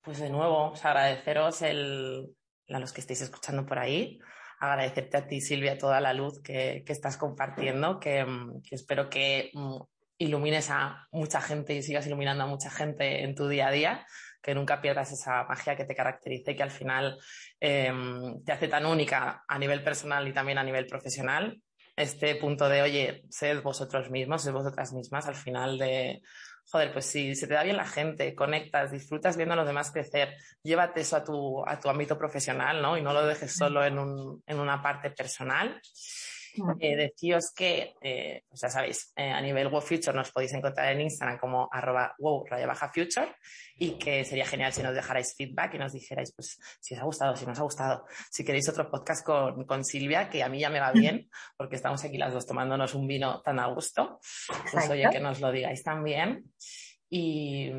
pues 0.00 0.18
de 0.18 0.28
nuevo, 0.28 0.74
agradeceros 0.82 1.62
el, 1.62 2.34
a 2.68 2.80
los 2.80 2.92
que 2.92 3.00
estéis 3.00 3.20
escuchando 3.20 3.64
por 3.64 3.78
ahí, 3.78 4.20
agradecerte 4.60 5.16
a 5.16 5.26
ti, 5.26 5.40
Silvia, 5.40 5.78
toda 5.78 6.00
la 6.00 6.12
luz 6.12 6.40
que, 6.42 6.84
estás 6.86 7.16
compartiendo, 7.16 7.98
que, 7.98 8.24
espero 8.70 9.08
que 9.08 9.50
mm, 9.54 9.80
ilumines 10.18 10.70
a 10.70 11.08
mucha 11.12 11.40
gente 11.40 11.74
y 11.74 11.82
sigas 11.82 12.06
iluminando 12.06 12.44
a 12.44 12.46
mucha 12.46 12.70
gente 12.70 13.24
en 13.24 13.34
tu 13.34 13.48
día 13.48 13.68
a 13.68 13.72
día, 13.72 14.06
que 14.42 14.54
nunca 14.54 14.82
pierdas 14.82 15.12
esa 15.12 15.44
magia 15.44 15.76
que 15.76 15.86
te 15.86 15.94
caracteriza 15.94 16.50
y 16.50 16.56
que 16.56 16.62
al 16.62 16.70
final 16.70 17.18
em, 17.58 18.42
te 18.44 18.52
hace 18.52 18.68
tan 18.68 18.84
única 18.84 19.44
a 19.48 19.58
nivel 19.58 19.82
personal 19.82 20.28
y 20.28 20.34
también 20.34 20.58
a 20.58 20.64
nivel 20.64 20.86
profesional. 20.86 21.62
Este 21.96 22.34
punto 22.36 22.68
de, 22.68 22.82
oye, 22.82 23.22
sed 23.30 23.62
vosotros 23.62 24.10
mismos, 24.10 24.42
sed 24.42 24.52
vosotras 24.52 24.92
mismas 24.92 25.26
al 25.26 25.34
final 25.36 25.78
de, 25.78 26.20
joder, 26.70 26.92
pues 26.92 27.06
si 27.06 27.34
se 27.34 27.46
te 27.46 27.54
da 27.54 27.62
bien 27.62 27.76
la 27.76 27.86
gente, 27.86 28.34
conectas, 28.34 28.92
disfrutas 28.92 29.36
viendo 29.36 29.54
a 29.54 29.56
los 29.56 29.66
demás 29.66 29.90
crecer, 29.90 30.36
llévate 30.62 31.00
eso 31.00 31.16
a 31.16 31.24
tu, 31.24 31.66
a 31.66 31.78
tu 31.80 31.88
ámbito 31.88 32.16
profesional, 32.16 32.80
¿no? 32.80 32.96
Y 32.96 33.02
no 33.02 33.12
lo 33.12 33.26
dejes 33.26 33.56
solo 33.56 33.84
en, 33.84 33.98
un, 33.98 34.42
en 34.46 34.58
una 34.58 34.80
parte 34.80 35.10
personal. 35.10 35.80
Eh, 36.80 36.96
decíos 36.96 37.52
que, 37.54 37.94
eh, 38.00 38.44
pues 38.48 38.60
ya 38.60 38.68
sabéis, 38.68 39.12
eh, 39.16 39.30
a 39.30 39.40
nivel 39.40 39.68
Wow 39.68 39.80
Future 39.80 40.16
nos 40.16 40.32
podéis 40.32 40.52
encontrar 40.52 40.92
en 40.92 41.02
Instagram 41.02 41.38
como 41.38 41.68
arroba 41.70 42.14
wow 42.18 42.44
baja 42.66 42.88
future 42.88 43.34
y 43.76 43.98
que 43.98 44.24
sería 44.24 44.46
genial 44.46 44.72
si 44.72 44.82
nos 44.82 44.94
dejarais 44.94 45.34
feedback 45.36 45.74
y 45.74 45.78
nos 45.78 45.92
dijerais 45.92 46.32
pues 46.34 46.58
si 46.80 46.94
os 46.94 47.00
ha 47.00 47.04
gustado, 47.04 47.36
si 47.36 47.46
no 47.46 47.52
os 47.52 47.58
ha 47.58 47.62
gustado, 47.62 48.04
si 48.30 48.44
queréis 48.44 48.68
otro 48.68 48.90
podcast 48.90 49.24
con, 49.24 49.64
con 49.64 49.84
Silvia, 49.84 50.28
que 50.28 50.42
a 50.42 50.48
mí 50.48 50.60
ya 50.60 50.70
me 50.70 50.80
va 50.80 50.92
bien 50.92 51.28
porque 51.56 51.76
estamos 51.76 52.04
aquí 52.04 52.18
las 52.18 52.32
dos 52.32 52.46
tomándonos 52.46 52.94
un 52.94 53.06
vino 53.06 53.40
tan 53.42 53.58
a 53.58 53.66
gusto, 53.66 54.20
pues 54.72 54.88
oye 54.90 55.08
que 55.10 55.20
nos 55.20 55.40
lo 55.40 55.50
digáis 55.50 55.82
también. 55.82 56.52
Y 57.12 57.70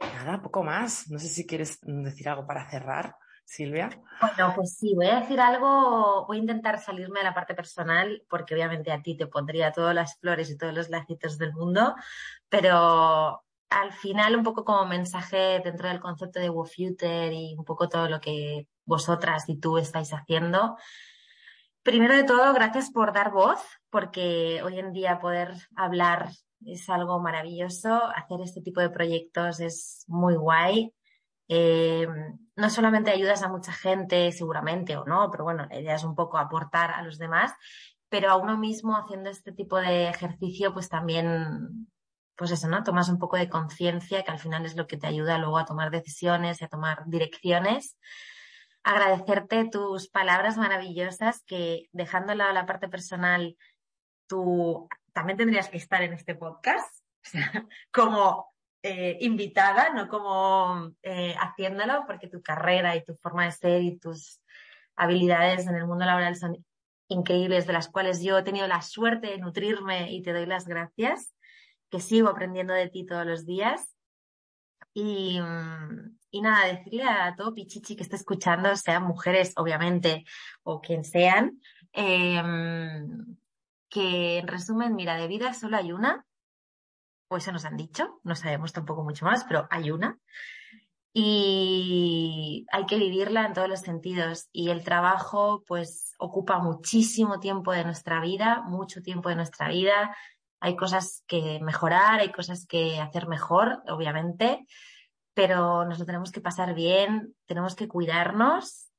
nada, 0.00 0.42
poco 0.42 0.62
más, 0.62 1.10
no 1.10 1.18
sé 1.18 1.28
si 1.28 1.46
quieres 1.46 1.78
decir 1.82 2.28
algo 2.28 2.46
para 2.46 2.68
cerrar. 2.70 3.14
Silvia. 3.46 3.88
Bueno, 4.20 4.52
pues 4.54 4.76
sí, 4.76 4.92
voy 4.94 5.06
a 5.06 5.20
decir 5.20 5.40
algo, 5.40 6.26
voy 6.26 6.38
a 6.38 6.40
intentar 6.40 6.80
salirme 6.80 7.20
de 7.20 7.24
la 7.24 7.34
parte 7.34 7.54
personal, 7.54 8.22
porque 8.28 8.54
obviamente 8.54 8.90
a 8.90 9.00
ti 9.00 9.16
te 9.16 9.28
pondría 9.28 9.72
todas 9.72 9.94
las 9.94 10.18
flores 10.18 10.50
y 10.50 10.58
todos 10.58 10.74
los 10.74 10.90
lacitos 10.90 11.38
del 11.38 11.54
mundo, 11.54 11.94
pero 12.48 13.44
al 13.70 13.92
final 13.92 14.36
un 14.36 14.42
poco 14.42 14.64
como 14.64 14.84
mensaje 14.86 15.60
dentro 15.64 15.88
del 15.88 16.00
concepto 16.00 16.40
de 16.40 16.50
WoFuture 16.50 17.32
y 17.32 17.54
un 17.56 17.64
poco 17.64 17.88
todo 17.88 18.08
lo 18.08 18.20
que 18.20 18.66
vosotras 18.84 19.48
y 19.48 19.58
tú 19.58 19.78
estáis 19.78 20.12
haciendo. 20.12 20.76
Primero 21.82 22.16
de 22.16 22.24
todo, 22.24 22.52
gracias 22.52 22.90
por 22.90 23.12
dar 23.12 23.30
voz, 23.30 23.60
porque 23.90 24.60
hoy 24.64 24.80
en 24.80 24.92
día 24.92 25.20
poder 25.20 25.54
hablar 25.76 26.30
es 26.64 26.88
algo 26.90 27.20
maravilloso. 27.20 28.06
Hacer 28.06 28.40
este 28.42 28.60
tipo 28.60 28.80
de 28.80 28.90
proyectos 28.90 29.60
es 29.60 30.04
muy 30.08 30.34
guay. 30.34 30.92
Eh, 31.48 32.06
no 32.56 32.70
solamente 32.70 33.10
ayudas 33.10 33.42
a 33.42 33.48
mucha 33.48 33.72
gente, 33.72 34.32
seguramente, 34.32 34.96
o 34.96 35.04
no, 35.04 35.30
pero 35.30 35.44
bueno, 35.44 35.66
la 35.66 35.78
idea 35.78 35.94
es 35.94 36.04
un 36.04 36.14
poco 36.14 36.38
aportar 36.38 36.90
a 36.90 37.02
los 37.02 37.18
demás, 37.18 37.52
pero 38.08 38.30
a 38.30 38.36
uno 38.36 38.56
mismo 38.56 38.96
haciendo 38.96 39.30
este 39.30 39.52
tipo 39.52 39.78
de 39.78 40.08
ejercicio, 40.08 40.72
pues 40.72 40.88
también, 40.88 41.88
pues 42.34 42.50
eso, 42.50 42.68
¿no? 42.68 42.82
Tomas 42.82 43.08
un 43.08 43.18
poco 43.18 43.36
de 43.36 43.48
conciencia, 43.48 44.22
que 44.22 44.30
al 44.30 44.38
final 44.38 44.64
es 44.64 44.76
lo 44.76 44.86
que 44.86 44.96
te 44.96 45.06
ayuda 45.06 45.38
luego 45.38 45.58
a 45.58 45.66
tomar 45.66 45.90
decisiones 45.90 46.60
y 46.60 46.64
a 46.64 46.68
tomar 46.68 47.04
direcciones. 47.06 47.96
Agradecerte 48.82 49.68
tus 49.68 50.08
palabras 50.08 50.56
maravillosas, 50.56 51.42
que 51.44 51.88
dejando 51.92 52.32
a 52.32 52.52
la 52.52 52.66
parte 52.66 52.88
personal, 52.88 53.56
tú 54.26 54.88
también 55.12 55.36
tendrías 55.36 55.68
que 55.68 55.76
estar 55.76 56.02
en 56.02 56.12
este 56.12 56.34
podcast, 56.34 57.04
como 57.92 58.55
eh, 58.88 59.18
invitada, 59.20 59.92
no 59.92 60.08
como 60.08 60.92
eh, 61.02 61.34
haciéndolo, 61.40 62.04
porque 62.06 62.28
tu 62.28 62.40
carrera 62.40 62.94
y 62.94 63.02
tu 63.02 63.16
forma 63.16 63.44
de 63.44 63.50
ser 63.50 63.82
y 63.82 63.98
tus 63.98 64.40
habilidades 64.94 65.66
en 65.66 65.74
el 65.74 65.88
mundo 65.88 66.04
laboral 66.04 66.36
son 66.36 66.64
increíbles, 67.08 67.66
de 67.66 67.72
las 67.72 67.88
cuales 67.88 68.22
yo 68.22 68.38
he 68.38 68.44
tenido 68.44 68.68
la 68.68 68.82
suerte 68.82 69.26
de 69.26 69.38
nutrirme 69.38 70.12
y 70.12 70.22
te 70.22 70.32
doy 70.32 70.46
las 70.46 70.68
gracias, 70.68 71.34
que 71.90 71.98
sigo 71.98 72.28
aprendiendo 72.28 72.74
de 72.74 72.88
ti 72.88 73.04
todos 73.04 73.26
los 73.26 73.44
días. 73.44 73.96
Y, 74.94 75.40
y 76.30 76.40
nada, 76.42 76.66
decirle 76.66 77.02
a 77.02 77.34
todo 77.36 77.54
Pichichi 77.54 77.96
que 77.96 78.04
esté 78.04 78.14
escuchando, 78.14 78.76
sean 78.76 79.02
mujeres, 79.02 79.52
obviamente, 79.56 80.24
o 80.62 80.80
quien 80.80 81.02
sean, 81.02 81.60
eh, 81.92 82.40
que 83.88 84.38
en 84.38 84.46
resumen, 84.46 84.94
mira, 84.94 85.16
de 85.16 85.26
vida 85.26 85.54
solo 85.54 85.76
hay 85.76 85.92
una, 85.92 86.25
o 87.28 87.36
eso 87.36 87.52
nos 87.52 87.64
han 87.64 87.76
dicho, 87.76 88.20
no 88.24 88.36
sabemos 88.36 88.72
tampoco 88.72 89.02
mucho 89.02 89.24
más, 89.24 89.44
pero 89.44 89.66
hay 89.70 89.90
una. 89.90 90.18
Y 91.12 92.66
hay 92.70 92.84
que 92.86 92.98
vivirla 92.98 93.46
en 93.46 93.54
todos 93.54 93.68
los 93.68 93.80
sentidos. 93.80 94.48
Y 94.52 94.68
el 94.70 94.84
trabajo, 94.84 95.64
pues, 95.66 96.12
ocupa 96.18 96.58
muchísimo 96.58 97.40
tiempo 97.40 97.72
de 97.72 97.84
nuestra 97.84 98.20
vida, 98.20 98.62
mucho 98.66 99.02
tiempo 99.02 99.30
de 99.30 99.36
nuestra 99.36 99.68
vida. 99.68 100.14
Hay 100.60 100.76
cosas 100.76 101.24
que 101.26 101.58
mejorar, 101.62 102.20
hay 102.20 102.32
cosas 102.32 102.66
que 102.66 103.00
hacer 103.00 103.28
mejor, 103.28 103.82
obviamente, 103.88 104.66
pero 105.34 105.84
nos 105.86 105.98
lo 105.98 106.06
tenemos 106.06 106.32
que 106.32 106.40
pasar 106.40 106.74
bien, 106.74 107.34
tenemos 107.46 107.74
que 107.74 107.88
cuidarnos 107.88 108.90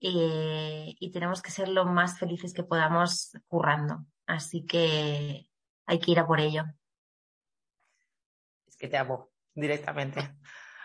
eh, 0.00 0.94
y 0.98 1.10
tenemos 1.10 1.42
que 1.42 1.50
ser 1.50 1.68
lo 1.68 1.86
más 1.86 2.18
felices 2.18 2.52
que 2.54 2.64
podamos 2.64 3.32
currando. 3.48 4.04
Así 4.26 4.66
que 4.66 5.48
hay 5.86 5.98
que 6.00 6.10
ir 6.10 6.20
a 6.20 6.26
por 6.26 6.40
ello 6.40 6.64
que 8.78 8.88
te 8.88 8.96
amo 8.96 9.30
directamente. 9.54 10.20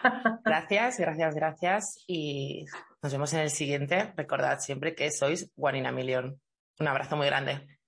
Gracias, 0.44 0.98
gracias, 0.98 1.36
gracias. 1.36 2.04
Y 2.08 2.66
nos 3.04 3.12
vemos 3.12 3.34
en 3.34 3.42
el 3.42 3.52
siguiente. 3.52 4.14
Recordad 4.18 4.60
siempre 4.60 4.96
que 4.96 5.12
sois 5.12 5.52
One 5.56 5.78
in 5.78 5.86
a 5.86 5.92
Million. 5.92 6.42
Un 6.80 6.88
abrazo 6.88 7.16
muy 7.18 7.28
grande. 7.28 7.81